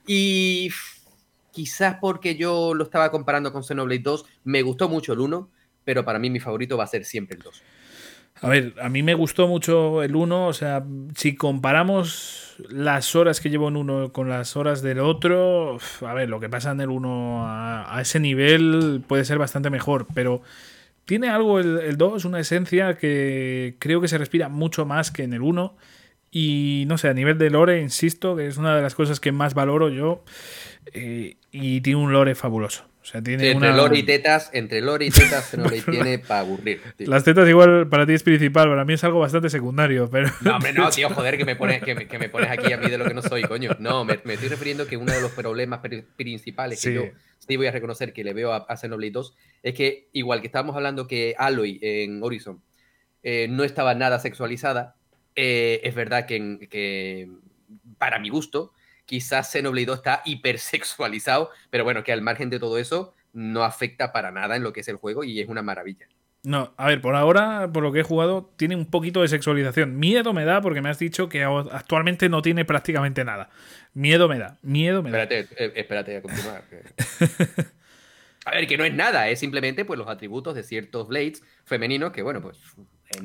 [0.05, 0.69] Y
[1.51, 5.49] quizás porque yo lo estaba comparando con Xenoblade 2, me gustó mucho el 1,
[5.83, 7.63] pero para mí mi favorito va a ser siempre el 2.
[8.41, 10.85] A ver, a mí me gustó mucho el 1, o sea,
[11.15, 16.29] si comparamos las horas que llevo en uno con las horas del otro, a ver,
[16.29, 20.43] lo que pasa en el 1 a, ese nivel puede ser bastante mejor, pero
[21.09, 25.33] tiene algo el, 2, una esencia que creo que se respira mucho más que en
[25.33, 25.75] el 1
[26.29, 29.31] y no sé, a nivel de lore, insisto, que es una de las cosas que
[29.31, 30.23] más valoro yo
[30.93, 35.69] eh, y tiene un lore fabuloso entre lore y tetas, entre lore y tetas no
[35.69, 36.81] le tiene para aburrir.
[36.99, 40.29] Las tetas igual para ti es principal, para mí es algo bastante secundario, pero...
[40.41, 42.97] No, hombre, no, tío, joder, que me pones, que me, pones aquí a mí de
[42.97, 43.71] lo que no soy, coño.
[43.79, 45.81] No, me, estoy refiriendo que uno de los problemas
[46.15, 47.03] principales que yo
[47.39, 50.47] sí voy a reconocer que le veo a, a Xenoblade 2 es que, igual que
[50.47, 52.61] estábamos hablando que Aloy en Horizon
[53.23, 54.95] eh, no estaba nada sexualizada,
[55.35, 57.29] eh, es verdad que, que
[57.97, 58.71] para mi gusto
[59.09, 64.13] quizás Xenoblade 2 está hipersexualizado, pero bueno, que al margen de todo eso no afecta
[64.13, 66.05] para nada en lo que es el juego y es una maravilla.
[66.43, 69.97] No, a ver, por ahora, por lo que he jugado, tiene un poquito de sexualización.
[69.97, 73.49] Miedo me da porque me has dicho que actualmente no tiene prácticamente nada.
[73.93, 75.23] Miedo me da, miedo me da.
[75.23, 76.63] Espérate, eh, espérate a continuar.
[78.45, 82.11] a ver, que no es nada, es simplemente pues los atributos de ciertos Blades femeninos
[82.11, 82.59] que, bueno, pues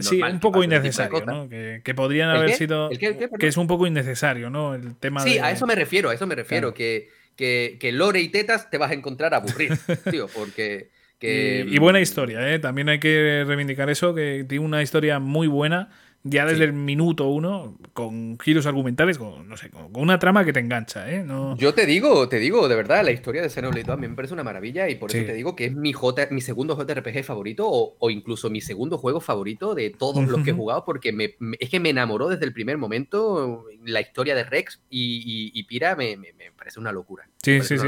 [0.01, 1.48] sí, un poco innecesario, ¿no?
[1.48, 2.90] Que, podrían haber sido.
[2.90, 4.74] que es un poco innecesario, ¿no?
[4.74, 6.74] El tema sí, a eso me refiero, a eso me refiero.
[6.74, 9.73] Que, que, Lore y Tetas te vas a encontrar aburrir,
[10.11, 10.90] tío, porque.
[11.20, 12.59] Y, buena historia, ¿eh?
[12.59, 15.89] También hay que reivindicar eso, que tiene una historia muy buena
[16.26, 20.55] ya desde el minuto uno, con giros argumentales, con, no sé, con, una trama que
[20.55, 21.22] te engancha, ¿eh?
[21.22, 21.55] No...
[21.59, 24.14] Yo te digo, te digo, de verdad, la historia de Xenoblade 2 a mí me
[24.14, 27.22] parece una maravilla y por eso te digo que es mi, J, mi segundo JRPG
[27.24, 31.34] favorito o, incluso mi segundo juego favorito de todos los que he jugado porque me,
[31.60, 36.18] es que me enamoró desde el primer momento la historia de Rex y, Pira me,
[36.56, 37.28] parece una locura.
[37.42, 37.86] Sí, sí, sí,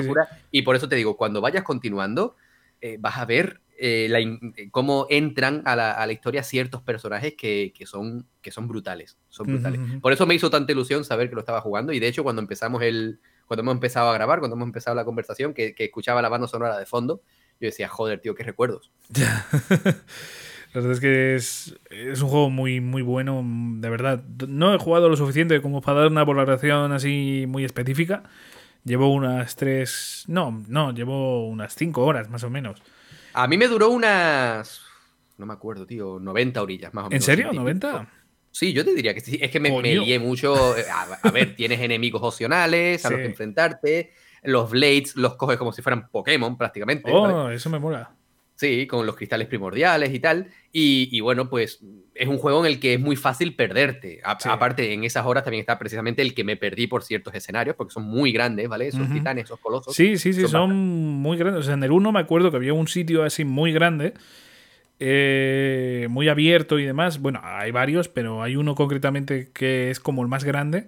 [0.51, 2.37] Y por eso te digo, cuando vayas continuando,
[2.83, 4.09] eh, vas a ver eh,
[4.57, 9.19] eh, cómo entran a la, historia ciertos personajes que, son, que son brutales.
[9.29, 9.81] Son brutales.
[10.01, 11.93] Por eso me hizo tanta ilusión saber que lo estaba jugando.
[11.93, 13.21] Y de hecho, cuando empezamos el.
[13.47, 16.77] Cuando hemos empezado a grabar, cuando hemos empezado la conversación, que, escuchaba la banda sonora
[16.79, 17.23] de fondo,
[17.61, 18.91] yo decía, joder, tío, qué recuerdos.
[20.75, 24.25] La verdad es que es, un juego muy, muy bueno, de verdad.
[24.49, 28.25] No he jugado lo suficiente como para dar una valoración así muy específica.
[28.85, 30.25] Llevo unas tres.
[30.27, 32.83] No, no, llevo unas cinco horas más o menos.
[33.37, 34.81] A mí me duró unas.
[35.39, 36.19] No me acuerdo, tío.
[36.19, 37.29] 90 orillas, más o menos.
[37.29, 37.53] ¿En serio?
[37.53, 38.09] ¿90?
[38.51, 39.39] Sí, yo te diría que sí.
[39.41, 40.77] Es que me, me lié mucho.
[40.77, 44.13] eh, A, a ver, tienes enemigos opcionales a los que enfrentarte.
[44.43, 47.11] Los Blades los coges como si fueran Pokémon prácticamente.
[47.13, 47.57] Oh, ¿vale?
[47.57, 48.15] eso me mola.
[48.55, 50.51] Sí, con los cristales primordiales y tal.
[50.73, 51.81] Y, y bueno, pues
[52.19, 54.21] es un juego en el que es muy fácil perderte.
[54.25, 54.49] A- Sí.
[54.51, 57.93] Aparte, en esas horas también está precisamente el que me perdí por ciertos escenarios, porque
[57.93, 58.89] son muy grandes, ¿vale?
[58.89, 59.95] Esos titanes, esos colosos.
[59.95, 61.61] Sí, sí, sí, son son muy grandes.
[61.61, 64.15] O sea, en el 1 me acuerdo que había un sitio así muy grande,
[64.99, 67.21] eh, muy abierto y demás.
[67.21, 70.87] Bueno, hay varios, pero hay uno concretamente que es como el más grande.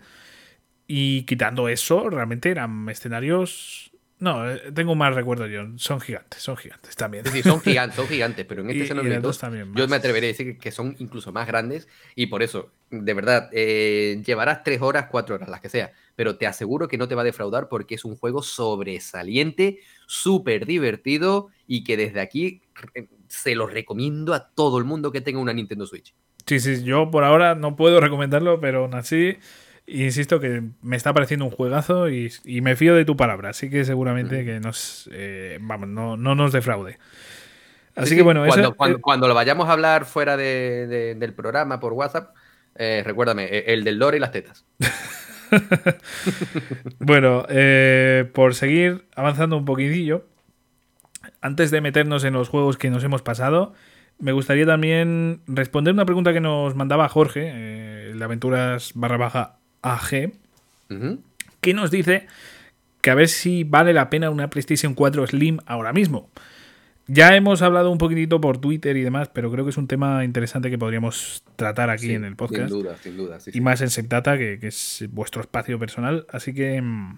[0.86, 3.90] Y quitando eso, realmente eran escenarios.
[4.20, 5.62] No, eh, tengo más recuerdo yo.
[5.76, 7.24] Son gigantes, son gigantes también.
[7.26, 9.74] Sí, son gigantes, son gigantes, pero en este y Xenoblade en el 2 dos también
[9.74, 13.48] yo me atrevería a decir que son incluso más grandes y por eso, de verdad,
[13.52, 17.14] eh, llevarás tres horas, cuatro horas, las que sea, pero te aseguro que no te
[17.14, 22.62] va a defraudar porque es un juego sobresaliente, súper divertido y que desde aquí
[22.94, 26.14] eh, se lo recomiendo a todo el mundo que tenga una Nintendo Switch.
[26.46, 29.36] Sí, sí, yo por ahora no puedo recomendarlo, pero aún así,
[29.88, 33.70] insisto que me está pareciendo un juegazo y, y me fío de tu palabra, así
[33.70, 36.98] que seguramente que nos, eh, vamos, no, no nos defraude.
[37.96, 41.14] Así Sí, que bueno, cuando, cuando, eh, cuando lo vayamos a hablar fuera de- de-
[41.16, 42.34] del programa por WhatsApp,
[42.76, 44.64] eh, recuérdame, eh, el del lore y las tetas.
[46.98, 47.46] Bueno,
[48.34, 50.26] por seguir avanzando un poquitillo,
[51.40, 53.72] antes de meternos en los juegos que nos hemos pasado,
[54.18, 59.16] me gustaría también responder una pregunta que nos mandaba Jorge, eh, el de aventuras barra
[59.16, 60.32] baja AG,
[60.90, 61.20] Ujú.
[61.60, 62.26] que nos dice
[63.00, 66.28] que a ver si vale la pena una PlayStation 4 Slim ahora mismo.
[67.10, 70.24] Ya hemos hablado un poquitito por Twitter y demás, pero creo que es un tema
[70.24, 72.68] interesante que podríamos tratar aquí Sí, en el podcast.
[72.68, 73.40] Sin duda, sin duda.
[73.40, 73.60] sí, y sí.
[73.62, 76.26] más en Septata, que, que es vuestro espacio personal.
[76.30, 77.16] Así que, mm,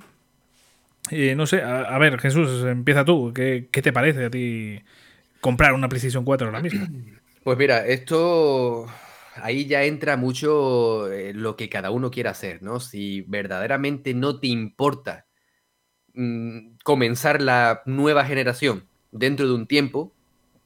[1.10, 3.32] eh, no sé, a, a ver, Jesús, empieza tú.
[3.34, 4.80] ¿Qué, qué te parece a ti
[5.40, 6.86] comprar una PlayStation 4 ahora mismo?
[7.42, 8.86] Pues mira, esto
[9.42, 12.80] ahí ya entra mucho eh, lo que cada uno quiera hacer, ¿no?
[12.80, 15.26] Si verdaderamente no te importa
[16.14, 20.14] mm, comenzar la nueva generación dentro de un tiempo,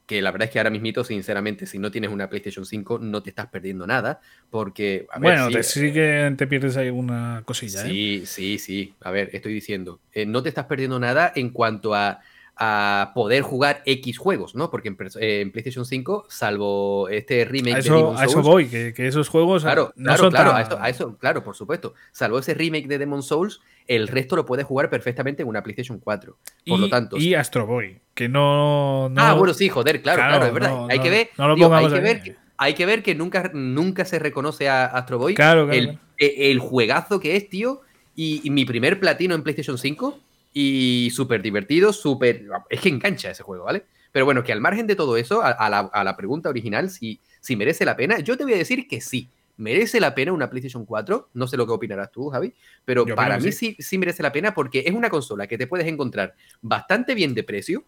[0.05, 3.23] que la verdad es que ahora mismito, sinceramente, si no tienes una PlayStation 5, no
[3.23, 4.19] te estás perdiendo nada,
[4.49, 5.07] porque...
[5.09, 7.89] a ver, bueno, sí, te, sí que te pierdes ahí alguna cosilla, ¿eh?
[7.89, 8.93] Sí, sí, sí.
[9.01, 12.21] A ver, estoy diciendo, eh, no te estás perdiendo nada en cuanto a,
[12.57, 14.71] a poder jugar X juegos, ¿no?
[14.71, 18.31] Porque en, eh, en PlayStation 5, salvo este remake A de eso, Demon's a eso
[18.33, 20.89] Souls, voy, que, que esos juegos Claro, no claro, son claro, tan- a, esto- a
[20.89, 21.93] eso, claro, por supuesto.
[22.13, 25.99] Salvo ese remake de Demon Souls, el resto lo puedes jugar perfectamente en una PlayStation
[25.99, 26.37] 4.
[26.65, 27.17] Por y, lo tanto.
[27.17, 30.69] y Astro Boy, que no, no- ah, bueno, sí, joder, claro, Claro, claro, es verdad.
[30.69, 33.15] no, hay que ver, no lo digo, hay que ver que, hay que ver que
[33.15, 35.35] nunca, nunca se reconoce a Astro Boy
[35.71, 37.81] el, e- el juegazo que es, tío.
[38.15, 40.17] Y, y mi primer platino en PlayStation 5.
[40.57, 42.45] Y súper divertido, súper.
[42.69, 43.83] Es que engancha ese juego, ¿vale?
[44.13, 46.89] Pero bueno, que al margen de todo eso, a, a la, a la pregunta original,
[46.89, 49.29] si, si merece la pena, yo te voy a decir que sí.
[49.57, 51.31] Merece la pena una PlayStation 4.
[51.33, 52.53] No sé lo que opinarás tú, Javi.
[52.85, 53.75] Pero Yo para mí sí.
[53.79, 57.43] sí merece la pena porque es una consola que te puedes encontrar bastante bien de
[57.43, 57.83] precio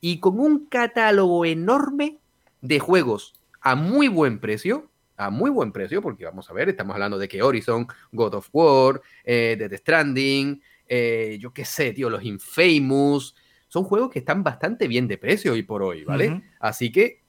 [0.00, 2.16] y con un catálogo enorme
[2.62, 4.86] de juegos a muy buen precio.
[5.18, 8.48] A muy buen precio, porque vamos a ver, estamos hablando de que Horizon, God of
[8.54, 13.34] War, eh, Death Stranding, eh, yo qué sé, tío, los Infamous.
[13.68, 16.26] Son juegos que están bastante bien de precio hoy por hoy, ¿vale?
[16.58, 17.22] Así que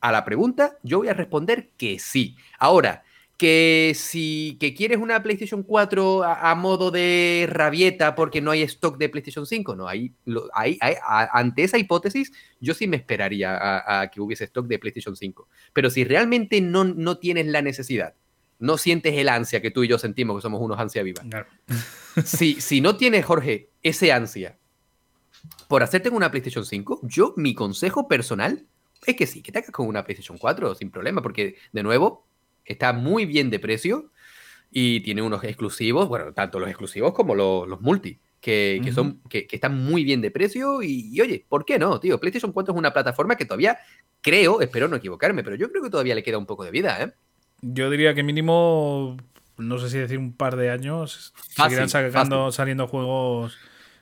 [0.00, 2.36] a la pregunta yo voy a responder que sí.
[2.58, 3.04] Ahora,
[3.36, 8.62] que si que quieres una PlayStation 4 a, a modo de rabieta porque no hay
[8.62, 12.86] stock de PlayStation 5, no, ahí, lo- ahí- ahí- a- ante esa hipótesis yo sí
[12.86, 15.48] me esperaría a, a que hubiese stock de PlayStation 5.
[15.72, 18.14] Pero si realmente no, no tienes la necesidad,
[18.58, 21.22] no sientes el ansia que tú y yo sentimos, que somos unos ansia viva,
[22.24, 24.58] si, si no tienes, Jorge, ese ansia
[25.68, 28.66] por hacerte con una PlayStation 5, yo, mi consejo personal
[29.06, 32.26] es que sí, que te hagas con una PlayStation 4 sin problema, porque, de nuevo,
[32.64, 34.10] está muy bien de precio
[34.70, 39.22] y tiene unos exclusivos, bueno, tanto los exclusivos como los, los multi, que, que son,
[39.30, 42.20] que, que están muy bien de precio y, y, oye, ¿por qué no, tío?
[42.20, 43.78] PlayStation 4 es una plataforma que todavía
[44.20, 47.02] creo, espero no equivocarme, pero yo creo que todavía le queda un poco de vida,
[47.02, 47.12] ¿eh?
[47.66, 49.16] Yo diría que mínimo,
[49.56, 53.54] no sé si decir un par de años, Fácil, seguirán sacando, saliendo juegos.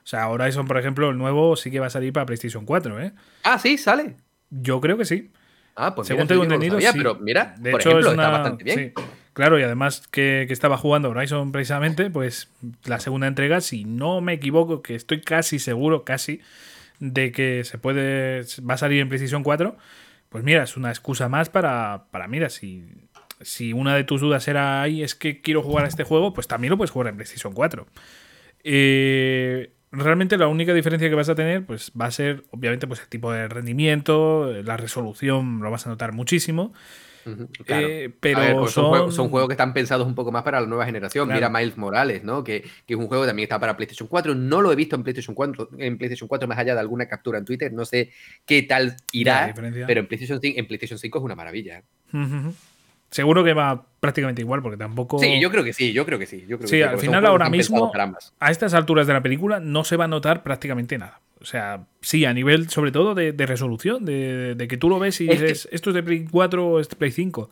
[0.05, 3.01] O sea, Horizon, por ejemplo, el nuevo sí que va a salir para PlayStation 4,
[3.01, 3.13] ¿eh?
[3.45, 4.17] Ah, sí, sale.
[4.51, 5.31] Yo creo que sí.
[5.77, 6.87] Ah, pues Según mira, tengo entendido, sí.
[6.99, 8.95] pero mira, De por hecho, ejemplo, es una- está bastante bien.
[8.97, 9.03] sí.
[9.33, 12.51] Claro, y además que, que estaba jugando Horizon precisamente, pues
[12.85, 16.41] la segunda entrega, si no me equivoco, que estoy casi seguro, casi,
[16.99, 18.43] de que se puede.
[18.69, 19.77] va a salir en PlayStation 4.
[20.29, 22.05] Pues mira, es una excusa más para.
[22.11, 22.85] para mira, si.
[23.45, 26.49] Si una de tus dudas era ahí, es que quiero jugar a este juego, pues
[26.49, 27.87] también lo puedes jugar en PlayStation 4.
[28.65, 33.01] Eh, realmente la única diferencia que vas a tener pues va a ser obviamente pues
[33.01, 36.73] el tipo de rendimiento, la resolución lo vas a notar muchísimo
[37.65, 37.89] claro.
[37.89, 40.43] Eh, pero ver, pues son, son, juegos, son juegos que están pensados un poco más
[40.43, 41.27] para la nueva generación.
[41.27, 41.39] Claro.
[41.39, 42.43] Mira Miles Morales, ¿no?
[42.45, 44.35] Que, que es un juego que también está para PlayStation 4.
[44.35, 47.39] No lo he visto en PlayStation 4, en PlayStation 4 más allá de alguna captura
[47.39, 47.73] en Twitter.
[47.73, 48.11] No sé
[48.45, 49.55] qué tal irá,
[49.87, 51.79] pero en PlayStation 5, en PlayStation 5 es una maravilla.
[51.79, 51.83] ¿eh?
[53.13, 55.19] Seguro que va prácticamente igual, porque tampoco.
[55.21, 56.45] Sí, yo creo que sí, yo creo que sí.
[56.49, 57.93] Yo creo Sí, al final ahora mismo-
[58.41, 61.21] a estas alturas de la película no se va a notar prácticamente nada.
[61.41, 64.99] O sea, sí, a nivel sobre todo de, de resolución, de, de que tú lo
[64.99, 67.51] ves y Es que- dices, esto es de Play 4 o es de Play 5.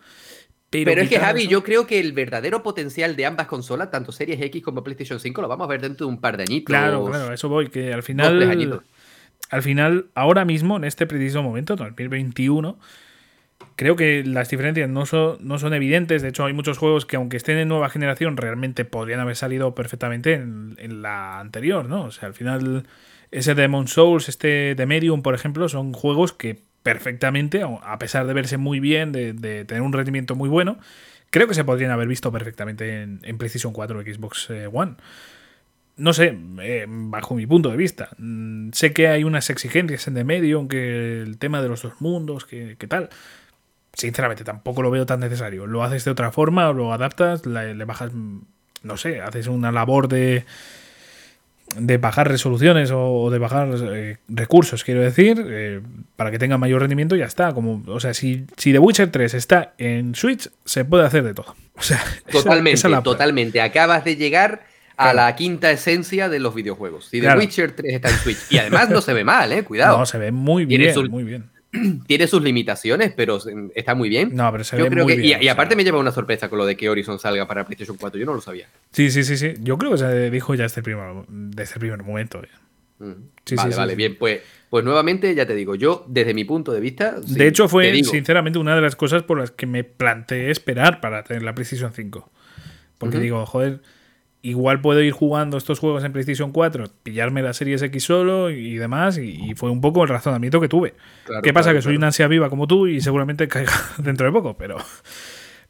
[0.70, 3.90] Pero, Pero es que Javi, eso- yo creo que el verdadero potencial de ambas consolas,
[3.90, 6.44] tanto Series X como PlayStation 5, lo vamos a ver dentro de un par de
[6.44, 6.66] añitos.
[6.66, 8.82] Claro, claro, eso voy, que al final.
[9.50, 12.78] Al final, ahora mismo, en este preciso momento, 2021,
[13.80, 16.20] creo que las diferencias no son, no son evidentes.
[16.20, 19.74] De hecho, hay muchos juegos que, aunque estén en nueva generación, realmente podrían haber salido
[19.74, 22.02] perfectamente en, la anterior, ¿no?
[22.02, 22.86] O sea, al final,
[23.30, 28.34] ese Demon Souls, este de Medium, por ejemplo, son juegos que perfectamente, a pesar de
[28.34, 29.32] verse muy bien, de,
[29.64, 30.76] tener un rendimiento muy bueno,
[31.30, 34.96] creo que se podrían haber visto perfectamente en, en PlayStation 4 o Xbox eh, One
[36.00, 38.08] no sé, eh, bajo mi punto de vista.
[38.16, 42.00] Mm, sé que hay unas exigencias en de medio, aunque el tema de los dos
[42.00, 43.10] mundos, que, que tal.
[43.92, 45.66] Sinceramente, tampoco lo veo tan necesario.
[45.66, 48.12] Lo haces de otra forma, o lo adaptas, le bajas,
[48.82, 50.44] no sé, haces una labor de
[51.76, 55.80] de bajar resoluciones o de bajar eh, recursos, quiero decir, eh,
[56.16, 57.52] para que tenga mayor rendimiento y ya está.
[57.54, 61.34] Como, o sea, si, si The Witcher 3 está en Switch, se puede hacer de
[61.34, 61.54] todo.
[61.80, 63.60] O sea, Totalmente, esa totalmente.
[63.62, 64.64] Acabas de llegar
[64.96, 65.16] a Claro.
[65.16, 67.04] la quinta esencia de los videojuegos.
[67.06, 67.38] Si The Claro.
[67.40, 68.38] Witcher 3 está en Switch.
[68.50, 69.62] Y además no se ve mal, eh.
[69.62, 69.96] Cuidado.
[69.96, 71.48] No, se ve muy bien, su- muy bien.
[72.06, 73.38] Tiene sus limitaciones, pero
[73.74, 74.34] está muy bien.
[74.34, 75.20] No, pero se Yo ve creo muy que.
[75.20, 75.42] y- bien.
[75.42, 75.76] y, aparte sea.
[75.76, 78.18] me lleva una sorpresa con lo de que Horizon salga para PlayStation 4.
[78.18, 78.68] Yo no lo sabía.
[78.92, 79.54] Sí, sí, sí, sí.
[79.60, 82.42] Yo creo que se dijo ya este primer, desde el primer momento.
[82.98, 83.12] Mm.
[83.46, 83.96] Sí, vale, sí, vale, sí.
[83.96, 84.16] bien.
[84.18, 87.16] Pues, pues nuevamente, ya te digo, yo, desde mi punto de vista.
[87.20, 91.00] de hecho, fue digo, sinceramente una de las cosas por las que me planteé esperar
[91.00, 92.30] para tener la PlayStation 5.
[92.98, 93.80] Porque digo, joder,
[94.42, 98.76] igual puedo ir jugando estos juegos en PlayStation 4, pillarme la Series X solo y
[98.76, 100.94] demás, y, y fue un poco el razonamiento que tuve.
[101.24, 101.66] claro, ¿Qué pasa?
[101.66, 101.98] claro, que soy claro.
[101.98, 104.78] una ansia viva como tú y seguramente caiga dentro de poco, pero,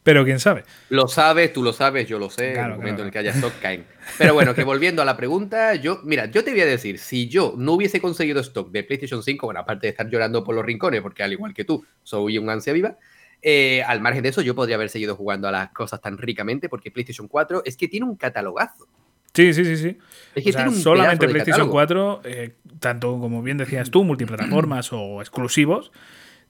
[0.02, 0.64] pero quién sabe.
[0.88, 2.54] Lo sabes, tú lo sabes, yo lo sé.
[2.54, 3.84] en el momento en el que haya stock caen.
[4.18, 7.28] Pero bueno, que volviendo a la pregunta, yo, mira, yo te voy a decir, si
[7.28, 10.64] yo no hubiese conseguido stock de PlayStation 5, bueno, aparte de estar llorando por los
[10.64, 12.96] rincones, porque al igual que tú, soy un ansia viva,
[13.42, 16.68] eh, al margen de eso, yo podría haber seguido jugando a las cosas tan ricamente,
[16.68, 18.86] porque PlayStation 4 es que tiene un catalogazo.
[19.32, 19.98] Sí, sí, sí, sí.
[20.34, 22.20] Es que O sea, tiene un solamente de PlayStation catálogo.
[22.20, 25.92] 4, eh, tanto como bien decías tú, multiplataformas o exclusivos,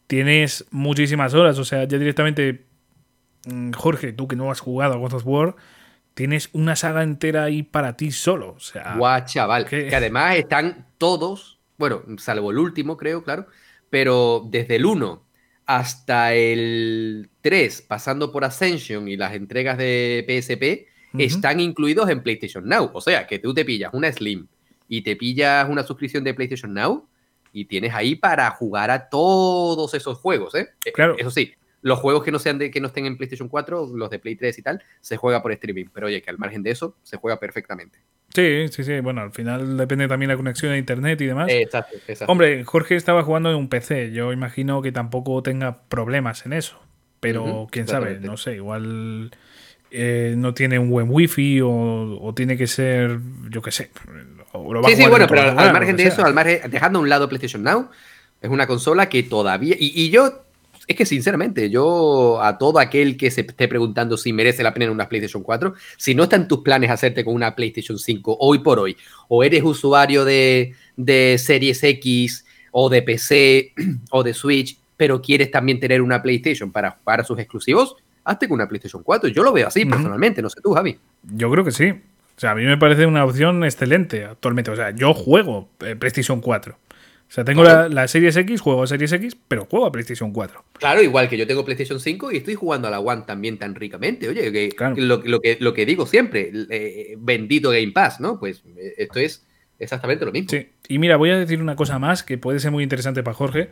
[0.07, 1.59] tienes muchísimas horas.
[1.59, 2.65] O sea, ya directamente,
[3.47, 5.57] mm, Jorge, tú que no has jugado a God of War,
[6.15, 8.55] tienes una saga entera ahí para ti solo.
[8.57, 9.67] O sea, Guau, chaval.
[9.67, 9.87] ¿Qué?
[9.89, 13.47] Que además están todos, bueno, salvo el último, creo, claro,
[13.91, 15.30] pero desde el 1
[15.71, 22.69] hasta el 3, pasando por Ascension y las entregas de PSP, están incluidos en PlayStation
[22.69, 22.91] Now.
[22.93, 24.49] O sea, que tú te pillas una Slim
[24.89, 27.07] y te pillas una suscripción de PlayStation Now
[27.53, 30.57] y tienes ahí para jugar a todos esos juegos.
[30.57, 31.15] Eh, Claro.
[31.17, 34.11] Eso sí, los juegos que no sean de que no estén en PlayStation 4, los
[34.11, 35.87] de Play 3 y tal, se juega por streaming.
[35.93, 37.99] Pero oye, que al margen de eso, se juega perfectamente.
[38.35, 39.01] sí, sí, sí.
[39.01, 41.49] Bueno, al final depende también la conexión a internet y demás.
[41.51, 42.31] Exacto, exacto.
[42.31, 44.13] Hombre, Jorge estaba jugando en un PC.
[44.13, 46.81] Yo imagino que tampoco tenga problemas en eso.
[47.21, 49.31] Pero quién sabe, no sé, igual
[49.91, 53.19] eh, no tiene un buen wifi o, o tiene que ser,
[53.51, 53.91] yo qué sé.
[54.53, 56.05] o lo va a Sí, sí, bueno, en pero al, lugar, al lo margen de
[56.05, 57.91] eso, al margen, dejando a un lado PlayStation Now,
[58.41, 59.77] es una consola que todavía.
[59.79, 60.45] Y, y yo,
[60.91, 64.87] es que sinceramente, yo a todo aquel que se esté preguntando si merece la pena
[64.87, 68.39] en una PlayStation 4, si no está en tus planes hacerte con una PlayStation 5
[68.41, 68.97] hoy por hoy,
[69.29, 73.73] o eres usuario de, de Series X o de PC
[74.11, 77.95] o de Switch, pero quieres también tener una PlayStation para jugar a sus exclusivos,
[78.25, 79.29] hazte con una PlayStation 4.
[79.29, 80.99] Yo lo veo así personalmente, no sé tú, Javi.
[81.23, 81.91] Yo creo que sí.
[81.91, 84.73] O sea, a mí me parece una opción excelente actualmente.
[84.73, 86.77] O sea, yo juego eh, PlayStation 4.
[87.31, 87.89] O sea, tengo Claro.
[87.89, 90.65] la, la Series X, juego a Series X, pero juego a PlayStation 4.
[90.73, 93.77] Claro, igual que yo tengo PlayStation 5 y estoy jugando a la One también tan
[93.77, 94.29] ricamente.
[94.29, 94.97] Oye, que, Claro.
[94.99, 98.41] lo, lo que, lo que digo siempre, eh, bendito Game Pass, ¿no?
[98.41, 99.47] Pues eh, esto es
[99.79, 100.49] exactamente lo mismo.
[100.51, 100.69] Sí.
[100.89, 103.71] Y mira, voy a decir una cosa más que puede ser muy interesante para Jorge.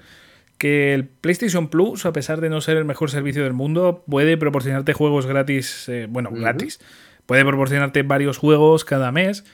[0.57, 4.37] Que el PlayStation Plus, a pesar de no ser el mejor servicio del mundo, puede
[4.37, 5.89] proporcionarte juegos gratis.
[5.89, 6.81] eh, bueno, gratis.
[7.27, 9.45] Puede proporcionarte varios juegos cada mes.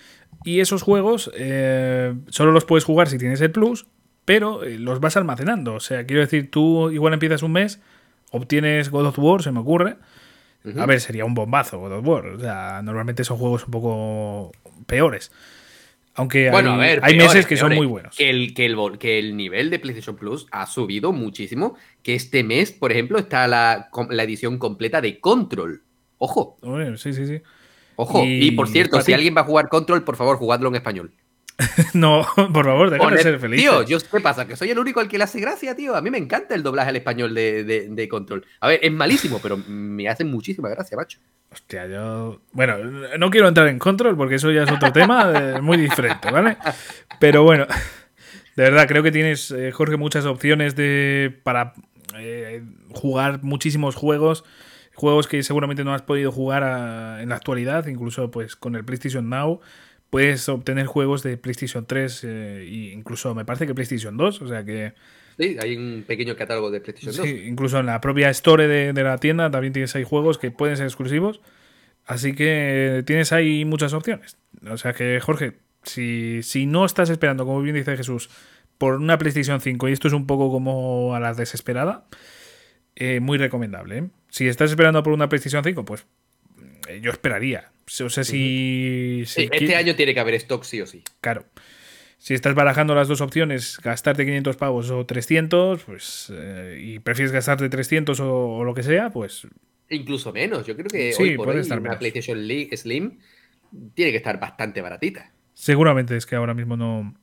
[0.44, 3.86] Y esos juegos eh, solo los puedes jugar si tienes el Plus,
[4.24, 5.74] pero eh, los vas almacenando.
[5.74, 7.80] O sea, quiero decir, tú igual empiezas un mes,
[8.30, 9.96] obtienes God of War, se me ocurre.
[10.78, 12.26] A ver, sería un bombazo God of War.
[12.26, 14.52] O sea, normalmente son juegos un poco
[14.86, 15.30] peores.
[16.14, 18.16] Aunque Bueno, hay, a ver, hay peores, meses que son muy buenos.
[18.16, 21.76] Que el, que, el, que el nivel de PlayStation Plus ha subido muchísimo.
[22.02, 25.82] Que este mes, por ejemplo, está la, la edición completa de Control.
[26.18, 26.56] Ojo,
[26.96, 27.42] sí, sí, sí.
[27.96, 28.24] ojo.
[28.24, 31.12] Y Y, por cierto, si alguien va a jugar Control, por favor, jugadlo en español.
[31.94, 33.60] No, por favor, déjame ser feliz.
[33.60, 34.46] Tío, yo, ¿qué pasa?
[34.46, 35.94] Que soy el único al que le hace gracia, tío.
[35.94, 38.44] A mí me encanta el doblaje al español de, de- de Control.
[38.60, 41.18] A ver, es malísimo, pero me hace muchísima gracia, macho.
[41.52, 42.40] Hostia, yo.
[42.52, 42.76] Bueno,
[43.18, 46.56] no quiero entrar en control porque eso ya es otro tema eh, muy diferente, ¿vale?
[47.20, 47.66] Pero bueno,
[48.56, 51.74] de verdad, creo que tienes, eh, Jorge, muchas opciones de para
[52.18, 54.44] eh, jugar muchísimos juegos.
[54.96, 58.84] Juegos que seguramente no has podido jugar a- en la actualidad, incluso pues con el
[58.84, 59.60] PlayStation Now.
[60.14, 64.48] Puedes obtener juegos de PlayStation 3 eh, e incluso me parece que PlayStation 2, o
[64.48, 64.94] sea que
[65.36, 67.26] Sí, hay un pequeño catálogo de PlayStation 2.
[67.26, 70.52] Sí, incluso en la propia store de, de la tienda también tienes ahí juegos que
[70.52, 71.40] pueden ser exclusivos.
[72.06, 74.36] Así que tienes ahí muchas opciones.
[74.70, 78.30] O sea que, Jorge, si, si no estás esperando, como bien dice Jesús,
[78.78, 82.06] por una PlayStation 5, y esto es un poco como a la desesperada,
[82.94, 83.98] eh, muy recomendable.
[83.98, 84.08] ¿eh?
[84.28, 86.06] Si estás esperando por una PlayStation 5, pues eh,
[87.00, 87.70] yo esperaría.
[88.02, 89.22] O sea, si.
[89.26, 91.02] qui- este año tiene que haber stock sí o sí.
[91.20, 91.44] Claro.
[92.18, 96.32] Si estás barajando las dos opciones, gastarte 500 pavos o 300, pues.
[96.34, 99.46] eh, y prefieres gastarte 300 o, o lo que sea, pues.
[99.90, 100.66] Incluso menos.
[100.66, 101.98] Yo creo que Sí, hoy por puede hoy estar una menos.
[101.98, 103.18] PlayStation Li- Slim
[103.92, 105.30] tiene que estar bastante baratita.
[105.52, 107.14] Seguramente es que ahora mismo no.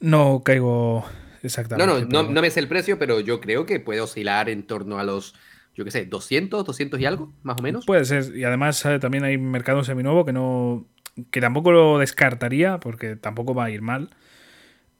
[0.00, 1.12] No caigo No,
[1.42, 1.86] exactamente.
[1.92, 4.62] no, no, pero- no me sé el precio, pero yo creo que puede oscilar en
[4.62, 5.34] torno a los,
[5.80, 7.86] yo qué sé, 200, 200 y algo, más o menos.
[7.86, 8.36] Puede ser.
[8.36, 10.86] Y además eh, también hay mercado seminuevo que no.
[11.30, 14.10] que tampoco lo descartaría, porque tampoco va a ir mal.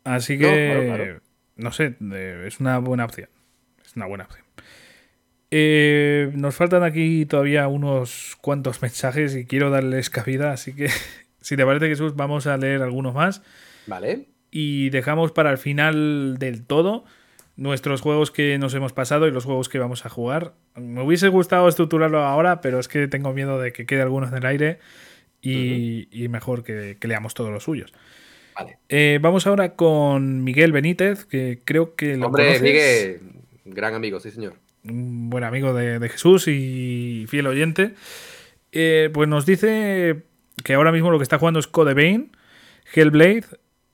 [0.04, 0.70] Así No, que.
[0.72, 1.20] claro, claro.
[1.56, 1.94] No sé,
[2.46, 3.28] es una buena opción.
[3.84, 4.44] Es una buena opción.
[5.50, 10.88] Eh, nos faltan aquí todavía unos cuantos mensajes y quiero darles cabida, así que
[11.40, 13.42] si te parece Jesús, vamos a leer algunos más
[13.86, 14.28] Vale.
[14.52, 17.04] y dejamos para el final del todo
[17.56, 20.54] nuestros juegos que nos hemos pasado y los juegos que vamos a jugar.
[20.76, 24.38] Me hubiese gustado estructurarlo ahora, pero es que tengo miedo de que quede algunos en
[24.38, 24.78] el aire
[25.42, 27.92] y, y mejor que, que leamos todos los suyos.
[28.54, 28.78] Vale.
[28.88, 32.62] Eh, vamos ahora con Miguel Benítez, que creo que lo Hombre, conoces.
[32.62, 33.20] Miguel,
[33.64, 34.54] gran amigo, sí, señor.
[34.84, 37.94] un buen amigo de, de Jesús y fiel oyente,
[38.72, 40.22] eh, pues nos dice
[40.64, 42.32] que ahora mismo lo que está jugando es Code Vein,
[42.94, 43.44] Hellblade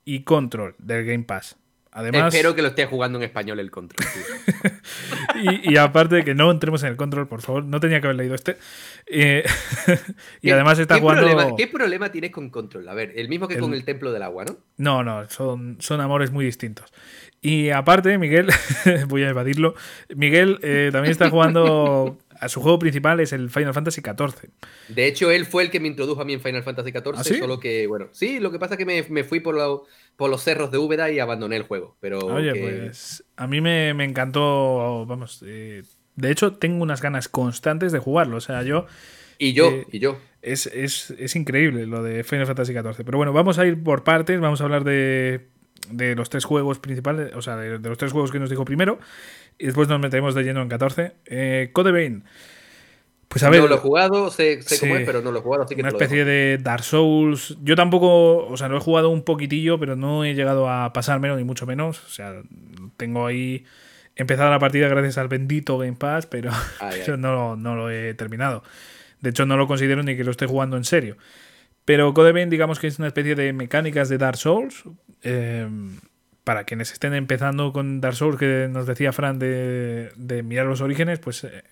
[0.05, 1.57] y Control del Game Pass.
[1.99, 4.07] Además, Espero que lo esté jugando en español el control.
[5.43, 8.17] y, y aparte que no entremos en el Control, por favor, no tenía que haber
[8.19, 8.59] leído este.
[9.07, 9.43] Eh,
[10.43, 11.23] y ¿Qué- además está ¿qué jugando...
[11.27, 12.87] Problema, ¿Qué problema tienes con control?
[12.91, 14.59] A ver, el mismo que El- con el templo del agua, ¿no?
[14.77, 16.93] No, no, son, son amores muy distintos.
[17.41, 18.49] Y aparte, Miguel,
[19.09, 19.75] voy a evadirlo,
[20.15, 22.19] Miguel eh, también está jugando...
[22.41, 24.51] A su juego principal es el Final Fantasy XIV.
[24.89, 27.25] De hecho, él fue el que me introdujo a mí en Final Fantasy XIV, ¿Ah,
[27.25, 27.35] sí?
[27.35, 29.57] solo que, bueno, sí, lo que pasa es que me, me fui por,
[30.17, 31.97] por los cerros de Úbeda y abandoné el juego.
[32.01, 32.61] Pero Oye, que-
[32.93, 35.83] pues a mí me, me encantó, vamos, eh,
[36.15, 38.87] de hecho tengo unas ganas constantes de jugarlo, o sea, yo
[39.39, 40.19] Y yo, eh, y yo.
[40.43, 44.05] es, es- es increíble lo de Final Fantasy XIV, pero bueno, vamos a ir por
[44.05, 45.49] partes, vamos a hablar de,
[45.91, 48.65] de los tres juegos principales, o sea, de, de los tres juegos que nos dijo
[48.65, 48.99] primero,
[49.59, 51.13] y después nos metemos de lleno en 14.
[51.27, 52.25] Eh, Code Vein,
[53.29, 55.43] pues a ver, no lo he jugado, sé, sé cómo es, pero no lo he
[55.43, 57.57] jugado, así que una especie de Dark Souls.
[57.63, 61.37] Yo tampoco, o sea, lo he jugado un poquitillo, pero no he llegado a pasármelo,
[61.37, 62.05] ni mucho menos.
[62.05, 62.41] O sea,
[62.97, 63.65] tengo ahí
[64.15, 66.51] empezada la partida gracias al bendito Game Pass, pero,
[66.81, 68.63] Ay, pero no, no lo he terminado.
[69.21, 71.17] De hecho, no lo considero ni que lo esté jugando en serio.
[71.87, 74.85] Pero Code Vein, digamos que es una especie de mecánicas de Dark Souls.
[75.23, 75.67] eh,
[76.45, 80.81] para quienes estén empezando con Dark Souls, que nos decía Fran de, de mirar los
[80.81, 81.65] orígenes, pues eh,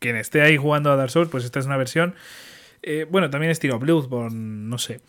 [0.00, 2.14] quien esté ahí jugando a Dark Souls, pues esta es una versión.
[2.82, 4.34] eh, bueno, también estilo Bloodborne,
[4.68, 5.00] no sé.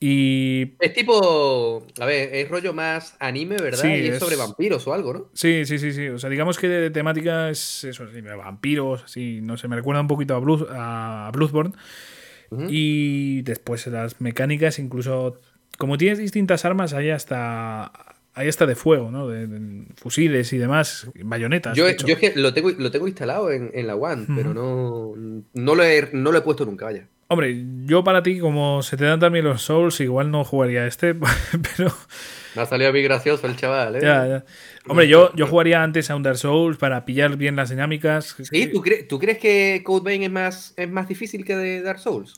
[0.00, 3.80] Y Es tipo, a ver, es rollo más anime, ¿verdad?
[3.82, 5.28] Sí, y es, es- sobre vampiros o algo, ¿no?
[5.34, 6.08] Sí, sí, sí, sí.
[6.08, 10.00] O sea, digamos que de temática es eso, sí, vampiros, así, no sé, me recuerda
[10.00, 11.72] un poquito a, Blood- a Bloodborne.
[12.68, 15.38] Y después las mecánicas, incluso
[15.76, 17.92] como tienes distintas armas, hay hasta
[18.38, 19.26] hay hasta de fuego, ¿no?
[19.26, 21.76] De, de fusiles y demás, bayonetas.
[21.76, 24.54] Yo, de yo es que lo tengo, lo tengo instalado en, en la One, pero
[24.54, 25.12] no,
[25.54, 27.08] no, lo he, no lo he puesto nunca, vaya.
[27.26, 31.14] Hombre, yo para ti, como se te dan también los Souls, igual no jugaría este,
[31.76, 31.92] pero
[32.58, 34.00] Me ha salido a mí gracioso el chaval, ¿eh?
[34.02, 34.44] ya, ya.
[34.88, 38.34] Hombre, yo, yo jugaría antes a un Dark Souls para pillar bien las dinámicas.
[38.42, 41.82] Sí, ¿tú, cre- ¿tú crees que Code Vein es más, es más difícil que de
[41.82, 42.34] Dark Souls?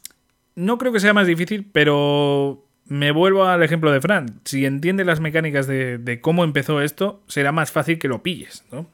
[0.57, 4.41] No creo que sea más difícil, pero me vuelvo al ejemplo de Fran.
[4.45, 8.65] Si entiende las mecánicas de, de cómo empezó esto, será más fácil que lo pilles,
[8.71, 8.87] ¿no?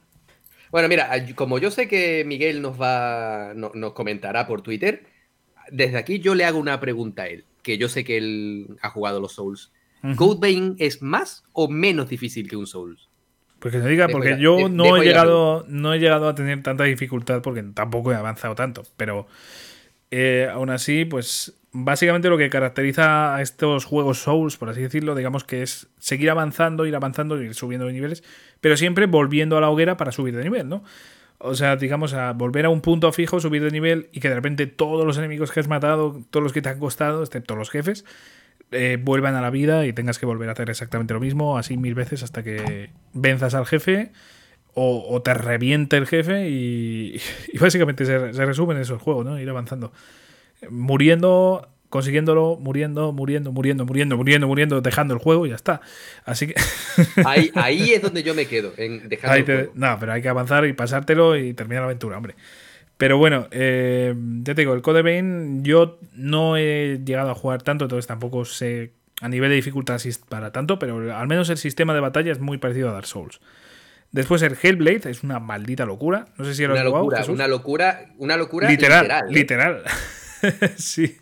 [0.71, 5.07] Bueno, mira, como yo sé que Miguel nos va, no- nos comentará por Twitter,
[5.73, 7.45] desde aquí yo le hago una pregunta a él.
[7.63, 9.73] que yo sé que él ha jugado los Souls.
[10.07, 10.17] Ujú.
[10.17, 13.09] ¿Code Vein es más o menos difícil que un Souls?
[13.59, 16.63] Pues que te diga, porque yo de- no he llegado, no he llegado a tener
[16.63, 18.83] tanta dificultad porque tampoco he avanzado tanto.
[18.97, 19.27] Pero
[20.11, 25.15] eh, aún así, pues básicamente lo que caracteriza a estos juegos Souls, por así decirlo,
[25.15, 28.23] digamos que es seguir avanzando, ir avanzando, ir subiendo de niveles,
[28.61, 30.85] pero siempre volviendo a la hoguera para subir de nivel, ¿no?
[31.39, 34.35] O sea, digamos, a volver a un punto fijo, subir de nivel y que de
[34.37, 37.69] repente todos los enemigos que has matado, todos los que te han costado, excepto los
[37.69, 38.07] jefes,
[38.73, 41.77] eh, vuelvan a la vida y tengas que volver a hacer exactamente lo mismo, así
[41.77, 44.13] mil veces hasta que venzas al jefe
[44.75, 47.21] o, o te reviente el jefe y,
[47.53, 49.41] y básicamente se, se resume en eso el juego, ¿no?
[49.41, 49.93] Ir avanzando.
[50.71, 55.81] Muriendo, consiguiéndolo, muriendo, muriendo, muriendo, muriendo, muriendo, muriendo, dejando el juego y ya está.
[56.25, 56.55] Así que...
[57.25, 59.73] Ahí, ahí es donde yo me quedo, en dejar el te- juego.
[59.75, 62.35] no, pero hay que avanzar y pasártelo y terminar la aventura, hombre.
[62.97, 67.63] Pero bueno, eh, ya te digo, el Code Vein yo no he llegado a jugar
[67.63, 71.51] tanto, entonces tampoco sé a nivel de dificultad si es para tanto, pero al menos
[71.51, 73.41] el sistema de batalla es muy parecido a Dark Souls.
[74.13, 76.29] Después el Hellblade es una maldita locura.
[76.39, 77.35] No sé si lo has Una jugado, locura, Jesús.
[77.35, 79.83] una locura, una locura literal, literal.
[79.83, 79.83] ¿eh?
[80.43, 80.71] literal.
[80.77, 81.17] sí.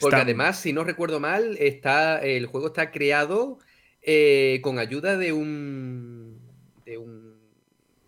[0.00, 3.58] Porque Está- además, si no recuerdo mal, está, el juego está creado
[4.02, 6.38] eh, con ayuda de un,
[6.84, 7.31] de un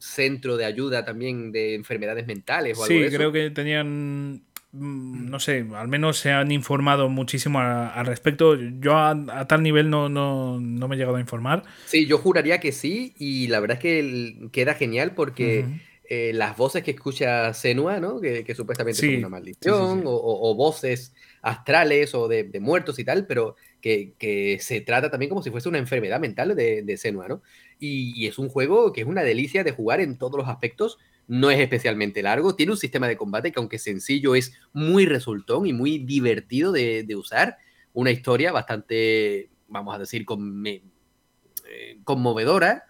[0.05, 3.17] centro de ayuda también de enfermedades mentales o algo Sí, eso.
[3.17, 4.45] creo que tenían.
[4.73, 8.55] mm, No sé, al menos se han informado muchísimo al respecto.
[8.57, 11.65] Yo a, a tal nivel no, no, no me he llegado a informar.
[11.85, 15.71] Sí, yo juraría que sí, y la verdad es que queda genial porque
[16.05, 18.21] eh, las voces que escucha Senua, ¿no?
[18.21, 20.07] Que, que supuestamente Sí, son una maldición, sí, sí.
[20.07, 24.81] O, o- o voces astrales o de, de muertos y tal, pero que, que se
[24.81, 27.43] trata también como si fuese una enfermedad mental de, de Senua, ¿no?
[27.79, 30.99] Y, y es un juego que es una delicia de jugar en todos los aspectos.
[31.27, 35.67] No es especialmente largo, tiene un sistema de combate que aunque sencillo es muy resultón
[35.67, 37.57] y muy divertido de, de usar.
[37.95, 40.27] Una historia bastante, vamos a decir,
[40.67, 42.85] eh, conmovedora.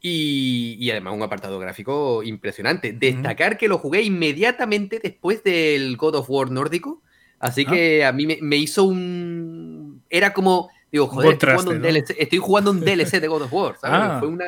[0.00, 2.92] Y, y además un apartado gráfico impresionante.
[2.92, 7.02] Destacar que lo jugué inmediatamente después del God of War nórdico.
[7.38, 7.70] Así Ah.
[7.72, 10.02] que a mí me, me hizo un...
[10.10, 10.70] Era como...
[10.96, 11.86] Digo, joder, estoy jugando, un ¿no?
[11.88, 14.00] DLC, estoy jugando un DLC de God of War, ¿sabes?
[14.02, 14.16] Ah.
[14.18, 14.44] Fue, una,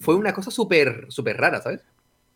[0.00, 1.80] fue una cosa súper súper rara, ¿sabes?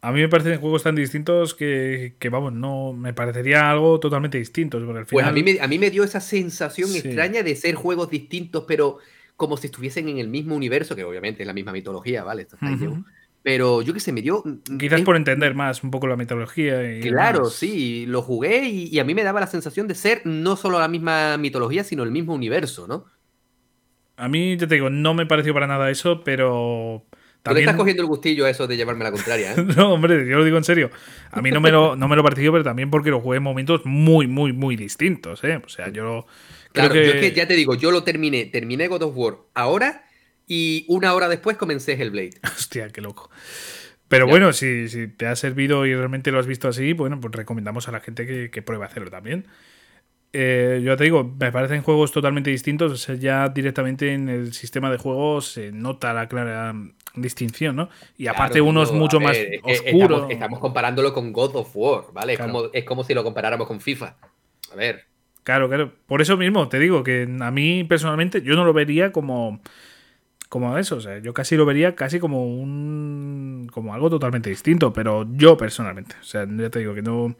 [0.02, 4.38] A mí me parecen juegos tan distintos que, que, vamos, no me parecería algo totalmente
[4.38, 4.78] distinto.
[4.78, 6.98] Porque al final, Pues a mí, me, a mí me dio esa sensación Sí.
[6.98, 8.98] extraña de ser juegos distintos, pero
[9.36, 12.42] como si estuviesen en el mismo universo, que obviamente es la misma mitología, ¿vale?
[12.42, 12.78] Esto está Ujú.
[12.78, 13.04] llevo.
[13.42, 14.42] Pero yo que sé, me dio...
[14.78, 16.98] Quizás es- por entender más un poco la mitología.
[16.98, 17.54] Y Claro, demás.
[17.54, 20.78] sí, lo jugué y, y a mí me daba la sensación de ser no solo
[20.78, 23.06] la misma mitología, sino el mismo universo, ¿no?
[24.16, 27.04] A mí, ya te digo, no me pareció para nada eso, pero.
[27.10, 27.68] Tú le También...
[27.68, 29.56] estás cogiendo el gustillo a eso de llevarme la contraria, ¿eh?
[29.76, 30.90] No, hombre, yo lo digo en serio.
[31.30, 33.44] A mí no me lo, no me lo pareció, pero también porque lo jugué en
[33.44, 35.60] momentos muy, muy, muy distintos, ¿eh?
[35.64, 36.26] O sea, yo
[36.76, 37.06] Claro, que...
[37.06, 40.04] yo es que ya te digo, yo lo terminé, terminé God of War ahora
[40.46, 42.38] y una hora después comencé Hellblade.
[42.44, 43.30] Hostia, qué loco.
[44.08, 47.34] Pero bueno, si, si te ha servido y realmente lo has visto así, bueno, pues
[47.34, 49.46] recomendamos a la gente que, que pruebe a hacerlo también.
[50.38, 52.92] Eh, yo te digo, me parecen juegos totalmente distintos.
[52.92, 56.74] O sea, ya directamente en el sistema de juego se nota la clara
[57.14, 57.88] distinción, ¿no?
[58.18, 60.16] Y aparte Claro, uno es mucho más es que oscuro.
[60.16, 62.34] Estamos, estamos comparándolo con God of War, ¿vale?
[62.34, 64.16] Es, como, es como si lo comparáramos con FIFA.
[64.72, 65.06] A ver,
[65.46, 65.92] Claro, claro.
[66.06, 69.60] Por eso mismo te digo que a mí personalmente yo no lo vería como
[70.48, 74.92] como eso, o sea, yo casi lo vería casi como un como algo totalmente distinto,
[74.92, 77.36] pero yo personalmente, o sea, ya te digo que no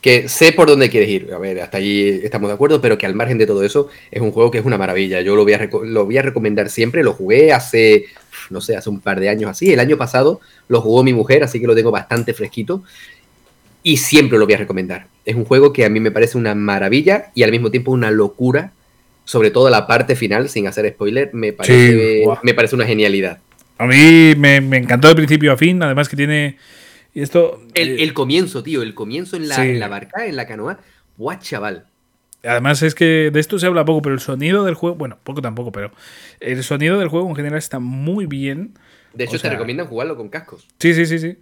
[0.00, 1.32] que sé por dónde quieres ir.
[1.32, 4.20] A ver, hasta allí estamos de acuerdo, pero que al margen de todo eso, es
[4.20, 5.20] un juego que es una maravilla.
[5.20, 7.02] Yo lo voy a, lo voy a recomendar siempre.
[7.02, 8.06] Lo jugué hace,
[8.50, 9.72] no sé, hace un par de años así.
[9.72, 12.82] El año pasado lo jugó mi mujer, así que lo tengo bastante fresquito.
[13.82, 15.06] Y siempre lo voy a recomendar.
[15.24, 18.10] Es un juego que a mí me parece una maravilla y al mismo tiempo una
[18.10, 18.72] locura.
[19.24, 23.40] Sobre todo la parte final, sin hacer spoiler, me parece, me parece una genialidad.
[23.76, 26.58] a mí me, me encantó de principio a fin, además que tiene
[27.16, 29.62] y esto El, eh, el comienzo, tío, el comienzo en la, Sí.
[29.62, 30.78] en la barca, en la canoa.
[31.16, 31.86] Guau, chaval.
[32.44, 35.40] Además es que de esto se habla poco, pero el sonido del juego, bueno, poco
[35.42, 35.90] tampoco, pero
[36.40, 38.74] el sonido del juego en general está muy bien.
[39.14, 40.68] De hecho, O sea- te recomiendan jugarlo con cascos.
[40.78, 41.38] Sí, sí, sí, sí.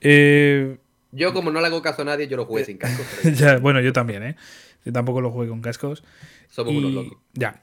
[0.00, 0.78] Eh,
[1.12, 3.06] Yo, como no le hago caso a nadie, yo lo jugué sin cascos.
[3.22, 4.36] pero ya, bueno, yo también, ¿eh?
[4.84, 6.02] Yo tampoco lo jugué con cascos.
[6.50, 7.18] somos Y- unos locos.
[7.34, 7.62] Ya.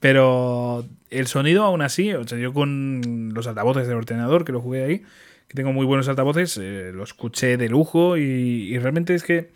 [0.00, 4.60] Pero el sonido aún así, o sea, yo con los altavoces del ordenador que lo
[4.60, 5.02] jugué ahí,
[5.50, 9.50] que tengo muy buenos altavoces, eh, lo escuché de lujo y, y realmente es que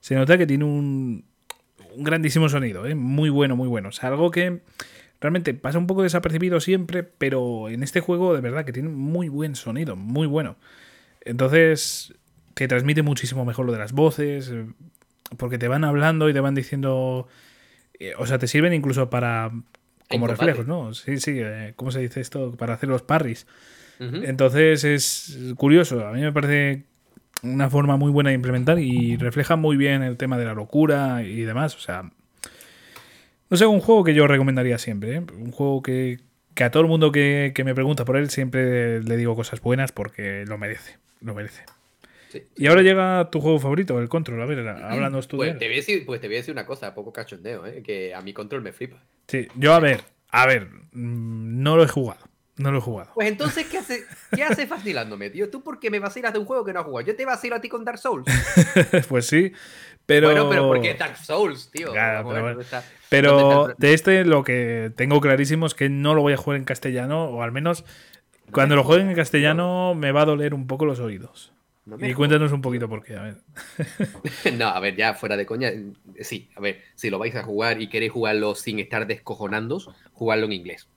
[0.00, 1.24] se nota que tiene un,
[1.94, 2.96] un grandísimo sonido, ¿eh?
[2.96, 3.90] muy bueno, muy bueno.
[3.90, 4.62] O sea, algo que
[5.20, 9.28] realmente pasa un poco desapercibido siempre, pero en este juego de verdad que tiene muy
[9.28, 10.56] buen sonido, muy bueno.
[11.24, 12.14] Entonces
[12.54, 14.66] te transmite muchísimo mejor lo de las voces, eh,
[15.36, 17.28] porque te van hablando y te van diciendo
[18.00, 19.50] Eh, o sea, te sirven incluso para.
[20.08, 20.94] como reflejos, ¿no?
[20.94, 21.40] Sí, sí.
[21.76, 22.56] ¿Cómo se dice esto?
[22.56, 23.46] Para hacer los parries.
[23.98, 26.06] Entonces es curioso.
[26.06, 26.84] A mí me parece
[27.42, 31.22] una forma muy buena de implementar y refleja muy bien el tema de la locura
[31.22, 31.74] y demás.
[31.76, 32.10] O sea,
[33.50, 35.16] no sé, un juego que yo recomendaría siempre.
[35.16, 35.22] ¿eh?
[35.36, 36.18] Un juego que,
[36.54, 39.60] que a todo el mundo que, que me pregunta por él siempre le digo cosas
[39.60, 40.96] buenas porque lo merece.
[41.20, 41.62] Lo merece.
[42.28, 42.42] Sí.
[42.56, 44.40] Y ahora llega tu juego favorito, el Control.
[44.42, 45.58] A ver, háblanos tú de Pues él.
[45.58, 47.82] te, voy a decir, pues te voy a decir una cosa, poco cachondeo, ¿eh?
[47.82, 49.02] que a mi control me flipa.
[49.26, 52.27] Sí, yo a ver, a ver, mm, no lo he jugado.
[52.58, 53.10] No lo he jugado.
[53.14, 54.04] Pues entonces, ¿qué hace,
[54.34, 55.48] ¿qué hace vacilándome, tío?
[55.48, 57.06] ¿Tú por qué me vacilas de un juego que no has jugado?
[57.06, 58.24] Yo te vacilo a ti con Dark Souls.
[59.08, 59.52] pues sí,
[60.06, 60.26] pero.
[60.28, 61.92] Bueno, pero porque es Dark Souls, tío.
[61.92, 62.60] Claro, pero bueno.
[62.60, 66.58] está- Pero de este lo que tengo clarísimo es que no lo voy a jugar
[66.58, 67.84] en castellano, o al menos
[68.52, 71.52] cuando lo juegue en castellano me va a doler un poco los oídos.
[71.86, 73.36] No Y cuéntanos un poquito por qué, a ver.
[74.58, 77.42] No, a ver, ya fuera de coña, eh, sí, a ver, si lo vais a
[77.42, 80.88] jugar y queréis jugarlo sin estar descojonándos, jugarlo en inglés.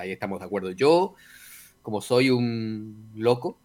[0.00, 0.70] Hasta ahí estamos de acuerdo.
[0.70, 1.14] Yo,
[1.82, 3.58] como soy un loco,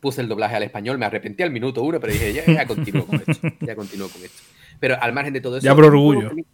[0.00, 3.06] puse el doblaje al español, me arrepentí al minuto uno, pero dije, ya, ya continúo
[3.06, 4.42] con esto, ya continúo con esto.
[4.80, 5.64] Pero al margen de todo eso...
[5.64, 6.34] Ya por orgullo.
[6.34, 6.44] que-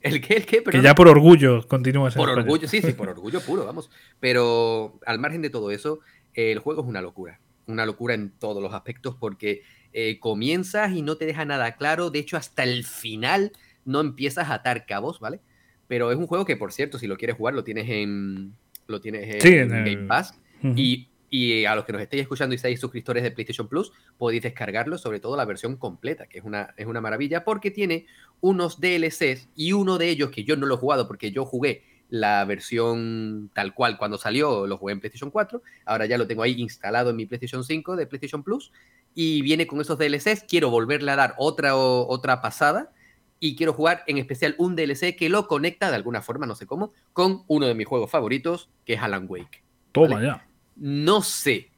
[0.00, 0.34] ¿El qué?
[0.34, 0.56] ¿El qué?
[0.56, 0.82] Que Perdona.
[0.84, 2.44] ya por orgullo continúas Por español.
[2.48, 3.88] orgullo, sí, sí, por orgullo puro, vamos.
[4.18, 6.00] Pero al margen de todo eso,
[6.34, 7.38] el juego es una locura.
[7.66, 9.62] Una locura en todos los aspectos porque
[9.92, 12.10] eh, comienzas y no te deja nada claro.
[12.10, 13.52] De hecho, hasta el final
[13.84, 15.40] no empiezas a atar cabos, ¿vale?
[15.88, 18.54] Pero es un juego que, por cierto, si lo quieres jugar, lo tienes en,
[18.86, 20.38] lo tienes en, Sí, en Game Pass.
[20.76, 24.42] Y, y a los que nos estéis escuchando y seáis suscriptores de PlayStation Plus, podéis
[24.42, 28.06] descargarlo, sobre todo la versión completa, que es una, es una maravilla, porque tiene
[28.40, 31.82] unos DLCs y uno de ellos que yo no lo he jugado porque yo jugué
[32.10, 36.42] la versión tal cual cuando salió, lo jugué en PlayStation 4, ahora ya lo tengo
[36.42, 38.72] ahí instalado en mi PlayStation 5 de PlayStation Plus
[39.14, 42.92] y viene con esos DLCs, quiero volverle a dar otra, otra pasada
[43.40, 46.66] y quiero jugar en especial un DLC que lo conecta de alguna forma, no sé
[46.66, 49.62] cómo, con uno de mis juegos favoritos, que es Alan Wake.
[49.92, 50.26] Toma ¿vale?
[50.26, 50.46] ya.
[50.76, 51.70] No sé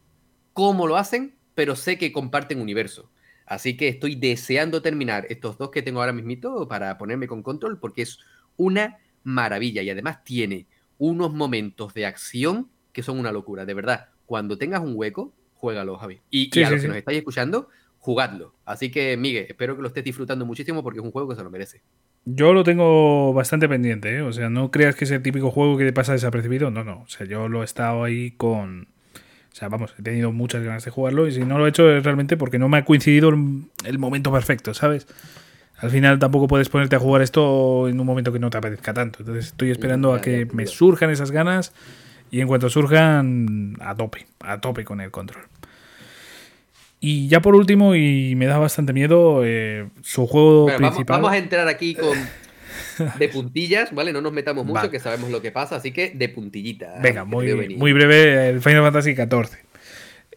[0.52, 3.10] cómo lo hacen, pero sé que comparten universo.
[3.46, 7.78] Así que estoy deseando terminar estos dos que tengo ahora mismito para ponerme con control,
[7.78, 8.18] porque es
[8.56, 10.66] una maravilla y además tiene
[10.98, 13.64] unos momentos de acción que son una locura.
[13.64, 16.20] De verdad, cuando tengas un hueco, juégalo, Javi.
[16.30, 16.84] Y, y Sí, a sí, los sí.
[16.84, 17.68] que nos estáis escuchando,
[18.00, 18.54] jugadlo.
[18.64, 21.44] Así que, Miguel, espero que lo estés disfrutando muchísimo porque es un juego que se
[21.44, 21.82] lo merece.
[22.24, 24.22] Yo lo tengo bastante pendiente, ¿eh?
[24.22, 26.70] O sea, no creas que es el típico juego que te pasa desapercibido.
[26.70, 27.02] No, no.
[27.02, 28.88] O sea, yo lo he estado ahí con.
[29.52, 31.90] O sea, vamos, he tenido muchas ganas de jugarlo y si no lo he hecho
[31.90, 35.06] es realmente porque no me ha coincidido el, el momento perfecto, ¿sabes?
[35.76, 38.94] Al final tampoco puedes ponerte a jugar esto en un momento que no te apetezca
[38.94, 39.20] tanto.
[39.20, 41.72] Entonces estoy esperando a que me surjan esas ganas
[42.30, 45.44] y en cuanto surjan, a tope, a tope con el control.
[47.00, 51.16] Y ya por último, y me da bastante miedo, eh, su juego Bueno, principal.
[51.20, 52.16] vamos a entrar aquí con
[53.18, 54.12] de puntillas, ¿vale?
[54.12, 54.90] No nos metamos mucho, Vale.
[54.90, 56.94] que sabemos lo que pasa, así que de puntillita.
[57.00, 59.58] Venga, te veo muy, breve, el Final Fantasy XIV.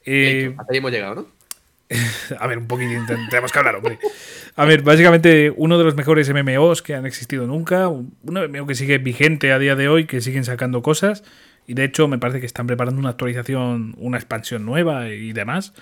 [0.06, 1.28] Eh, Hecho, hasta ahí hemos llegado, ¿no?
[2.40, 4.00] a ver, un poquitín, ten- tenemos que hablar, hombre.
[4.56, 8.66] A ver, básicamente uno de los mejores MMOs que han existido nunca, un un MMO
[8.66, 11.24] que sigue vigente a día de hoy, que siguen sacando cosas,
[11.68, 15.74] y de hecho me parece que están preparando una actualización, una expansión nueva y demás.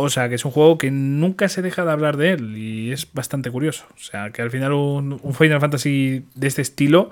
[0.00, 2.92] O sea, que es un juego que nunca se deja de hablar de él y
[2.92, 3.86] es bastante curioso.
[3.94, 7.10] O sea, que al final un, un Final Fantasy de este estilo,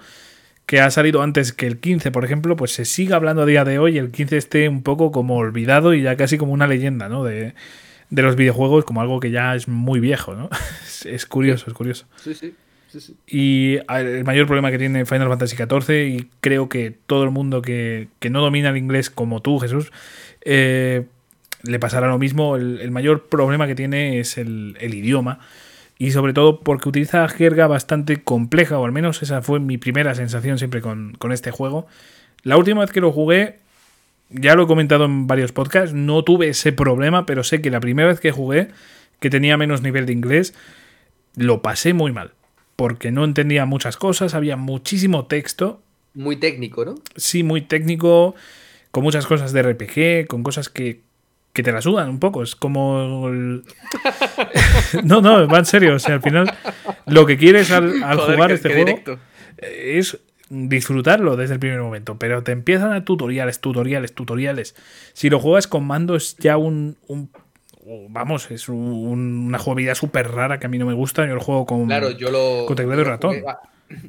[0.69, 3.65] que ha salido antes que el 15, por ejemplo, pues se sigue hablando a día
[3.65, 6.67] de hoy y el 15 esté un poco como olvidado y ya casi como una
[6.67, 7.25] leyenda, ¿no?
[7.25, 7.55] De,
[8.11, 10.51] de los videojuegos, como algo que ya es muy viejo, ¿no?
[10.85, 12.07] Es, es curioso, es curioso.
[12.17, 12.55] Sí, sí.
[12.89, 13.17] sí, sí.
[13.27, 17.63] Y el mayor problema que tiene Final Fantasy XIV, y creo que todo el mundo
[17.63, 19.91] que, que no domina el inglés como tú, Jesús,
[20.43, 21.07] eh,
[21.63, 22.57] le pasará lo mismo.
[22.57, 25.41] El, el mayor problema que tiene es el, el idioma.
[25.99, 30.15] Y sobre todo porque utiliza jerga bastante compleja, o al menos esa fue mi primera
[30.15, 31.87] sensación siempre con, con este juego.
[32.45, 33.59] La última vez que lo jugué,
[34.31, 37.81] ya lo he comentado en varios podcasts, no tuve ese problema, pero sé que la
[37.81, 38.69] primera vez que jugué,
[39.19, 40.55] que tenía menos nivel de inglés,
[41.35, 42.33] lo pasé muy mal.
[42.77, 45.83] Porque no entendía muchas cosas, había muchísimo texto,
[46.15, 46.95] Muy técnico, ¿no?
[47.17, 48.37] sí, muy técnico,
[48.93, 51.01] con muchas cosas de RPG, con cosas que,
[51.59, 52.45] que te la sudan un poco.
[52.45, 53.27] Es como.
[53.29, 53.65] el-
[55.05, 55.97] no, no, va en serio.
[55.97, 56.53] O sea, al final,
[57.07, 59.19] lo que quieres al, al Joder, jugar este juego directo.
[59.59, 60.19] es
[60.51, 64.77] disfrutarlo desde el primer momento, pero te empiezan a tutoriales, tutoriales, tutoriales.
[65.15, 66.97] Si lo juegas con mando es ya un...
[67.09, 67.29] un-
[68.09, 68.77] vamos, es un-
[69.49, 71.27] una jugabilidad súper rara que a mí no me gusta.
[71.27, 71.87] Yo lo juego con...
[71.87, 72.67] Claro, yo lo.
[72.67, 73.35] con teclado y ratón.
[73.41, 73.55] jugué-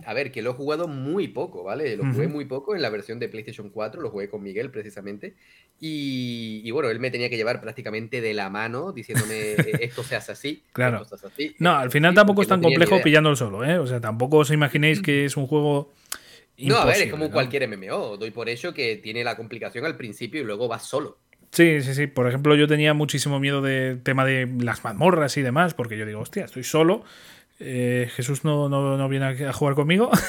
[0.06, 1.96] a ver, que lo he jugado muy poco, ¿vale?
[1.96, 5.36] Lo jugué muy poco en la versión de PlayStation 4, lo jugué con Miguel precisamente.
[5.80, 10.16] Y, bueno, él me tenía que llevar prácticamente de la mano diciéndome e-, esto se
[10.16, 10.64] hace así.
[10.74, 11.02] Claro.
[11.02, 13.78] Esto se hace así, no, al final tampoco es tan complejo pillándolo solo, ¿eh?
[13.78, 15.94] O sea, tampoco os imaginéis que es un juego.
[16.58, 18.18] no, a ver, es como cualquier MMO.
[18.18, 21.18] Doy por ello que tiene la complicación al principio y luego va solo.
[21.52, 22.08] Sí, sí, sí.
[22.08, 26.06] Por ejemplo, yo tenía muchísimo miedo del tema de las mazmorras y demás, porque yo
[26.06, 27.04] digo, hostia, estoy solo.
[27.60, 30.10] Eh, Jesús no, no, no, viene a jugar conmigo.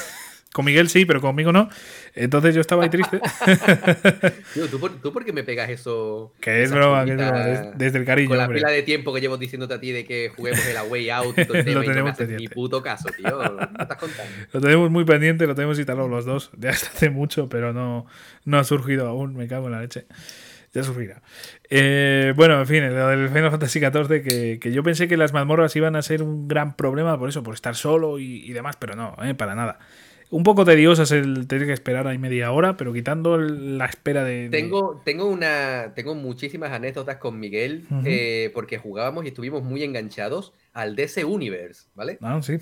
[0.53, 1.69] con Miguel sí, pero conmigo no.
[2.13, 3.21] Entonces yo estaba ahí triste.
[5.01, 6.33] ¿tú, por, qué me pegas eso?
[6.41, 7.45] Que es broma, que es broma,
[7.75, 8.29] desde, el cariño.
[8.29, 11.09] Con la pila de tiempo que llevo diciéndote a ti de que juguemos el Away
[11.09, 13.29] Out y todo el tema, lo tenemos y no ni puto caso, tío.
[13.29, 14.33] ¿No estás contando?
[14.51, 16.51] Lo tenemos muy pendiente, lo tenemos instalado los dos.
[16.57, 18.05] Ya hasta hace mucho, pero no,
[18.43, 19.35] no ha surgido aún.
[19.35, 20.05] Me cago en la leche
[20.73, 21.21] ya sufrirá.
[21.73, 25.31] Eh, bueno, en fin, lo del Final Fantasy XIV, que, que, yo pensé que las
[25.31, 28.95] mazmorras iban a ser un gran problema por eso, por estar solo y, demás, pero
[28.95, 29.79] no, eh, para nada.
[30.31, 34.49] Un poco tediosas el tener que esperar ahí media hora, pero quitando la espera de.
[34.49, 40.53] Tengo, tengo, una, tengo muchísimas anécdotas con Miguel, eh, porque jugábamos y estuvimos muy enganchados
[40.73, 42.17] al DC Universe, ¿vale?
[42.21, 42.57] Ah, sí.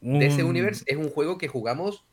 [0.00, 2.06] DC Universe es un juego que jugamos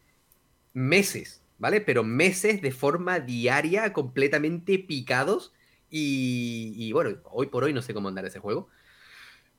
[0.74, 1.42] meses.
[1.58, 1.82] ¿vale?
[1.82, 5.54] Pero meses de forma diaria, completamente picados.
[5.90, 8.70] Y, bueno, hoy por hoy no sé cómo andar ese juego.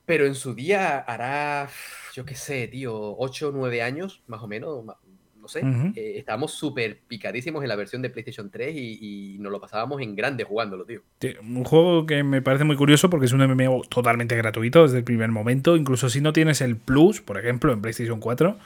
[0.05, 1.69] Pero en su día hará,
[2.13, 5.61] yo qué sé, tío, 8 o 9 años, más o menos, no sé.
[5.95, 10.15] Eh, estábamos súper picadísimos en la versión de PlayStation 3 y, nos lo pasábamos en
[10.15, 11.01] grande jugándolo, tío.
[11.41, 15.03] Un juego que me parece muy curioso porque es un MMO totalmente gratuito desde el
[15.03, 15.75] primer momento.
[15.75, 18.57] Incluso si no tienes el Plus, por ejemplo, en PlayStation 4.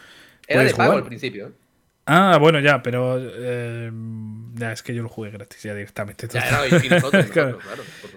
[0.47, 1.53] Era de pago al principio.
[2.06, 3.91] Ah, bueno, ya, pero eh,
[4.56, 6.28] ya es que yo lo jugué gratis ya directamente.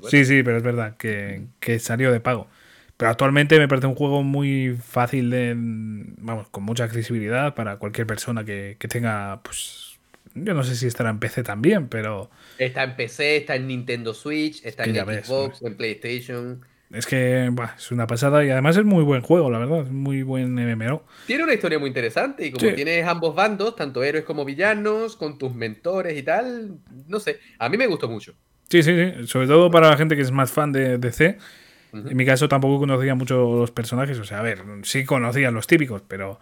[0.08, 1.48] Sí, sí, pero es verdad que,
[1.78, 2.48] salió de pago.
[2.96, 5.54] Pero actualmente me parece un juego muy fácil de.
[5.56, 9.40] Vamos, con mucha accesibilidad para cualquier persona que, que tenga.
[9.42, 9.98] Pues.
[10.34, 12.30] Yo no sé si estará en PC también, pero.
[12.58, 16.64] Está en PC, está en Nintendo Switch, está en Xbox, en PlayStation.
[16.94, 19.80] Es que es una pasada y además es muy buen juego, la verdad.
[19.80, 21.02] Es muy buen MMO.
[21.26, 25.38] Tiene una historia muy interesante y como tienes ambos bandos, tanto héroes como villanos, con
[25.38, 28.34] tus mentores y tal, no sé, a mí me gustó mucho.
[28.68, 29.26] Sí, sí, sí.
[29.26, 31.38] Sobre todo para la gente que es más fan de DC.
[31.92, 34.18] En mi caso tampoco conocía mucho los personajes.
[34.18, 36.40] O sea, a ver, sí conocía los típicos, pero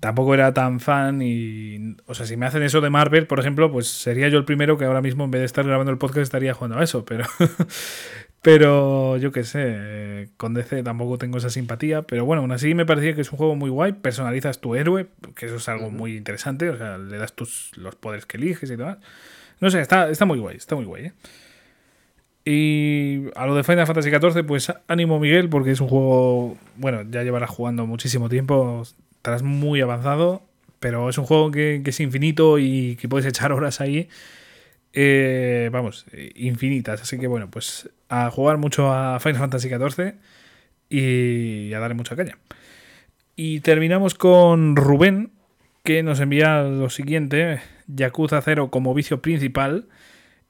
[0.00, 1.96] tampoco era tan fan y...
[2.06, 4.78] O sea, si me hacen eso de Marvel, por ejemplo, pues sería yo el primero
[4.78, 7.24] que ahora mismo en vez de estar grabando el podcast estaría jugando a eso, pero...
[8.42, 12.02] Pero yo qué sé, con DC tampoco tengo esa simpatía.
[12.02, 13.94] Pero bueno, aún así me parecía que es un juego muy guay.
[13.94, 16.70] Personalizas tu héroe, que eso es algo muy interesante.
[16.70, 18.98] O sea, le das tus, los poderes que eliges y demás.
[19.60, 21.06] No sé, está, está muy guay, está muy guay.
[21.06, 21.12] ¿eh?
[22.44, 27.02] Y a lo de Final Fantasy XIV, pues ánimo Miguel, porque es un juego, bueno,
[27.10, 28.84] ya llevarás jugando muchísimo tiempo,
[29.26, 30.42] estarás muy avanzado,
[30.80, 34.08] pero es un juego que, que es infinito y que puedes echar horas ahí
[34.98, 37.02] eh, vamos, infinitas.
[37.02, 40.14] Así que bueno, pues a jugar mucho a Final Fantasy XIV
[40.88, 42.38] y a darle mucha caña.
[43.36, 45.32] Y terminamos con Rubén,
[45.84, 49.86] que nos envía lo siguiente: Yakuza 0 como vicio principal.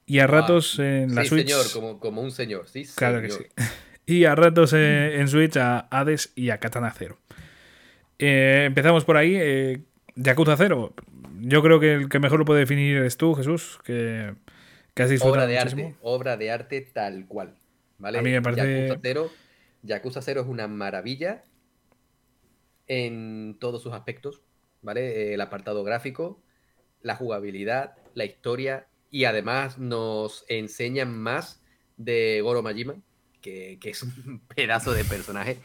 [0.07, 1.49] Y a ah, ratos en la sí, Switch.
[1.49, 2.87] señor, como, un señor, sí.
[2.95, 3.45] Claro que sí.
[4.09, 7.19] Y a ratos en Switch a Hades y a Katana 0.
[8.19, 9.35] Eh, empezamos por ahí.
[9.37, 9.83] Eh,
[10.15, 10.95] Yakuza 0
[11.41, 14.35] yo creo que el que mejor lo puede definir es tú, Jesús, que,
[14.95, 15.83] que has disfrutado obra de muchísimo.
[15.83, 17.55] arte, obra de arte tal cual.
[17.99, 18.19] ¿vale?
[18.19, 18.89] A mí me parece.
[18.89, 19.31] Yakuza 0,
[19.83, 21.45] Yakuza 0 es una maravilla
[22.87, 24.43] en todos sus aspectos,
[24.83, 25.35] ¿vale?
[25.35, 26.43] El apartado gráfico,
[27.03, 31.63] la jugabilidad, la historia y además nos enseñan más
[31.97, 32.97] de Goro Majima,
[33.79, 35.59] que, es un pedazo de personaje.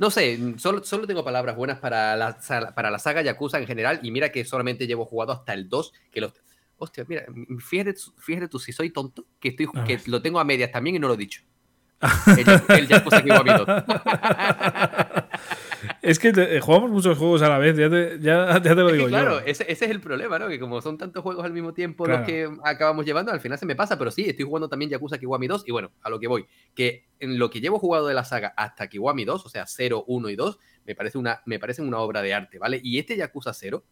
[0.00, 2.38] No sé, solo, solo tengo palabras buenas para la,
[2.74, 5.92] para la saga Yakuza en general, y mira que solamente llevo jugado hasta el 2,
[6.10, 6.32] que los...
[6.78, 7.24] Hostia, mira,
[7.58, 10.98] fíjate, fíjate tú si soy tonto, que, estoy, que lo tengo a medias también y
[10.98, 11.42] no lo he dicho.
[12.26, 13.66] El, el Yakuza 2.
[16.02, 19.06] Es que eh, jugamos muchos juegos a la vez, ya te, ya, te lo digo
[19.08, 20.48] claro, Ese, ese, es el problema, ¿no?
[20.48, 23.66] Que como son tantos juegos al mismo tiempo los que acabamos llevando, al final se
[23.66, 26.28] me pasa, pero sí, estoy jugando también Yakuza Kiwami 2 y bueno, a lo que
[26.28, 29.66] voy, que en lo que llevo jugado de la saga hasta Kiwami 2, o sea,
[29.66, 32.80] 0, 1 y 2, me parece una, me parece una obra de arte, ¿vale?
[32.82, 33.84] Y este Yakuza 0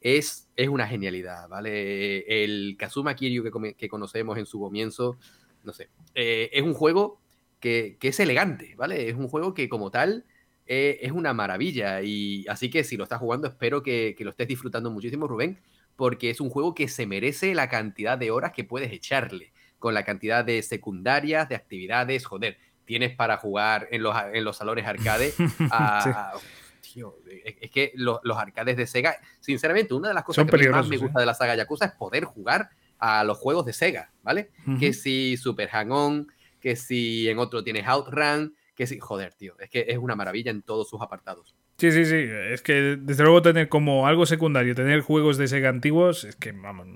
[0.00, 2.44] es, es una genialidad, ¿vale?
[2.44, 5.18] El Kazuma Kiryu que, que conocemos en su comienzo,
[5.62, 7.20] no sé, eh, es un juego
[7.60, 9.08] que, que es elegante, ¿vale?
[9.08, 10.24] Es un juego que como tal
[10.72, 12.00] eh, es una maravilla.
[12.00, 15.58] Y así que si lo estás jugando, espero que, lo estés disfrutando muchísimo, Rubén,
[15.96, 19.94] porque es un juego que se merece la cantidad de horas que puedes echarle, con
[19.94, 22.56] la cantidad de secundarias, de actividades, joder.
[22.84, 25.34] Tienes para jugar en los, en los salones arcade
[25.72, 26.34] a,
[26.80, 30.68] tío, es, que los, los arcades de Sega, sinceramente, una de las cosas Son que
[30.68, 30.98] más me ¿eh?
[30.98, 32.70] gusta de la saga Yakuza es poder jugar
[33.00, 34.50] a los juegos de Sega, ¿vale?
[34.78, 36.28] Que si Super Hang-On,
[36.60, 38.54] que si en otro tienes Outrun,
[38.88, 41.54] que joder, tío, es que es una maravilla en todos sus apartados.
[41.78, 42.16] Sí, sí, sí.
[42.16, 46.52] Es que desde luego tener como algo secundario, tener juegos de Sega antiguos, es que,
[46.52, 46.86] vamos,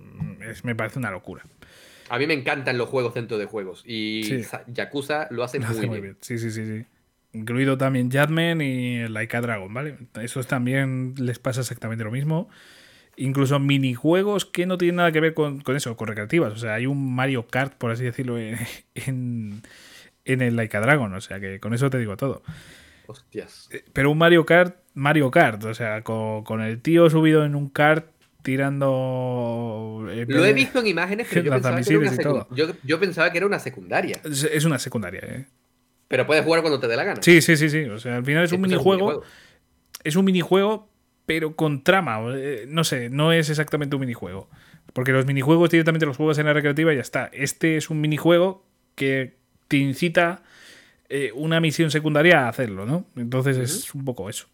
[0.43, 1.44] es- me parece una locura.
[2.11, 4.43] A mí me encantan los juegos dentro de juegos y Sí.
[4.69, 6.02] Yakuza lo hace, Lo muy, hace muy bien.
[6.02, 6.19] bien.
[6.20, 6.85] Sí, sí, sí, sí.
[7.32, 9.97] Incluido también Jadman y Laika Dragon, ¿vale?
[10.20, 12.48] Esos también les pasa exactamente lo mismo.
[13.16, 16.52] Incluso minijuegos que no tienen nada que ver con, con eso, con recreativas.
[16.52, 18.59] O sea, hay un Mario Kart, por así decirlo, en,
[18.94, 19.62] en,
[20.25, 21.13] en el Laika Dragon.
[21.15, 22.43] O sea, que con eso te digo todo.
[23.07, 23.69] Hostias.
[23.93, 25.63] Pero un Mario Kart, Mario Kart.
[25.65, 28.07] O sea, con, con el tío subido en un kart
[28.43, 30.07] tirando...
[30.11, 33.31] eh, Lo he visto en imágenes, pero yo pensaba, que era una yo, yo pensaba
[33.33, 34.21] que era una secundaria.
[34.25, 35.47] Es, es una secundaria, ¿eh?
[36.09, 37.23] Pero puedes jugar cuando te dé la gana.
[37.23, 37.85] Sí, sí, sí, sí.
[37.85, 39.23] O sea, al final es un Esto minijuego.
[40.05, 40.89] es un minijuego,
[41.27, 42.21] pero con trama.
[42.37, 44.49] eh, No sé, no es exactamente un minijuego.
[44.93, 47.31] Porque los minijuegos directamente los juegas en la recreativa y ya está.
[47.33, 48.65] Este es un minijuego
[48.95, 49.37] que
[49.69, 50.43] te incita
[51.09, 53.05] eh, una misión secundaria a hacerlo, ¿no?
[53.16, 54.47] Entonces es un poco eso.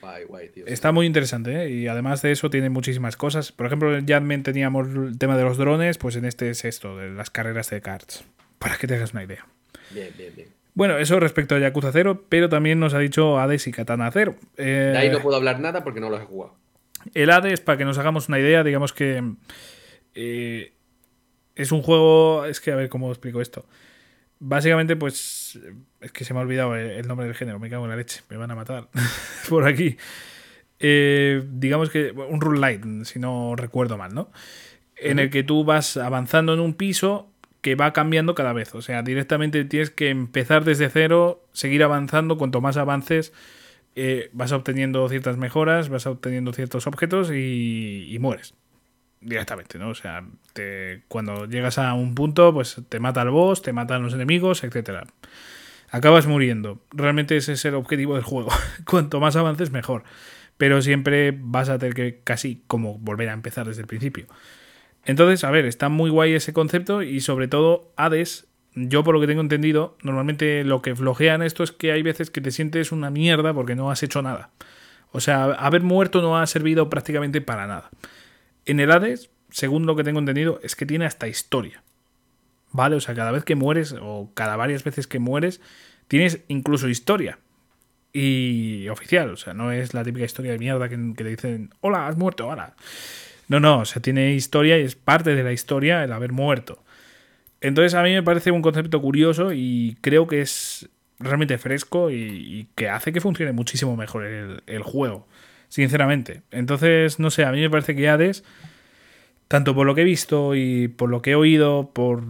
[0.00, 0.66] Guay, guay, tío.
[0.66, 1.70] Está muy interesante, ¿eh?
[1.70, 3.50] Y además de eso tiene muchísimas cosas.
[3.50, 6.96] Por ejemplo, en Jadman teníamos el tema de los drones, pues en este es esto,
[6.96, 8.24] de las carreras de karts.
[8.58, 9.46] Para que te hagas una idea.
[9.90, 10.48] Bien, bien, bien.
[10.74, 14.36] Bueno, eso respecto a Yakuza 0, pero también nos ha dicho Hades y Katana 0.
[14.58, 16.54] Eh, De ahí no puedo hablar nada porque no los he jugado.
[17.14, 19.22] El Hades, para que nos hagamos una idea, digamos que
[20.14, 20.72] eh,
[21.54, 22.44] es un juego.
[22.44, 23.64] Es que a ver cómo explico esto.
[24.38, 25.58] Básicamente, pues.
[26.00, 28.22] Es que se me ha olvidado el, nombre del género, me cago en la leche,
[28.28, 28.88] me van a matar
[29.48, 29.96] por aquí.
[30.78, 34.30] Eh, digamos que un rule light, si no recuerdo mal, ¿no?
[34.96, 37.30] En el que tú vas avanzando en un piso
[37.60, 38.74] que va cambiando cada vez.
[38.74, 42.38] O sea, directamente tienes que empezar desde cero, seguir avanzando.
[42.38, 43.32] Cuanto más avances,
[43.94, 48.54] eh, vas obteniendo ciertas mejoras, vas obteniendo ciertos objetos y, y mueres
[49.26, 49.90] directamente, ¿no?
[49.90, 54.02] O sea, te- cuando llegas a un punto, pues te mata el boss, te matan
[54.02, 55.04] los enemigos, etcétera.
[55.90, 56.80] Acabas muriendo.
[56.92, 58.50] Realmente ese es el objetivo del juego.
[58.84, 60.04] Cuanto más avances, mejor.
[60.56, 64.26] Pero siempre vas a tener que casi como volver a empezar desde el principio.
[65.04, 69.20] Entonces, a ver, está muy guay ese concepto y sobre todo Hades, yo por lo
[69.20, 72.50] que tengo entendido, normalmente lo que flojea en esto es que hay veces que te
[72.50, 74.50] sientes una mierda porque no has hecho nada.
[75.12, 77.90] O sea, haber muerto no ha servido prácticamente para nada.
[78.66, 79.18] En el
[79.50, 81.82] según lo que tengo entendido, es que tiene hasta historia.
[82.72, 82.96] ¿Vale?
[82.96, 85.60] O sea, cada vez que mueres o cada varias veces que mueres,
[86.08, 87.38] tienes incluso historia.
[88.12, 91.70] Y oficial, o sea, no es la típica historia de mierda que, que te dicen,
[91.80, 92.74] hola, has muerto, ahora.
[93.48, 96.82] No, no, o sea, tiene historia y es parte de la historia el haber muerto.
[97.60, 100.88] Entonces a mí me parece un concepto curioso y creo que es
[101.18, 105.26] realmente fresco y, que hace que funcione muchísimo mejor el juego,
[105.68, 106.42] sinceramente.
[106.50, 108.44] Entonces, no sé, a mí me parece que Hades,
[109.48, 112.22] tanto por lo que he visto y por lo que he oído, por,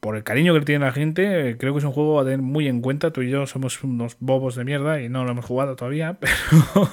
[0.00, 2.38] por el cariño que le tiene la gente, creo que es un juego a tener
[2.40, 3.12] muy en cuenta.
[3.12, 6.90] Tú y yo somos unos bobos de mierda y no lo hemos jugado todavía, pero,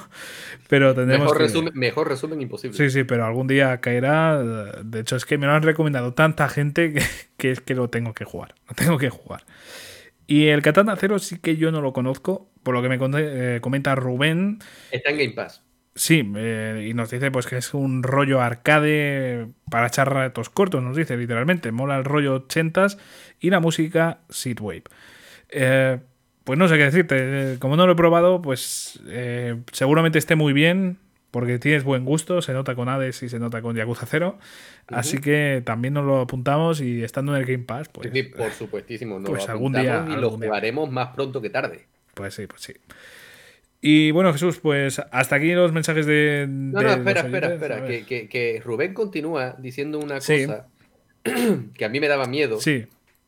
[0.68, 2.76] pero tendremos Mejor que- resumen, mejor resumen imposible.
[2.76, 4.42] Sí, sí, pero algún día caerá.
[4.84, 7.02] De hecho, es que me lo han recomendado tanta gente que,
[7.36, 8.54] que es que lo tengo que jugar.
[8.68, 9.44] Lo tengo que jugar.
[10.26, 12.50] Y el Katana Zero sí que yo no lo conozco.
[12.62, 14.58] Por lo que me eh, comenta Rubén.
[14.90, 15.64] Está en Game Pass.
[15.98, 20.80] Sí, eh, y nos dice pues que es un rollo arcade para echar ratos cortos,
[20.80, 21.72] nos dice literalmente.
[21.72, 22.98] Mola el rollo 80s
[23.40, 24.84] y la música Seedwave.
[25.50, 25.98] Eh,
[26.44, 27.16] pues no sé qué decirte.
[27.18, 30.98] eh, Como no lo he probado, pues eh, seguramente esté muy bien.
[31.30, 34.38] Porque tienes buen gusto, se nota con Hades y se nota con Yakuza 0.
[34.86, 38.50] Así que también nos lo apuntamos y estando en el Game Pass, pues, Sí, por
[38.52, 39.20] supuestísimo.
[39.22, 40.46] Pues lo algún día- y lo día.
[40.48, 41.84] jugaremos más pronto que tarde.
[42.14, 42.72] pues sí, pues sí.
[43.80, 46.46] Y bueno, Jesús, pues hasta aquí los mensajes de.
[46.48, 47.86] No, de no, espera, espera, espera.
[47.86, 50.46] Que, que- que Rubén continúa diciendo una Sí.
[50.46, 50.66] cosa
[51.74, 52.86] que a mí me daba miedo Sí,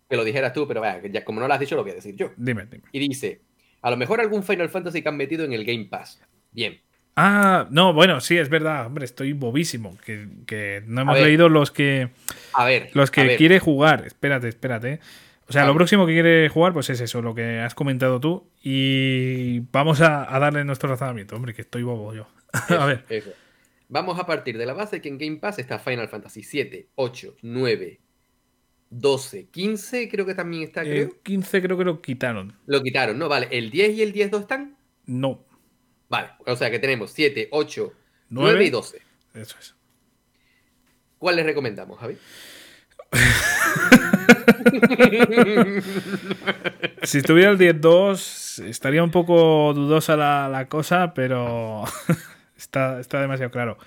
[0.08, 1.94] que lo dijeras tú, pero vaya, ya como no lo has dicho, lo voy a
[1.96, 2.32] decir yo.
[2.36, 2.84] dime, dime.
[2.92, 3.40] Y dice,
[3.82, 6.20] a lo mejor algún Final Fantasy que han metido en el Game Pass.
[6.50, 6.80] Bien.
[7.16, 8.86] Ah, no, bueno, sí, es verdad.
[8.86, 9.96] Hombre, estoy bobísimo.
[10.04, 11.24] Que, que no hemos ver.
[11.26, 12.08] leído los que
[12.54, 12.90] A ver.
[12.94, 14.04] los a que ver, quiere jugar.
[14.06, 15.00] Espérate, espérate.
[15.50, 15.78] O sea, lo ver.
[15.78, 18.48] próximo que quiere jugar, pues es eso, lo que has comentado tú.
[18.62, 21.36] Y vamos a, a darle nuestro razonamiento.
[21.36, 22.28] Hombre, que estoy bobo yo.
[22.68, 23.04] a ver.
[23.08, 23.32] eso.
[23.88, 27.36] Vamos a partir de la base que en Game Pass está Final Fantasy 7, 8,
[27.42, 28.00] 9,
[28.90, 31.08] 12, 15, creo que también está, creo.
[31.08, 32.56] El 15 creo que lo quitaron.
[32.66, 33.28] Lo quitaron, ¿no?
[33.28, 34.76] Vale, ¿el 10 y el 10 2 están?
[35.06, 35.44] No,
[36.08, 37.92] Vale, o sea que tenemos 7, 8,
[38.30, 38.50] Nueve.
[38.52, 39.02] 9 y 12.
[39.34, 39.74] eso es.
[41.18, 42.16] ¿Cuál les recomendamos, Javi?
[47.02, 51.84] si estuviera el 10-2, estaría un poco dudosa la, la cosa, pero
[52.56, 53.78] está, está demasiado claro.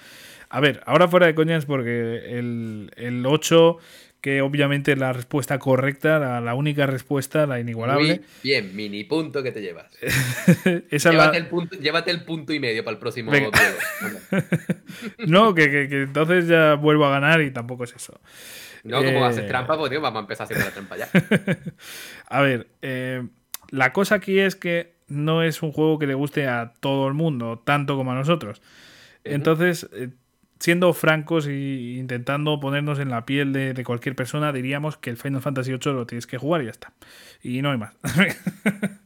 [0.50, 3.78] A ver, ahora fuera de coñas, porque el, el 8
[4.22, 8.08] que obviamente la respuesta correcta, la, la única respuesta, la inigualable.
[8.08, 9.88] Muy bien, mini punto que te llevas.
[10.92, 13.32] Esa la- llévate, el punto, llévate el punto y medio para el próximo.
[13.32, 13.50] Venga.
[15.28, 18.22] No, que, que- que entonces ya vuelvo a ganar y tampoco es eso.
[18.84, 21.08] No, como Eh, haces trampa, pues vamos a empezar haciendo la trampa ya.
[22.30, 23.26] A ver, eh,
[23.70, 27.14] la cosa aquí es que no es un juego que le guste a todo el
[27.14, 28.62] mundo, tanto como a nosotros.
[29.24, 30.10] Entonces, eh,
[30.60, 31.54] siendo francos e
[31.98, 35.94] intentando ponernos en la piel de, de cualquier persona, diríamos que el Final Fantasy VIII
[35.94, 36.94] lo tienes que jugar y ya está.
[37.42, 37.94] Y no hay más.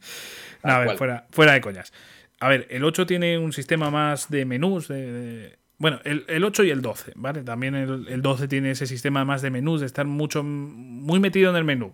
[0.64, 1.94] No, a ver, fuera, fuera de coñas.
[2.40, 6.44] A ver, el 8 tiene un sistema más de menús, de, de- bueno, el, el
[6.44, 7.44] 8 y el 12, ¿vale?
[7.44, 11.52] También el, el 12 tiene ese sistema más de menús, de estar mucho, muy metido
[11.52, 11.94] en el menú.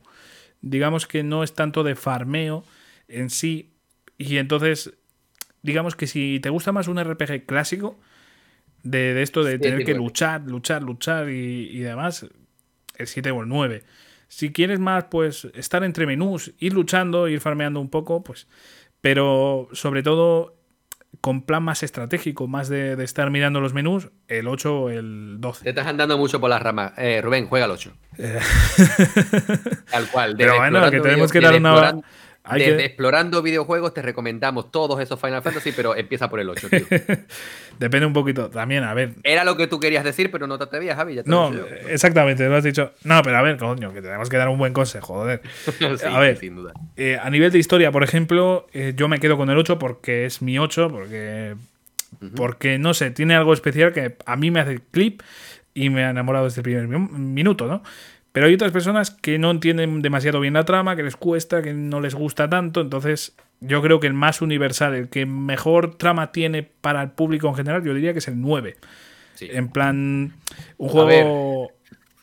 [0.62, 2.64] Digamos que no es tanto de farmeo
[3.10, 3.74] en sí.
[4.18, 4.94] Y entonces,
[5.62, 8.00] digamos que si te gusta más un RPG clásico,
[8.84, 12.26] de, de esto de tener que luchar, luchar, luchar y, y demás,
[12.98, 13.84] el 7 o el 9.
[14.28, 18.48] Si quieres más, pues estar entre menús, ir luchando, ir farmeando un poco, pues.
[19.02, 20.56] Pero sobre todo
[21.22, 25.36] con plan más estratégico, más de, de estar mirando los menús, el 8 o el
[25.40, 25.64] 12.
[25.64, 26.94] Te estás andando mucho por las ramas.
[26.98, 27.92] Eh, Rubén, juega al 8.
[29.92, 30.36] Tal cual.
[30.38, 31.96] Pero bueno, que tenemos que dar una-
[32.44, 36.50] hay desde que- explorando videojuegos te recomendamos todos esos Final Fantasy, pero empieza por el
[36.50, 36.86] 8, tío.
[37.80, 38.50] Depende un poquito.
[38.50, 39.14] También, a ver.
[39.24, 41.16] Era lo que tú querías decir, pero no te atrevías, Javi.
[41.16, 42.92] Ya te lo No, exactamente, lo has dicho.
[43.04, 45.42] No, pero a ver, coño, que tenemos que dar un buen consejo, joder.
[45.80, 46.38] Sí, a ver.
[46.38, 46.74] sin duda.
[46.98, 50.26] Eh, a nivel de historia, por ejemplo, eh, yo me quedo con el 8 porque
[50.26, 51.56] es mi 8, porque,
[52.36, 55.22] porque no sé, tiene algo especial que a mí me hace clip
[55.74, 57.82] y me ha enamorado desde el primer mi- minuto, ¿no?
[58.34, 61.74] Pero hay otras personas que no entienden demasiado bien la trama, que les cuesta, que
[61.74, 66.32] no les gusta tanto, entonces yo creo que el más universal, el que mejor trama
[66.32, 68.76] tiene para el público en general, yo diría que es el 9.
[69.36, 69.48] Sí.
[69.52, 70.34] En plan,
[70.78, 71.72] un juego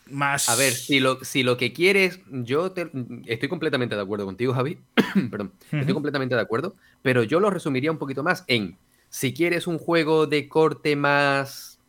[0.09, 0.49] más...
[0.49, 2.91] A ver, si lo, si lo que quieres, yo te-
[3.25, 4.77] estoy completamente de acuerdo contigo, Javi.
[5.31, 8.77] Perdón, estoy completamente de acuerdo, pero yo lo resumiría un poquito más en,
[9.09, 11.79] si quieres un juego de corte más,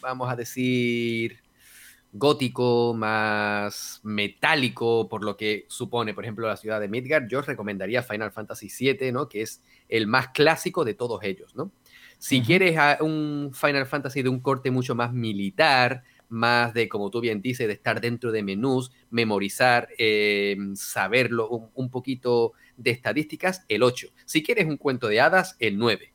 [0.00, 1.38] vamos a decir,
[2.12, 7.46] gótico, más metálico, por lo que supone, por ejemplo, la ciudad de Midgard, yo os
[7.46, 9.28] recomendaría Final Fantasy VII, ¿no?
[9.28, 11.70] Que es el más clásico de todos ellos, ¿no?
[12.18, 17.10] Si quieres a un Final Fantasy de un corte mucho más militar, más de, como
[17.10, 22.90] tú bien dices, de estar dentro de menús, memorizar, eh, saberlo, un, un poquito de
[22.90, 24.08] estadísticas, el 8.
[24.24, 26.12] Si quieres un cuento de hadas, el 9.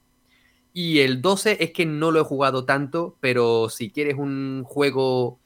[0.73, 5.39] Y el 12 es que no lo he jugado tanto, pero si quieres un juego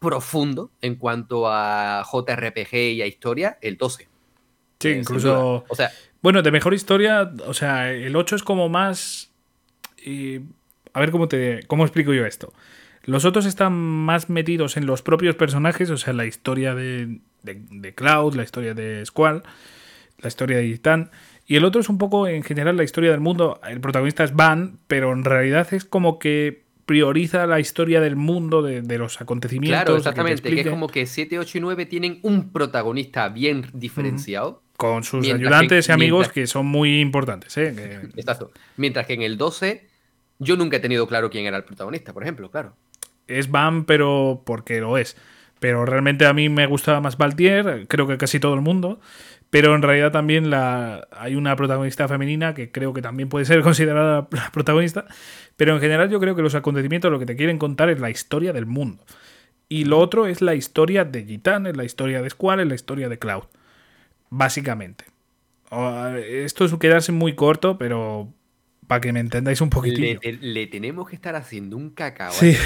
[0.00, 4.08] profundo en cuanto a JRPG y a historia, el 12.
[4.80, 5.64] Sí, Eh, incluso...
[5.68, 5.90] O sea,
[6.22, 9.30] Bueno, de mejor historia, o sea, el 8 es como más.
[10.04, 10.40] eh,
[10.92, 11.62] a ver cómo te.
[11.68, 12.52] cómo explico yo esto.
[13.04, 17.62] Los otros están más metidos en los propios personajes, o sea, la historia de, de,
[17.70, 19.42] de Cloud, la historia de Squall,
[20.18, 21.10] la historia de Titan.
[21.46, 23.60] Y el otro es un poco, en general, la historia del mundo.
[23.66, 28.62] El protagonista es Van, pero en realidad es como que prioriza la historia del mundo,
[28.62, 29.80] de, de los acontecimientos.
[29.84, 30.42] claro, exactamente.
[30.52, 34.64] Que es como que 7, 8 y 9 tienen un protagonista bien diferenciado.
[34.76, 37.56] Con sus que- ayudantes y amigos mientras- que son muy importantes.
[37.58, 37.72] ¿eh?
[37.76, 38.50] Que- Exacto.
[38.76, 39.86] Mientras que en el 12,
[40.40, 42.74] yo nunca he tenido claro quién era el protagonista, por ejemplo, claro.
[43.28, 45.16] es Van, pero porque lo es.
[45.60, 48.98] Pero realmente a mí me gustaba más Valtier, creo que casi todo el mundo.
[49.50, 53.62] Pero en realidad también la, hay una protagonista femenina que creo que también puede ser
[53.62, 55.06] considerada la protagonista.
[55.56, 58.10] Pero en general yo creo que los acontecimientos lo que te quieren contar es la
[58.10, 59.04] historia del mundo.
[59.68, 62.74] Y lo otro es la historia de Gitán, es la historia de Squall, es la
[62.74, 63.44] historia de Cloud.
[64.28, 65.04] Básicamente.
[66.26, 68.32] Esto es quedarse muy corto, pero
[68.88, 72.32] para que me entendáis un Le, te- le tenemos que estar haciendo un cacao.
[72.32, 72.56] Sí.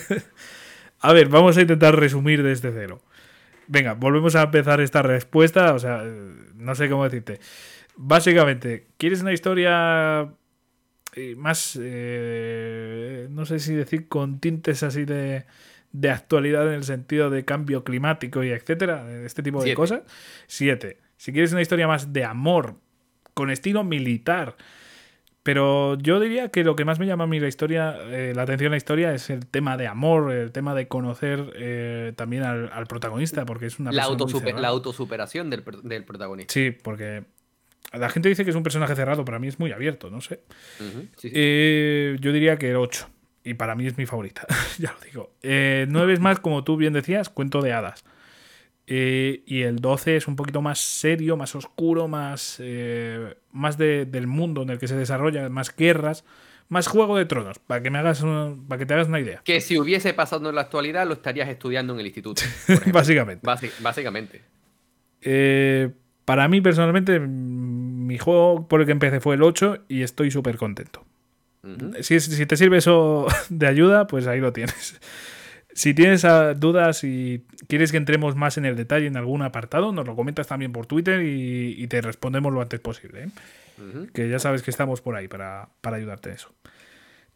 [1.00, 3.00] a ver, vamos a intentar resumir desde cero.
[3.66, 5.74] Venga, volvemos a empezar esta respuesta.
[5.74, 6.02] O sea,
[6.54, 7.40] no sé cómo decirte.
[7.96, 10.32] Básicamente, ¿quieres una historia
[11.14, 15.44] eh, más, eh, no sé si decir, con tintes así de,
[15.92, 19.76] de actualidad en el sentido de cambio climático y etcétera, este tipo de Siete.
[19.76, 20.02] cosas?
[20.48, 20.98] Siete.
[21.16, 22.80] Si quieres una historia más de amor,
[23.32, 24.56] con estilo militar,
[25.44, 28.42] pero yo diría que lo que más me llama a mí la historia, eh, la
[28.42, 32.42] atención a la historia es el tema de amor, el tema de conocer eh, también
[32.42, 36.52] al, al protagonista, porque es una La, autosuper- la autosuperación del, del protagonista.
[36.52, 37.24] Sí, porque
[37.92, 40.40] la gente dice que es un personaje cerrado, para mí es muy abierto, no sé.
[40.78, 41.30] Sí, sí.
[41.32, 43.08] Eh, yo diría que el 8.
[43.46, 44.46] Y para mí es mi favorita,
[44.78, 45.34] ya lo digo.
[45.42, 48.02] Eh, 9 es más, como tú bien decías, cuento de hadas.
[48.86, 54.04] Eh, y el 12 es un poquito más serio, más oscuro, más, eh, más de-
[54.04, 56.24] del mundo en el que se desarrolla, más guerras,
[56.68, 59.40] más Juego de Tronos, para que me hagas un- para que te hagas una idea.
[59.44, 62.42] Que si hubiese pasado en la actualidad, lo estarías estudiando en el instituto.
[62.92, 63.46] Básicamente.
[63.46, 64.42] Basi- básicamente.
[65.22, 65.90] Eh,
[66.24, 70.56] para mí, personalmente, mi juego por el que empecé fue el 8 y estoy súper
[70.56, 71.04] contento.
[72.02, 75.00] Si, si te sirve eso de ayuda, pues ahí lo tienes.
[75.74, 76.22] Si tienes
[76.56, 80.46] dudas y quieres que entremos más en el detalle en algún apartado, nos lo comentas
[80.46, 83.24] también por Twitter y, y te respondemos lo antes posible.
[83.24, 83.28] ¿eh?
[84.12, 86.54] Que ya sabes que estamos por ahí para, para ayudarte en eso.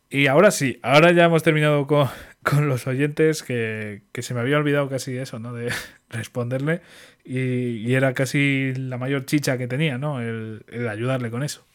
[0.09, 2.09] Y ahora sí, ahora ya hemos terminado con,
[2.45, 5.53] con los oyentes, que, que se me había olvidado casi eso, ¿no?
[5.53, 5.73] De
[6.09, 6.81] responderle.
[7.25, 10.21] Y, y era casi la mayor chicha que tenía, ¿no?
[10.21, 11.67] El, el ayudarle con eso.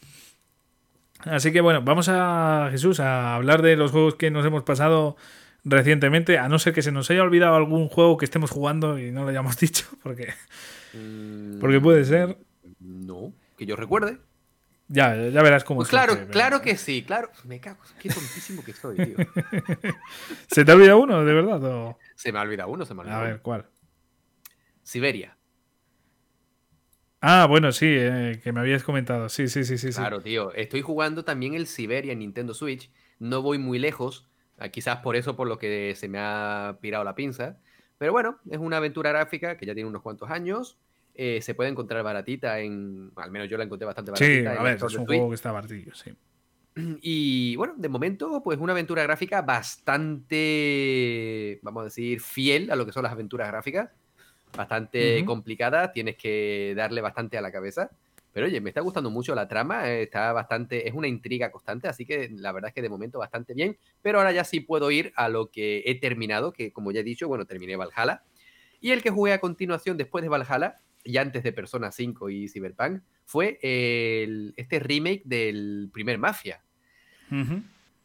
[1.20, 5.16] Así que bueno, vamos a Jesús a hablar de los juegos que nos hemos pasado
[5.64, 9.10] recientemente, a no ser que se nos haya olvidado algún juego que estemos jugando y
[9.10, 10.32] no lo hayamos dicho, porque,
[10.96, 12.38] Mm, porque puede ser.
[12.78, 14.18] No, que yo recuerde.
[14.86, 17.30] Ya, ya verás cómo Pues surge, claro, pero- claro que sí, claro.
[17.44, 19.16] Me cago, qué tontísimo que soy, tío.
[20.46, 21.64] ¿Se te ha olvidado uno, de verdad?
[21.64, 23.22] o- Se me ha olvidado uno, se me ha olvidado.
[23.22, 23.40] A ver.
[23.40, 23.66] ¿cuál?
[24.82, 25.36] Siberia.
[27.20, 29.28] Ah, bueno, sí, eh, que me habías comentado.
[29.30, 29.90] Sí, sí, sí, sí.
[29.92, 29.98] sí.
[29.98, 30.52] Claro, tío.
[30.52, 32.90] Estoy jugando también el Siberia en Nintendo Switch.
[33.18, 34.28] No voy muy lejos.
[34.58, 37.58] Ah, Quizás por eso, por lo que se me ha pirado la pinza.
[37.98, 40.78] Pero bueno, es una aventura gráfica que ya tiene unos cuantos años.
[41.14, 43.12] eh, se puede encontrar baratita en.
[43.16, 44.52] Al menos yo la encontré bastante baratita.
[44.52, 46.12] Sí, a ver, es un juego que está baratillo, sí.
[47.02, 50.40] Y bueno, de momento, pues una aventura gráfica bastante,
[51.62, 53.90] vamos a decir, fiel a lo que son las aventuras gráficas.
[54.56, 57.90] Bastante complicada, tienes que darle bastante a la cabeza.
[58.34, 61.88] Pero oye, me está gustando mucho la trama, eh, está bastante, es una intriga constante,
[61.88, 63.78] así que la verdad es que de momento bastante bien.
[64.02, 67.04] Pero ahora ya sí puedo ir a lo que he terminado, que como ya he
[67.04, 68.24] dicho, bueno, terminé Valhalla.
[68.80, 72.48] Y el que jugué a continuación después de Valhalla, y antes de Persona 5 y
[72.48, 76.62] Cyberpunk, fue el- este remake del primer Mafia.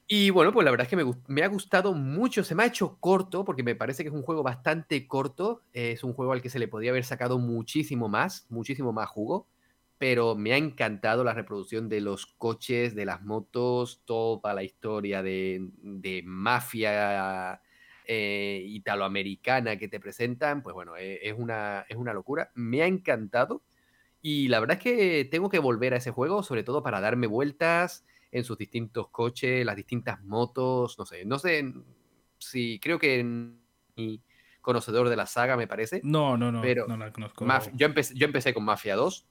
[0.08, 2.44] Y bueno, pues la verdad es que me, me ha gustado mucho.
[2.44, 5.62] Se me ha hecho corto porque me parece que es un juego bastante corto.
[5.72, 9.48] Es un juego al que se le podría haber sacado muchísimo más, muchísimo más jugo.
[10.00, 15.22] Pero me ha encantado la reproducción de los coches, de las motos, toda la historia
[15.24, 17.62] de, de mafia
[18.06, 20.64] eh, italoamericana que te presentan.
[20.64, 22.52] Pues bueno, eh, es una, es una locura.
[22.56, 23.64] Me ha encantado.
[24.22, 27.28] Y la verdad es que tengo que volver a ese juego, sobre todo para darme
[27.28, 31.74] vueltas en sus distintos coches, las distintas motos, no sé, no sé
[32.38, 33.24] si creo que
[33.96, 34.24] ni
[34.62, 36.02] conocedor de la saga me parece.
[36.04, 37.46] No, no, no, Pero no la conozco.
[37.46, 39.28] Maf- yo, empecé, yo empecé con Mafia 2.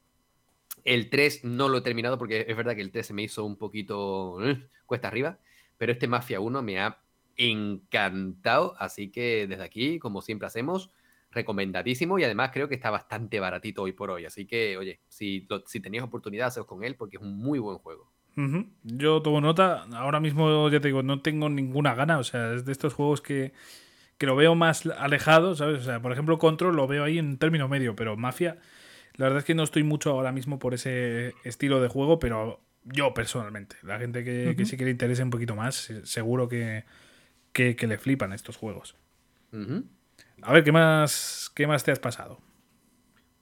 [0.94, 3.44] El 3 no lo he terminado porque es verdad que el 3 se me hizo
[3.44, 5.39] un poquito eh, cuesta arriba,
[5.77, 6.98] pero este Mafia 1 me ha
[7.36, 10.90] encantado, así que desde aquí, como siempre hacemos,
[11.31, 15.47] recomendadísimo y además creo que está bastante baratito hoy por hoy, así que oye, si,
[15.48, 18.10] lo- si tenéis oportunidad, haceos con él porque es un muy buen juego.
[18.36, 18.66] Ujú.
[18.85, 19.82] Yo tomo nota.
[19.94, 22.19] Ahora mismo, ya te digo, no tengo ninguna gana.
[22.19, 23.52] O sea, es de estos juegos que,
[24.16, 25.81] que lo veo más alejado, ¿sabes?
[25.81, 28.59] O sea, por ejemplo, Control lo veo ahí en término medio, pero Mafia,
[29.19, 32.61] la verdad es que no estoy mucho ahora mismo por ese estilo de juego, pero
[32.85, 36.85] yo personalmente, la gente que, que sí que le interese un poquito más, seguro que,
[37.53, 38.97] que, que le flipan estos juegos.
[40.43, 42.40] A ver, ¿qué más, qué más te has pasado?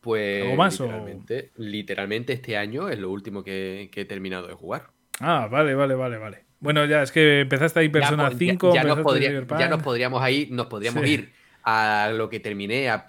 [0.00, 4.46] Pues ¿Algo más o- literalmente, literalmente este año es lo último que, que he terminado
[4.46, 4.90] de jugar.
[5.20, 6.44] Ah, vale, vale, vale, vale.
[6.60, 9.68] Bueno, ya es que empezaste ahí Persona ya, po- ya- 5, ya, nos podría- ya
[9.68, 11.10] nos podríamos ahí, nos podríamos Sí.
[11.10, 11.32] ir
[11.66, 13.04] a lo que terminé a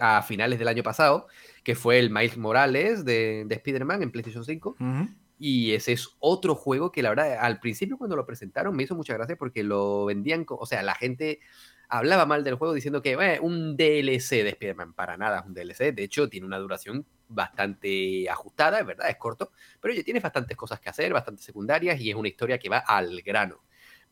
[0.00, 1.26] a finales del año pasado,
[1.64, 4.76] que fue el Miles Morales de, de Spider-Man en PlayStation 5.
[4.80, 5.08] Ujú.
[5.38, 8.94] Y ese es otro juego que la verdad, al principio cuando lo presentaron me hizo
[8.94, 11.40] mucha gracia porque lo vendían, o sea, la gente
[11.88, 15.54] hablaba mal del juego diciendo que "Eh, un DLC de Spider-Man, para nada es un
[15.54, 20.20] DLC, de hecho tiene una duración bastante ajustada, es verdad, es corto, pero oye, tiene
[20.20, 23.64] bastantes cosas que hacer, bastantes secundarias y es una historia que va al grano.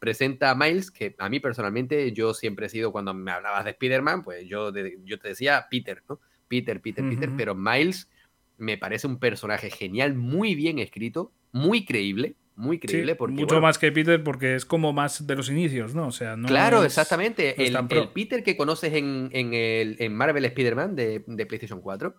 [0.02, 3.70] Presenta a Miles, que a mí personalmente yo siempre he sido, cuando me hablabas de
[3.70, 6.18] Spider-Man, pues yo, de- yo te decía Peter, ¿no?
[6.48, 8.10] Peter, Peter, Peter, pero Miles
[8.58, 13.14] me parece un personaje genial, muy bien escrito, muy creíble, muy Sí, creíble.
[13.14, 16.08] porque, mucho bueno, más que Peter porque es como más de los inicios, ¿no?
[16.08, 17.54] O sea, no claro, es- exactamente.
[17.70, 22.16] no el Peter que conoces en, en el, en Marvel Spider-Man de, de PlayStation 4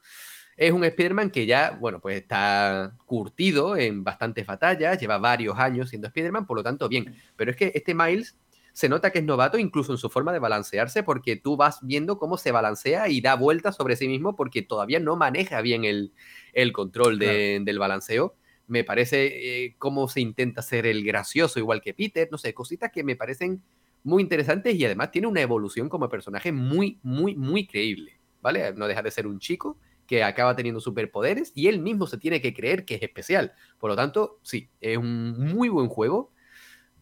[0.58, 5.90] es un Spider-Man que ya, bueno, pues está curtido en bastantes batallas, lleva varios años
[5.90, 7.16] siendo Spider-Man, por lo tanto, bien.
[7.36, 8.38] Pero es que este Miles
[8.72, 12.18] se nota que es novato incluso en su forma de balancearse, porque tú vas viendo
[12.18, 16.12] cómo se balancea y da vueltas sobre sí mismo porque todavía no maneja bien el,
[16.54, 18.36] el control de- del balanceo.
[18.66, 22.92] Me parece eh, cómo se intenta ser el gracioso, igual que Peter, no sé, cositas
[22.92, 23.62] que me parecen
[24.04, 28.20] muy interesantes y además tiene una evolución como personaje muy, muy, muy creíble.
[28.42, 28.74] ¿vale?
[28.74, 29.78] No deja de ser un chico
[30.08, 33.54] que acaba teniendo superpoderes y él mismo se tiene que creer que es especial.
[33.80, 36.32] Por lo tanto, sí, es un muy buen juego.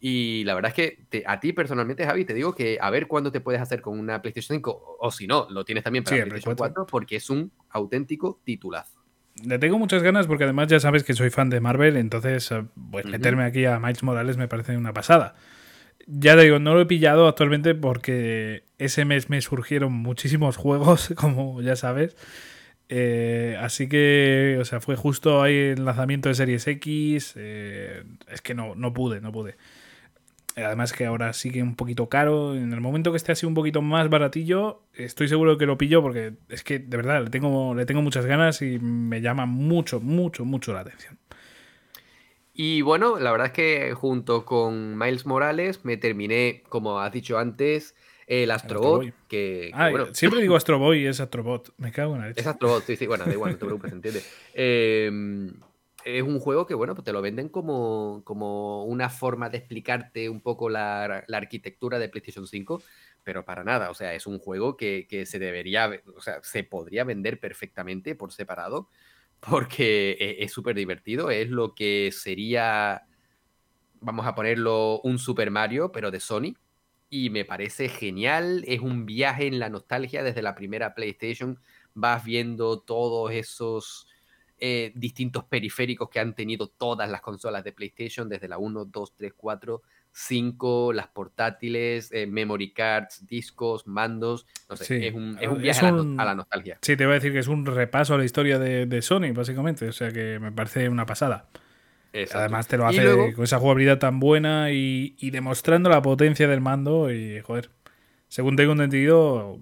[0.04, 3.30] Y la verdad es que a ti personalmente, Javi, te digo que a ver cuándo
[3.30, 6.56] te puedes hacer con una PlayStation 5 o, si no, lo tienes también para PlayStation
[6.56, 6.86] 4.
[6.86, 9.02] porque es un auténtico titulazo.
[9.46, 12.64] Le tengo muchas ganas porque además ya sabes que soy fan de Marvel, entonces eh,
[12.90, 15.36] pues meterme aquí a Miles Morales me parece una pasada.
[16.06, 21.14] Ya te digo, no lo he pillado actualmente porque ese mes me surgieron muchísimos juegos,
[21.16, 22.16] como ya sabes.
[22.94, 27.32] Eh, así que, o sea, fue justo ahí el lanzamiento de Series X.
[27.36, 29.56] Eh, es que no, no pude, no pude.
[30.56, 32.54] Además que ahora sigue un poquito caro.
[32.54, 36.02] En el momento que esté así un poquito más baratillo, estoy seguro que lo pillo
[36.02, 39.98] porque es que de verdad le tengo, le tengo muchas ganas y me llama mucho,
[39.98, 41.18] mucho, mucho la atención.
[42.52, 47.38] Y bueno, la verdad es que junto con Miles Morales me terminé, como has dicho
[47.38, 47.94] antes,
[48.26, 49.12] el Astrobot.
[49.28, 51.74] Que, ah, siempre digo Astroboy y es Astrobot.
[51.78, 52.40] Me cago en la leche.
[52.40, 53.06] Es Astrobot, sí, sí.
[53.06, 54.22] Bueno, da igual, no te preocupes, entiende.
[54.54, 55.10] Eh,
[56.04, 60.28] es un juego que, bueno, pues te lo venden como, como una forma de explicarte
[60.28, 62.82] un poco la, arquitectura de PlayStation 5,
[63.22, 63.90] pero para nada.
[63.90, 68.32] O sea, es un juego que, se debería, o sea, se podría vender perfectamente por
[68.32, 68.88] separado,
[69.40, 71.30] porque e, es súper divertido.
[71.30, 73.02] Es lo que sería,
[74.00, 76.54] vamos a ponerlo, un Super Mario, pero de Sony.
[77.14, 78.64] Y me parece genial.
[78.66, 81.60] Es un viaje en la nostalgia desde la primera PlayStation.
[81.92, 84.08] Vas viendo todos esos
[84.58, 89.14] eh, distintos periféricos que han tenido todas las consolas de PlayStation, desde la 1, 2,
[89.14, 94.46] 3, 4, 5, las portátiles, eh, memory cards, discos, mandos.
[94.70, 96.78] No sé, es un, viaje a, la, nostalgia.
[96.80, 99.86] Sí, te voy a decir que es un repaso a la historia de, Sony, básicamente.
[99.86, 101.50] O sea que me parece una pasada.
[102.34, 106.60] Además te lo hace con esa jugabilidad tan buena y, y, demostrando la potencia del
[106.60, 107.70] mando y, joder,
[108.28, 109.58] según tengo entendido,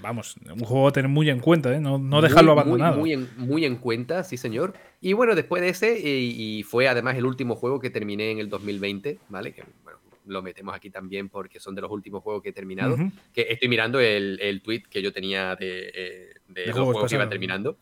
[0.00, 1.80] vamos, un juego a tener muy en cuenta, ¿eh?
[1.80, 2.98] no, no dejarlo abandonado.
[2.98, 4.74] Muy, muy, en, cuenta, sí, señor.
[5.00, 8.38] Y bueno, después de ese, eh, y, fue además el último juego que terminé en
[8.38, 9.52] el 2020, ¿vale?
[9.52, 12.96] Que bueno, lo metemos aquí también porque son de los últimos juegos que he terminado.
[13.32, 17.16] Que estoy mirando el, el, tweet que yo tenía de, eh, de, los juegos, que
[17.16, 17.78] iba terminando.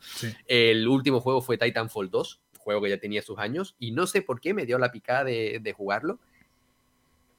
[0.47, 4.23] El último juego fue Titanfall 2, juego que ya tenía sus años, y no sé
[4.23, 6.19] por qué me dio la picada de, de jugarlo.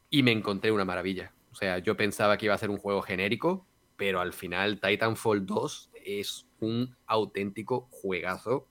[0.09, 1.33] Y me encontré una maravilla.
[1.51, 3.67] O sea, yo pensaba que iba a ser un juego genérico,
[3.97, 8.67] pero al final Titanfall 2 es un auténtico juegazo,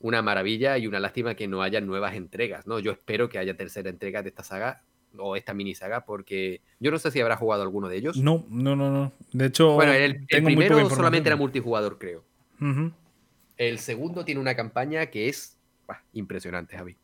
[0.00, 2.80] una maravilla y una lástima que no haya nuevas entregas, ¿no?
[2.80, 4.82] Yo espero que haya tercera entrega de esta saga
[5.18, 8.16] o esta mini saga porque yo no sé si habrá jugado alguno de ellos.
[8.16, 9.12] No, no, no, no.
[9.32, 12.24] De hecho, bueno, el, primero solamente era multijugador, creo.
[13.56, 15.55] El segundo tiene una campaña que es
[16.12, 16.96] impresionante, Javi.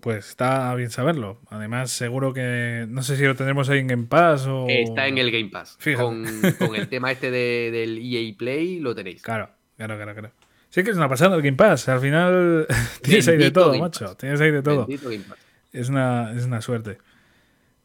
[0.00, 1.40] Pues está bien saberlo.
[1.48, 2.86] Además, seguro que.
[2.88, 4.66] No sé si lo tendremos ahí en Game Pass o.
[4.68, 5.78] Está en el Game Pass.
[5.96, 6.24] Con,
[6.58, 9.22] con, el tema este del EA Play lo tenéis.
[9.22, 10.32] Claro, claro, claro, claro.
[10.70, 11.88] Sí que es una pasada el Game Pass.
[11.88, 12.66] Al final
[13.02, 14.16] tienes ahí de todo, macho.
[14.16, 14.86] Tienes ahí de todo.
[15.72, 16.98] Es una, es una suerte.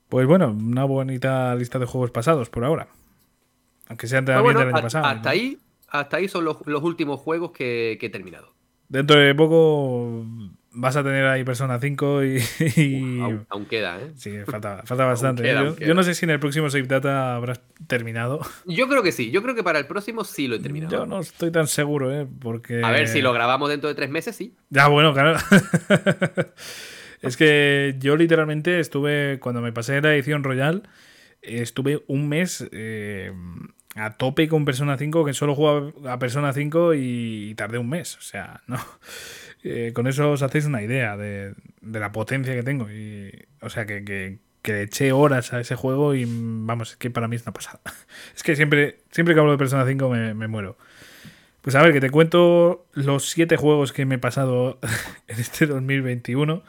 [0.08, 2.88] Pues bueno, una bonita lista de juegos pasados por ahora.
[3.88, 5.06] Aunque sean también bueno, del año pasado.
[5.06, 5.60] Hasta, ahí,
[5.90, 8.55] hasta ahí son los, los últimos juegos que, que he terminado.
[8.88, 10.26] Dentro de poco
[10.76, 13.20] vas a tener ahí Persona 5 y.
[13.50, 14.12] aún, queda, ¿eh?
[14.16, 15.50] Sí, falta, falta bastante.
[15.50, 15.76] ¿eh?
[15.80, 18.42] yo, no sé si en el próximo Save Data habrás terminado.
[18.66, 19.32] Yo creo que sí.
[19.32, 20.92] Yo creo que para el próximo sí lo he terminado.
[20.92, 22.28] Yo no estoy tan seguro, ¿eh?
[22.40, 22.82] Porque.
[22.84, 24.56] A ver, si lo grabamos dentro de tres meses, sí.
[24.70, 25.38] Ya, bueno, claro.
[27.22, 29.40] es que yo literalmente estuve.
[29.40, 30.84] Cuando me pasé la edición Royal,
[31.42, 32.68] estuve un mes.
[32.72, 33.32] Eh,
[33.96, 38.18] a tope con Persona 5, que solo jugaba a Persona 5 y tardé un mes.
[38.18, 38.78] O sea, no.
[39.64, 42.92] Eh, con eso os hacéis una idea de, la potencia que tengo.
[42.92, 43.32] Y,
[43.62, 47.28] o sea, que, que, que, eché horas a ese juego y vamos, es que para
[47.28, 47.80] mí es una pasada.
[48.36, 50.78] Es que siempre, siempre que hablo de Persona 5 me, me muero.
[51.62, 54.78] Pues a ver, que te cuento los siete juegos que me he pasado
[55.28, 56.62] en este 2021.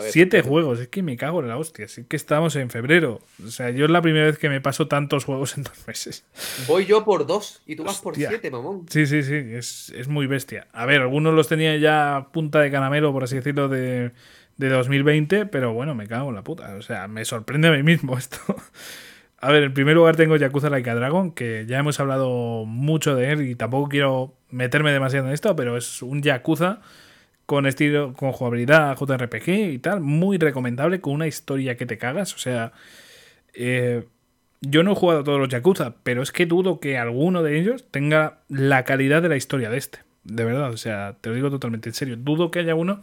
[0.00, 1.84] Siete juegos, es que me cago en la hostia.
[1.84, 3.20] Así que estamos en febrero.
[3.44, 6.24] O sea, yo es la primera vez que me paso tantos juegos en dos meses.
[6.66, 8.86] Voy yo por dos y tú vas por siete, mamón.
[8.88, 10.66] Sí, sí, sí, es, muy bestia.
[10.72, 14.10] A ver, algunos los tenía ya punta de caramelo, por así decirlo, de,
[14.56, 16.74] de 2020, pero bueno, me cago en la puta.
[16.74, 18.38] O sea, me sorprende a mí mismo esto.
[19.38, 23.14] A ver, en primer lugar tengo Yakuza Like a Dragon, que ya hemos hablado mucho
[23.14, 26.80] de él y tampoco quiero meterme demasiado en esto, pero es un Yakuza
[27.46, 32.34] con estilo, con jugabilidad JRPG y tal, muy recomendable, con una historia que te cagas.
[32.34, 32.72] O sea,
[33.54, 34.04] eh,
[34.60, 37.58] yo no he jugado a todos los Yakuza, pero es que dudo que alguno de
[37.60, 39.98] ellos tenga la calidad de la historia de este.
[40.24, 42.16] De verdad, o sea, te lo digo totalmente en serio.
[42.16, 43.02] Dudo que haya uno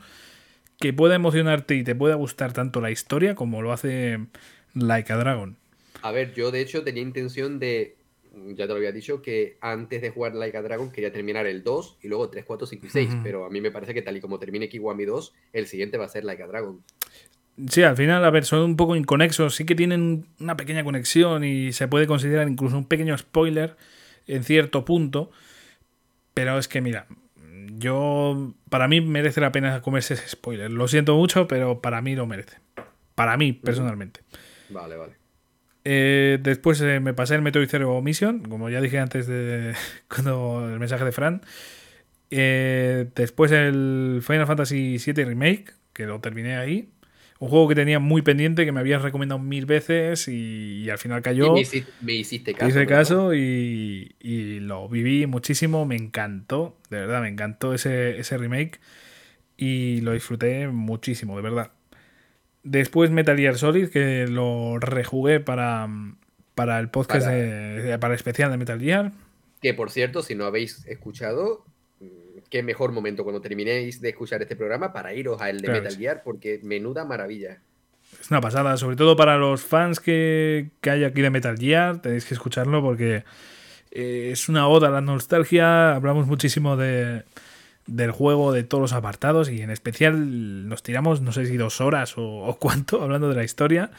[0.80, 4.20] que pueda emocionarte y te pueda gustar tanto la historia como lo hace
[4.74, 5.58] Like a Dragon.
[6.02, 7.96] A ver, yo de hecho tenía intención de
[8.32, 11.64] ya te lo había dicho, que antes de jugar Like a Dragon quería terminar el
[11.64, 13.10] 2 y luego 3, 4, 5 y 6.
[13.10, 13.24] Ujú.
[13.24, 16.06] Pero a mí me parece que tal y como termine Kiwami 2, el siguiente va
[16.06, 16.82] a ser Like a Dragon.
[17.70, 19.56] Sí, al final, a ver, son un poco inconexos.
[19.56, 23.76] Sí que tienen una pequeña conexión y se puede considerar incluso un pequeño spoiler
[24.28, 25.32] en cierto punto.
[26.34, 27.08] Pero es que, mira,
[27.78, 28.54] yo.
[28.70, 30.72] Para mí merece la pena comerse ese spoiler.
[30.72, 32.58] Lo siento mucho, pero para mí lo merece.
[33.16, 34.22] Para mí, personalmente.
[34.70, 35.21] Vale, vale.
[35.84, 39.74] Eh, después eh, me pasé el Metroid Zero Mission, como ya dije antes de
[40.08, 41.42] cuando el mensaje de Fran.
[42.30, 46.90] Eh, después el Final Fantasy VII Remake, que lo terminé ahí.
[47.40, 51.00] Un juego que tenía muy pendiente, que me habías recomendado mil veces y, y al
[51.00, 51.54] final cayó.
[51.54, 52.70] me, hiciste, me hiciste caso.
[52.70, 58.38] Hice caso y, y lo viví muchísimo, me encantó, de verdad, me encantó ese, ese
[58.38, 58.80] remake
[59.58, 61.72] y lo disfruté muchísimo, de verdad.
[62.64, 65.88] Después Metal Gear Solid, que lo rejugué para,
[66.56, 69.12] para el podcast, Para- de- para el especial de Metal Gear.
[69.62, 71.66] Que por cierto, si no habéis escuchado,
[72.50, 75.84] qué mejor momento cuando terminéis de escuchar este programa para iros a el de Claro
[75.84, 75.98] Metal.
[75.98, 77.60] Gear, porque menuda maravilla.
[78.20, 82.02] Es una pasada, sobre todo para los fans que, que hay aquí de Metal Gear,
[82.02, 83.24] tenéis que escucharlo porque
[83.92, 87.24] eh, es una oda a la nostalgia, hablamos muchísimo de,
[87.88, 91.82] del juego, de todos los apartados y en especial nos tiramos no sé si dos
[91.82, 93.92] horas o, cuánto hablando de la historia.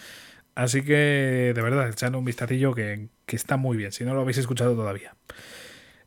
[0.55, 4.21] Así que de verdad, echadle un vistacillo que, que está muy bien, si no lo
[4.21, 5.15] habéis escuchado todavía.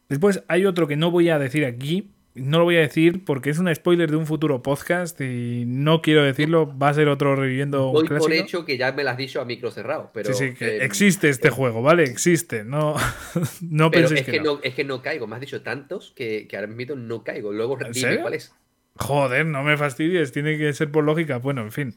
[0.07, 3.49] Después hay otro que no voy a decir aquí, no lo voy a decir porque
[3.49, 7.35] es un spoiler de un futuro podcast y no quiero decirlo, va a ser otro
[7.35, 8.25] reviviendo un Doy clásico.
[8.25, 10.77] por hecho que ya me lo has dicho a micro cerrado, pero, sí, sí, que
[10.77, 12.03] eh, existe este juego, ¿vale?
[12.03, 12.65] Existe.
[12.65, 12.95] No,
[13.61, 14.55] no pero penséis es que, que, no.
[14.55, 14.59] no.
[14.61, 15.27] es que no caigo.
[15.27, 17.53] Me has dicho tantos que, que ahora mismo no caigo.
[17.53, 18.53] Luego dime cuál es.
[18.97, 21.37] Joder, no me fastidies, tiene que ser por lógica.
[21.37, 21.95] Bueno, en fin.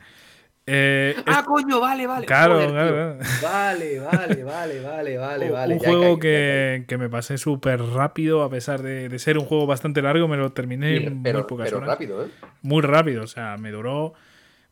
[0.70, 2.26] Eh, es Ah, coño, vale, vale.
[2.26, 3.18] Claro, Joder, claro.
[3.42, 5.74] Vale, vale, vale, vale, vale, un- vale.
[5.74, 9.38] un ya juego ya que, que me pasé súper rápido, a pesar de, de ser
[9.38, 11.88] un juego bastante largo, me lo terminé en muy pocas pero horas.
[11.88, 12.28] rápido, ¿eh?
[12.60, 14.12] Muy rápido, o sea, me duró.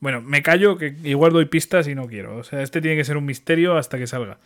[0.00, 2.36] Bueno, me callo que igual doy pistas y no quiero.
[2.36, 4.38] O sea, este tiene que ser un misterio hasta que salga.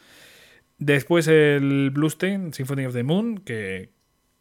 [0.78, 3.90] Después el Bluestain, Symphony of the Moon, que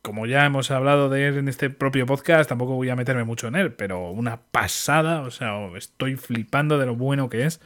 [0.02, 3.48] como ya hemos hablado de él en este propio podcast, tampoco voy a meterme mucho
[3.48, 7.60] en él, pero una pasada, o sea, estoy flipando de lo bueno que es,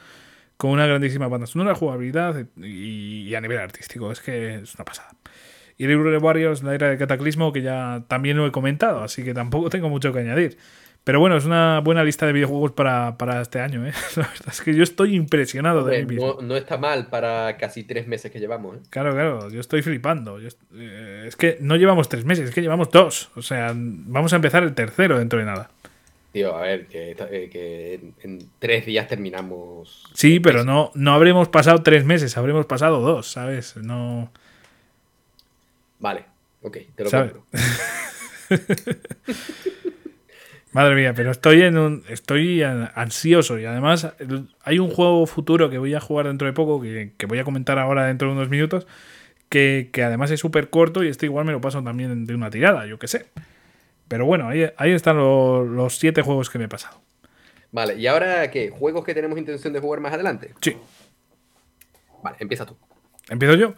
[0.57, 5.11] con una grandísima banda sonora, jugabilidad y, a nivel artístico, es que es una pasada.
[5.77, 9.23] Y el Hyrule Warriors, la era del cataclismo, que ya también lo he comentado, así
[9.23, 10.57] que tampoco tengo mucho que añadir.
[11.03, 13.91] Pero bueno, es una buena lista de videojuegos para, para este año, ¿eh?
[14.15, 16.37] La verdad es que yo estoy impresionado de Hombre, mismo.
[16.39, 18.79] no, no está mal para casi tres meses que llevamos, ¿eh?
[18.89, 20.39] Claro, claro, yo estoy flipando.
[20.39, 23.31] Yo eh, es que no llevamos tres meses, es que llevamos dos.
[23.35, 25.69] O sea, vamos a empezar el tercero dentro de nada.
[26.31, 30.05] Tío, a ver, que, eh, que en, en tres días terminamos.
[30.13, 33.75] Sí, pero no, no habremos pasado tres meses, habremos pasado dos, ¿sabes?
[33.75, 34.31] No.
[35.99, 36.23] Vale,
[36.61, 37.45] ok, te lo compro.
[40.73, 42.03] Madre mía, pero estoy en un.
[42.09, 43.59] Estoy an- ansioso.
[43.59, 44.13] Y además,
[44.63, 47.43] hay un juego futuro que voy a jugar dentro de poco, que, que voy a
[47.43, 48.87] comentar ahora dentro de unos minutos.
[49.49, 52.49] Que, que además es súper corto y este igual me lo paso también de una
[52.49, 53.27] tirada, yo qué sé.
[54.07, 56.99] Pero bueno, ahí, ahí están lo- los siete juegos que me he pasado.
[57.71, 58.69] Vale, ¿y ahora qué?
[58.71, 60.53] ¿Juegos que tenemos intención de jugar más adelante?
[60.61, 60.75] Sí.
[62.23, 62.75] Vale, empieza tú.
[63.29, 63.73] ¿Empiezo yo?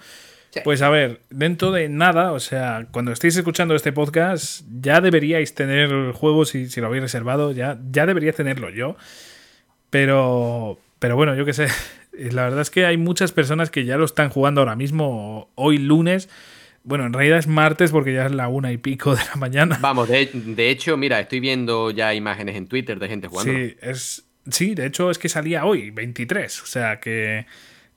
[0.56, 0.62] Sí.
[0.64, 5.54] Pues a ver, dentro de nada, o sea, cuando estéis escuchando este podcast, ya deberíais
[5.54, 8.96] tener el juego, si, si lo habéis reservado, ya, ya debería tenerlo yo.
[9.90, 11.68] Pero, pero bueno, yo qué sé.
[12.14, 15.78] La verdad es que hay muchas personas que ya lo están jugando ahora mismo, hoy
[15.78, 16.30] lunes.
[16.86, 19.78] Bueno, en realidad es martes porque ya es la una y pico de la mañana.
[19.82, 23.52] Vamos, de, de hecho, mira, estoy viendo ya imágenes en Twitter de gente jugando.
[23.52, 26.62] Sí, es, sí, de hecho es que salía hoy, 23.
[26.62, 27.46] O sea que,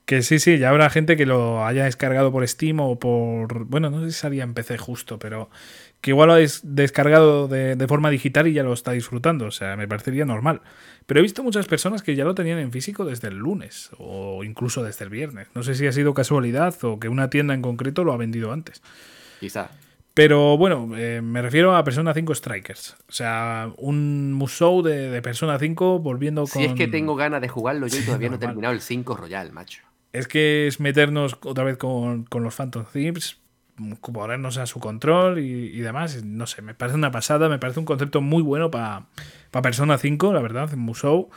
[0.09, 3.65] que sí, sí, ya habrá gente que lo haya descargado por Steam o por...
[3.65, 5.51] Bueno, no sé si salía en PC justo, pero
[6.01, 9.45] que igual lo habéis descargado de, de forma digital y ya lo está disfrutando.
[9.45, 10.61] O sea, me parecería normal.
[11.05, 14.43] Pero he visto muchas personas que ya lo tenían en físico desde el lunes o
[14.43, 15.47] incluso desde el viernes.
[15.53, 18.51] No sé si ha sido casualidad o que una tienda en concreto lo ha vendido
[18.51, 18.81] antes.
[19.39, 19.69] Quizá.
[20.15, 22.97] Pero bueno, eh, me refiero a Persona 5 Strikers.
[23.07, 26.49] O sea, un musou de, de Persona 5 volviendo con.
[26.49, 29.15] Si es que tengo ganas de jugarlo yo y todavía no he terminado el 5
[29.15, 29.83] Royal, macho.
[30.13, 33.37] Es que es meternos otra vez con, con los Phantom Thieves,
[34.01, 36.23] ponernos a su control y, y demás.
[36.23, 39.05] No sé, me parece una pasada, me parece un concepto muy bueno para
[39.61, 41.29] Persona 5, la verdad, en Musou.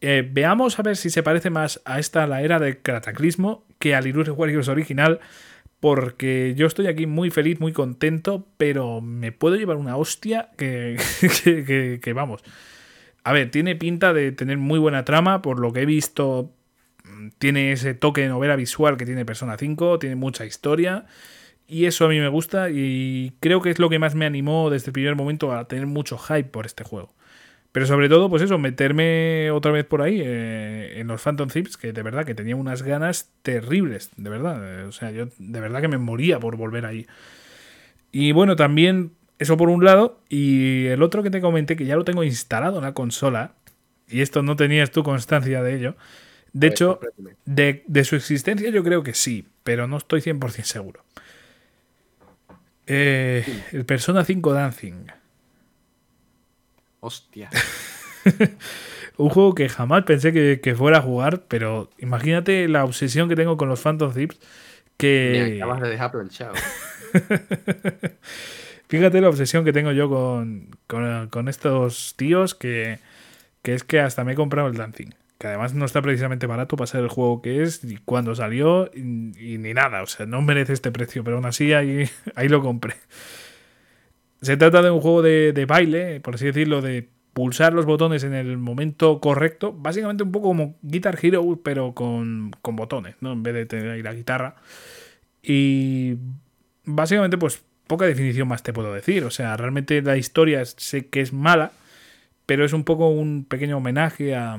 [0.00, 3.94] Eh, veamos a ver si se parece más a esta, la era del cataclismo, que
[3.94, 5.20] al Hyrule Warriors original,
[5.80, 10.96] porque yo estoy aquí muy feliz, muy contento, pero me puedo llevar una hostia que,
[11.44, 12.42] que, que- vamos.
[13.24, 16.52] A ver, tiene pinta de tener muy buena trama, por lo que he visto
[17.38, 21.06] tiene ese toque de novela visual que tiene Persona 5, tiene mucha historia.
[21.66, 24.70] Y eso a mí me gusta y creo que es lo que más me animó
[24.70, 27.14] desde el primer momento a tener mucho hype por este juego.
[27.72, 31.76] Pero sobre todo, pues eso, meterme otra vez por ahí eh, en los Phantom Thieves,
[31.76, 34.86] que de verdad que tenía unas ganas terribles, de verdad.
[34.86, 37.06] O sea, yo de verdad que me moría por volver ahí.
[38.10, 40.20] Y bueno, también eso por un lado.
[40.28, 43.52] Y el otro que te comenté, que ya lo tengo instalado en la consola,
[44.08, 45.96] y esto no tenías tú constancia de ello.
[46.52, 47.00] De hecho,
[47.44, 51.04] de, de su existencia yo creo que sí, pero no estoy 100% seguro.
[52.86, 55.06] Eh, el Persona 5 Dancing.
[57.00, 57.50] Hostia.
[59.16, 63.36] Un juego que jamás pensé que, que fuera a jugar, pero imagínate la obsesión que
[63.36, 64.12] tengo con los Phantom.
[64.14, 64.28] Me
[64.96, 65.56] Que.
[65.56, 66.54] acabas de dejar planchado.
[68.88, 73.00] Fíjate la obsesión que tengo yo con, con, con estos tíos que,
[73.62, 75.10] que es que hasta me he comprado el Dancing.
[75.38, 78.90] Que además no está precisamente barato para ser el juego que es y cuando salió
[78.92, 80.02] y, ni nada.
[80.02, 82.94] O sea, no merece este precio, pero aún así ahí, ahí lo compré.
[84.40, 88.24] Se trata de un juego de, de baile, por así decirlo, de pulsar los botones
[88.24, 89.72] en el momento correcto.
[89.72, 93.32] Básicamente un poco como Guitar Hero, pero con, con botones, ¿no?
[93.32, 94.56] En vez de tener ahí la guitarra.
[95.40, 96.16] Y
[96.84, 99.24] básicamente, pues poca definición más te puedo decir.
[99.24, 101.72] O sea, realmente la historia sé que es mala,
[102.46, 104.58] pero es un poco un pequeño homenaje a,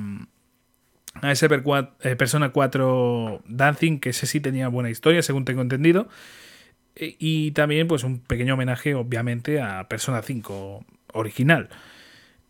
[1.21, 1.63] a ese Per-
[2.03, 6.07] eh, Persona 4 Dancing, que ese sí tenía buena historia, según tengo entendido.
[6.95, 11.69] E- Y también, pues, un pequeño homenaje, obviamente, a Persona 5 original.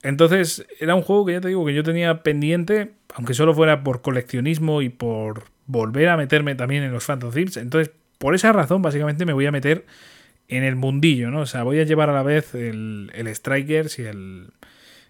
[0.04, 3.84] Entonces, era un juego que ya te digo que yo tenía pendiente, aunque solo fuera
[3.84, 7.58] por coleccionismo y por volver a meterme también en los Phantom Thieves.
[7.58, 9.86] Entonces, por esa razón, básicamente me voy a meter
[10.48, 11.42] en el mundillo, ¿no?
[11.42, 14.48] O sea, voy a llevar a la vez el, el Strikers y el,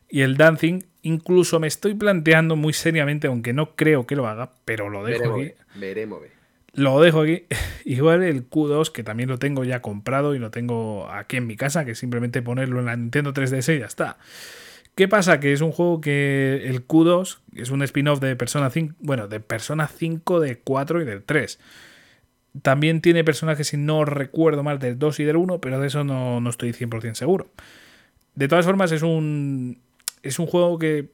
[0.10, 0.84] y el Dancing.
[1.02, 5.20] Incluso me estoy planteando muy seriamente, aunque no creo que lo haga, pero lo dejo
[5.20, 5.54] Veremos, aquí.
[5.76, 6.22] ve, veremos.
[6.22, 6.32] ve.
[6.74, 7.44] Lo dejo aquí.
[7.86, 11.56] Igual el Q2, que también lo tengo ya comprado y lo tengo aquí en mi
[11.56, 14.18] casa, que simplemente ponerlo en la Nintendo 3DS y ya está.
[14.96, 15.40] ¿Qué pasa?
[15.40, 19.40] Que es un juego que el Q2 es un spin-off de Persona 5, bueno, de
[19.40, 21.58] Persona 5, de 4 y del 3.
[22.62, 26.04] También tiene personajes, si no recuerdo mal, del 2 y del 1, pero de eso
[26.04, 27.48] no, no estoy 100% seguro.
[28.36, 29.80] De todas formas, es un,
[30.24, 31.12] es un juego que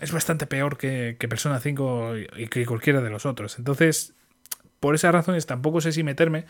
[0.00, 3.58] es bastante peor que, que Persona 5 y que cualquiera de los otros.
[3.58, 4.14] Entonces,
[4.80, 6.44] por esas razones tampoco sé si meterme.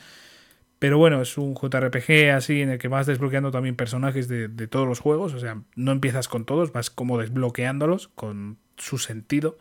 [0.78, 4.68] Pero bueno, es un JRPG así en el que vas desbloqueando también personajes de, de
[4.68, 5.32] todos los juegos.
[5.32, 9.56] O sea, no empiezas con todos, vas como desbloqueándolos con su sentido.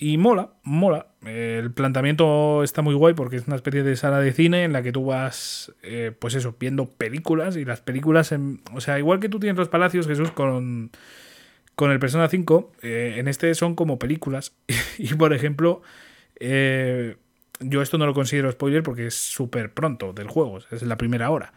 [0.00, 1.08] Y mola, mola.
[1.24, 4.82] El planteamiento está muy guay porque es una especie de sala de cine en la
[4.82, 9.18] que tú vas, eh, pues eso, viendo películas y las películas, en- o sea, igual
[9.18, 10.90] que tú tienes los palacios, Jesús, con,
[11.78, 14.52] con el Persona 5, eh, en este son como películas.
[14.98, 15.80] y por ejemplo,
[16.40, 17.14] eh,
[17.60, 21.30] yo esto no lo considero spoiler porque es súper pronto del juego, es la primera
[21.30, 21.52] hora.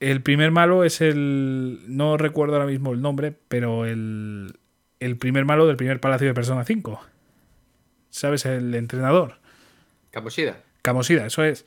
[0.00, 1.78] El primer malo es el.
[1.86, 4.58] No recuerdo ahora mismo el nombre, pero el.
[4.98, 7.00] El primer malo del primer palacio de Persona 5.
[8.10, 8.44] ¿Sabes?
[8.46, 9.34] El entrenador.
[10.10, 10.60] Kamoshida.
[10.82, 11.66] Camosida, eso es.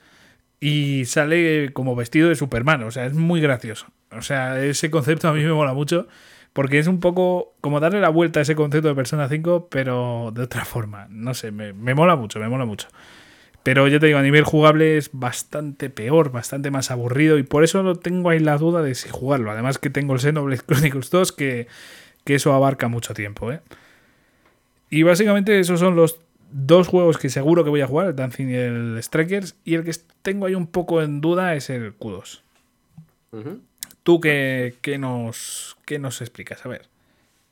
[0.60, 3.88] Y sale como vestido de Superman, o sea, es muy gracioso.
[4.12, 6.10] O sea, ese concepto a mí me mola mucho
[6.54, 10.32] porque es un poco como darle la vuelta a ese concepto de Persona 5, pero
[10.34, 11.08] de otra forma.
[11.10, 12.88] No sé, me, mola mucho, me mola mucho.
[13.64, 17.64] Pero ya te digo, a nivel jugable es bastante peor, bastante más aburrido y por
[17.64, 19.52] eso no tengo ahí la duda de si jugarlo.
[19.52, 21.68] Además que tengo el Xenoblade Chronicles 2 que,
[22.26, 23.62] eso abarca mucho tiempo, ¿eh?
[24.90, 26.20] Y básicamente esos son los
[26.52, 29.84] dos juegos que seguro que voy a jugar, el Dancing y el Strikers, y el
[29.84, 32.42] que tengo ahí un poco en duda es el Q2.
[33.32, 33.60] Ujú.
[34.04, 36.66] ¿Tú qué, qué nos, qué nos explicas?
[36.66, 36.88] A ver.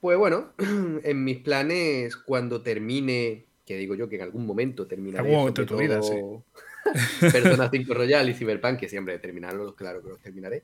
[0.02, 0.52] Pues bueno,
[1.04, 5.62] en mis planes, cuando termine, que digo yo que en algún momento terminaré Algún momento
[5.62, 6.44] de tu vida, todo
[7.20, 10.64] Persona 5 Royal y Cyberpunk, que siempre terminarlos, claro que los terminaré.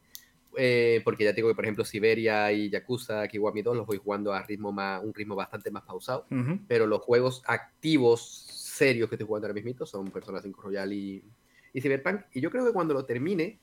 [0.59, 4.33] Eh, porque ya tengo que, por ejemplo, Siberia y Yakuza, Kiwami 2 los voy jugando
[4.33, 6.25] a ritmo más, un ritmo bastante más pausado.
[6.67, 11.23] Pero los juegos activos, serios que estoy jugando ahora mismo son Persona 5 Royal y,
[11.73, 12.21] y Cyberpunk.
[12.33, 13.59] Y yo creo que cuando lo termine,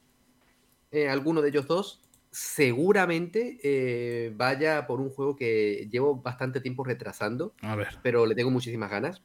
[0.93, 2.01] eh, alguno de ellos dos,
[2.35, 7.99] seguramente eh, vaya por un juego que llevo bastante tiempo retrasando, A ver.
[8.03, 9.23] pero le tengo muchísimas ganas,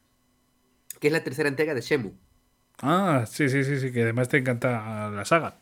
[0.99, 2.14] que es la tercera entrega de Shenmue.
[2.81, 5.56] Ah, sí, sí, sí, sí, que además te encanta la saga.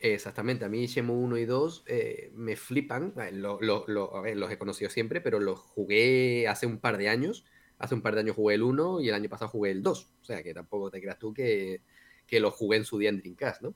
[0.00, 4.20] Exactamente, a mí Shenmue 1 y 2 eh, me flipan, Eh, lo- lo- lo- a
[4.20, 7.44] ver, los he conocido siempre, pero los jugué hace un par de años,
[7.78, 10.12] hace un par de años jugué el 1 y el año pasado jugué el 2,
[10.20, 11.82] o sea que tampoco te creas tú que,
[12.28, 13.74] que los jugué en su día en Dreamcast, ¿no?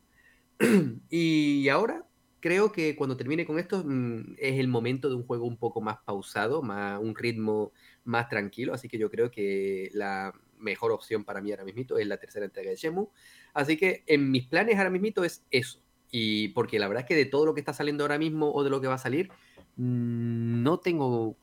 [1.10, 2.06] y ahora
[2.42, 5.80] creo que cuando termine con esto mm, es el momento de un juego un poco
[5.80, 7.72] más pausado, más, un ritmo
[8.04, 12.06] más tranquilo, así que yo creo que la, mejor opción para mí ahora mismo, es
[12.06, 13.08] la tercera entrega de Shemu.
[13.52, 15.80] Así que en mis planes ahora mismo es eso.
[16.10, 18.64] Y porque la verdad es que de todo lo que está saliendo ahora mismo o
[18.64, 19.30] de lo que va a salir,
[19.76, 21.36] mm, no tengo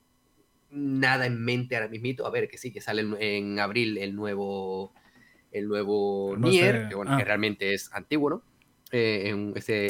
[0.72, 2.26] nada en mente ahora mismo.
[2.26, 4.94] A ver, que sí, que sale en, abril el nuevo,
[5.52, 7.26] el nuevo Nier, que, bueno, que ah.
[7.26, 8.44] realmente es antiguo, ¿no?
[8.91, 9.88] Eh, en ese,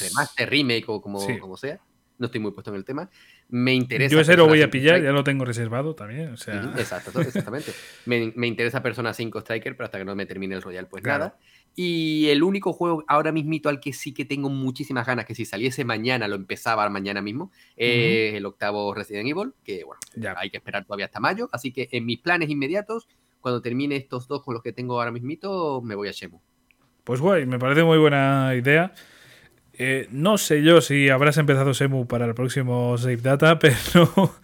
[0.00, 1.80] remaster, remake o como, como sea.
[2.18, 3.10] No estoy muy puesto en el tema.
[3.48, 4.12] Me interesa.
[4.12, 6.30] Yo ese lo voy a pillar, ya lo tengo reservado también.
[6.30, 6.72] O sea...
[6.78, 7.72] Exacto, exactamente.
[8.06, 11.04] me, me, interesa Persona 5 Striker, pero hasta que no me termine el Royal, pues
[11.04, 11.36] nada.
[11.78, 15.44] Y el único juego ahora mismito al que sí que tengo muchísimas ganas, que si
[15.44, 20.34] saliese mañana, lo empezaba mañana mismo, es el octavo Resident Evil, que bueno, ya.
[20.38, 21.50] hay que esperar todavía hasta mayo.
[21.52, 23.08] Así que en mis planes inmediatos,
[23.42, 26.40] cuando termine estos dos con los que tengo ahora mismito, me voy a Shemu.
[27.06, 28.92] Pues guay, me parece muy buena idea.
[29.74, 34.34] Eh, no sé yo si habrás empezado Semu para el próximo Save Data, pero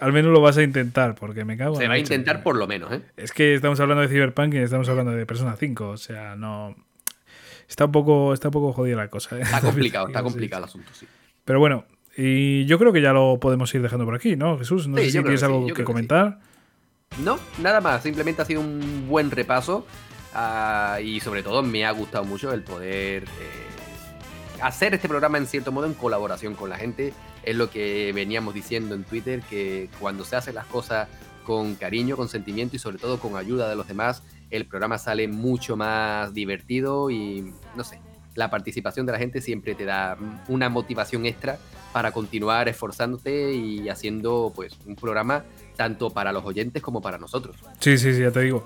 [0.00, 2.68] al menos lo vas a intentar, porque me cago Se va a intentar por lo
[2.68, 3.00] menos, ¿eh?
[3.16, 6.76] Es que estamos hablando de Cyberpunk y estamos hablando de Persona 5, o sea, no.
[7.68, 9.36] Está un poco, está un poco jodida la cosa.
[9.36, 9.42] ¿eh?
[9.42, 11.08] Está complicado, está complicado el asunto, sí.
[11.44, 14.86] Pero bueno, y yo creo que ya lo podemos ir dejando por aquí, ¿no, Jesús?
[14.86, 16.38] No sé si tienes algo que, comentar.
[17.24, 18.04] No, nada más.
[18.04, 19.84] Simplemente ha sido un buen repaso.
[20.38, 23.26] Ah, y sobre todo me ha gustado mucho el poder eh,
[24.60, 28.52] hacer este programa en cierto modo en colaboración con la gente es lo que veníamos
[28.52, 31.08] diciendo en Twitter, que cuando se hacen las cosas
[31.44, 35.26] con cariño, con sentimiento y sobre todo con ayuda de los demás, el programa sale
[35.26, 37.98] mucho más divertido y no sé,
[38.34, 40.18] la participación de la gente siempre te da
[40.48, 41.56] una motivación extra
[41.94, 45.44] para continuar esforzándote y haciendo pues un programa
[45.76, 47.56] tanto para los oyentes como para nosotros.
[47.80, 48.64] Sí, sí, sí, ya te digo.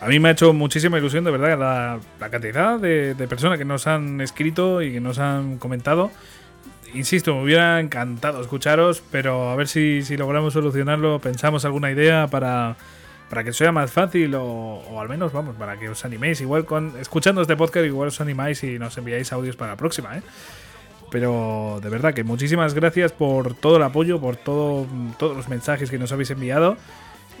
[0.00, 1.58] A mí me ha hecho muchísima ilusión, de verdad,
[2.18, 6.10] la, cantidad de, personas que nos han escrito y que nos han comentado
[6.94, 12.76] insisto, me hubiera encantado escucharos, pero a ver si, logramos solucionarlo, pensamos alguna idea para,
[13.28, 16.40] para que sea más fácil o, al menos, vamos, para que os animéis.
[16.40, 20.16] Igual con escuchando este podcast, igual os animáis y nos enviáis audios para la próxima,
[20.16, 20.22] ¿eh?
[21.10, 24.86] Pero de verdad que muchísimas gracias por todo el apoyo, por todo,
[25.18, 26.76] todos los mensajes que nos habéis enviado.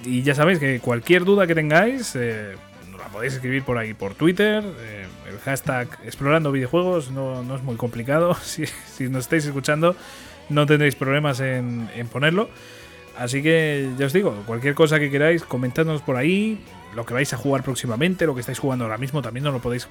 [0.04, 2.54] Y ya sabéis que cualquier duda que tengáis, eh,
[3.16, 4.62] podéis escribir por ahí por Twitter.
[4.80, 8.36] Eh, el hashtag explorando videojuegos no, es muy complicado.
[8.42, 9.96] Si, si, nos estáis escuchando,
[10.50, 12.50] no tendréis problemas en, ponerlo.
[13.18, 16.60] Así que ya os digo, cualquier cosa que queráis, comentadnos por ahí.
[16.94, 19.60] Lo que vais a jugar próximamente, lo que estáis jugando ahora mismo, también nos lo
[19.60, 19.88] podéis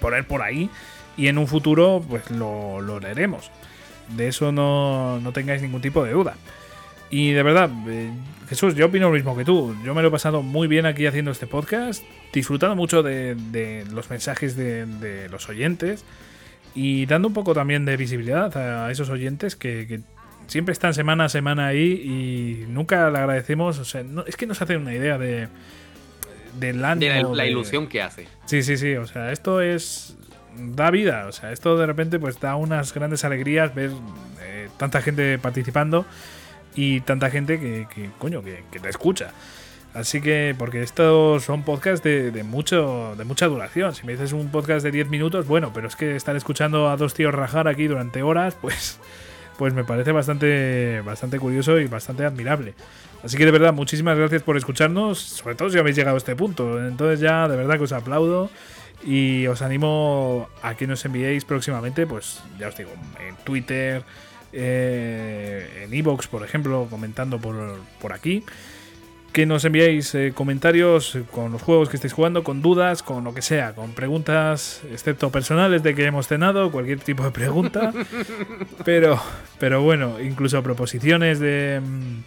[0.00, 0.70] poner por ahí.
[1.16, 3.50] Y en un futuro, pues lo, lo leeremos.
[4.16, 6.36] De eso no, no tengáis ningún tipo de duda.
[7.10, 8.10] Y de verdad, eh,
[8.50, 9.76] Jesús, yo opino lo mismo que tú.
[9.84, 12.02] Yo me lo he pasado muy bien aquí haciendo este podcast,
[12.32, 16.04] disfrutando mucho de, los mensajes de, los oyentes
[16.74, 20.00] y dando un poco también de visibilidad a esos oyentes que,
[20.48, 23.78] siempre están semana a semana ahí y nunca le agradecemos.
[23.78, 25.46] O sea, es que nos hacen una idea de,
[26.58, 27.30] del ánimo.
[27.30, 28.26] De la, ilusión que hace.
[28.46, 28.96] Sí, sí, sí.
[28.96, 30.16] O sea, esto es.
[30.56, 31.26] da vida.
[31.28, 33.92] O sea, esto de repente pues da unas grandes alegrías ver
[34.42, 36.04] eh, tanta gente participando
[36.74, 39.32] y tanta gente que, coño, que, te escucha.
[39.92, 43.94] Así que, porque estos son podcasts de, mucho, de mucha duración.
[43.94, 46.96] Si me dices un podcast de 10 minutos, bueno, pero es que estar escuchando a
[46.96, 49.00] dos tíos rajar aquí durante horas, pues,
[49.58, 52.74] pues me parece bastante, bastante curioso y bastante admirable.
[53.24, 56.36] Así que de verdad, muchísimas gracias por escucharnos, sobre todo si habéis llegado a este
[56.36, 56.86] punto.
[56.86, 58.48] Entonces ya, de verdad que os aplaudo
[59.04, 62.90] y os animo a que nos enviéis próximamente, pues ya os digo,
[63.26, 64.04] en Twitter,
[64.52, 68.44] eh, en Evox, por ejemplo, comentando por, aquí.
[69.32, 73.32] Que nos enviéis eh, comentarios con los juegos que estéis jugando, con dudas, con lo
[73.32, 77.92] que sea, con preguntas, excepto personales de que hemos cenado, cualquier tipo de pregunta.
[78.84, 79.22] pero,
[79.60, 82.22] pero bueno, incluso proposiciones de mm,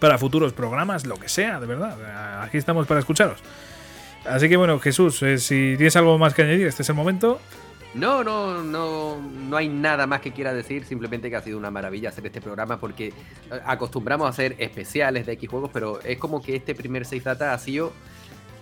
[0.00, 2.42] para futuros programas, lo que sea, de verdad.
[2.42, 3.38] Aquí estamos para escucharos.
[4.24, 7.40] Así que bueno, Jesús, eh, si tienes algo más que añadir, este es el momento.
[7.94, 11.70] No, no, no, no hay nada más que quiera decir, simplemente que ha sido una
[11.70, 13.12] maravilla hacer este programa porque eh,
[13.64, 17.54] acostumbramos a hacer especiales de X juegos, pero es como que este primer 6 Data
[17.54, 17.92] ha sido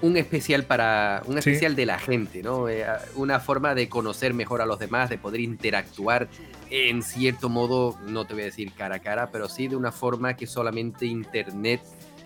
[0.02, 2.68] un especial para un especial de la gente, ¿no?
[2.68, 6.28] Eh, una forma de conocer mejor a los demás, de poder interactuar
[6.70, 9.92] en cierto modo, no te voy a decir cara a cara, pero sí de una
[9.92, 11.80] forma que solamente internet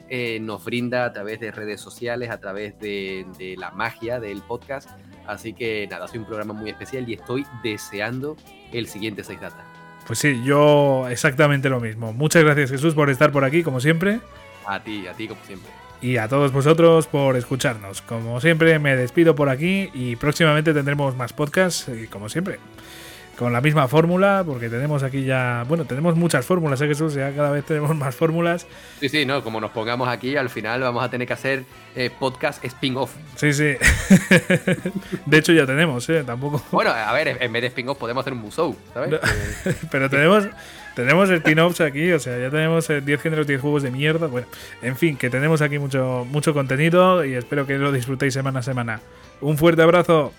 [0.09, 4.43] eh, nos brinda a través de redes sociales, a través de, de la magia del
[4.43, 4.91] podcast
[5.31, 8.37] Así que nada, soy un programa muy especial y estoy deseando
[8.73, 9.65] el siguiente 6 Data.
[10.05, 12.13] Pues sí, yo exactamente lo mismo.
[12.13, 14.19] Muchas gracias Jesús por estar por aquí, como siempre.
[14.67, 15.71] A ti, a ti como siempre.
[16.03, 18.03] Y a todos vosotros por escucharnos.
[18.03, 22.59] Como siempre me despido por aquí y próximamente tendremos más podcasts, como siempre.
[23.41, 27.15] Con la misma fórmula, porque tenemos aquí ya, bueno, tenemos muchas fórmulas, ¿eh, Jesús?
[27.15, 28.67] Ya cada vez tenemos más fórmulas.
[29.01, 31.65] Sí, sí, no, como nos pongamos aquí, al final vamos a tener que hacer
[31.97, 33.15] eh, podcast spin-off.
[33.37, 33.77] Sí, sí.
[35.25, 36.23] de hecho ya tenemos, ¿eh?
[36.23, 36.63] Tampoco.
[36.71, 39.19] Bueno, a ver, en vez de spin-off podemos hacer un musou, ¿sabes?
[39.91, 40.47] Pero tenemos,
[40.95, 44.27] tenemos spin-offs aquí, o sea, ya tenemos 10 eh, géneros, 10 juegos de mierda.
[44.27, 44.49] Bueno,
[44.83, 48.63] en fin, que tenemos aquí mucho, mucho contenido y espero que lo disfrutéis semana a
[48.63, 49.01] semana.
[49.41, 50.35] Un fuerte abrazo.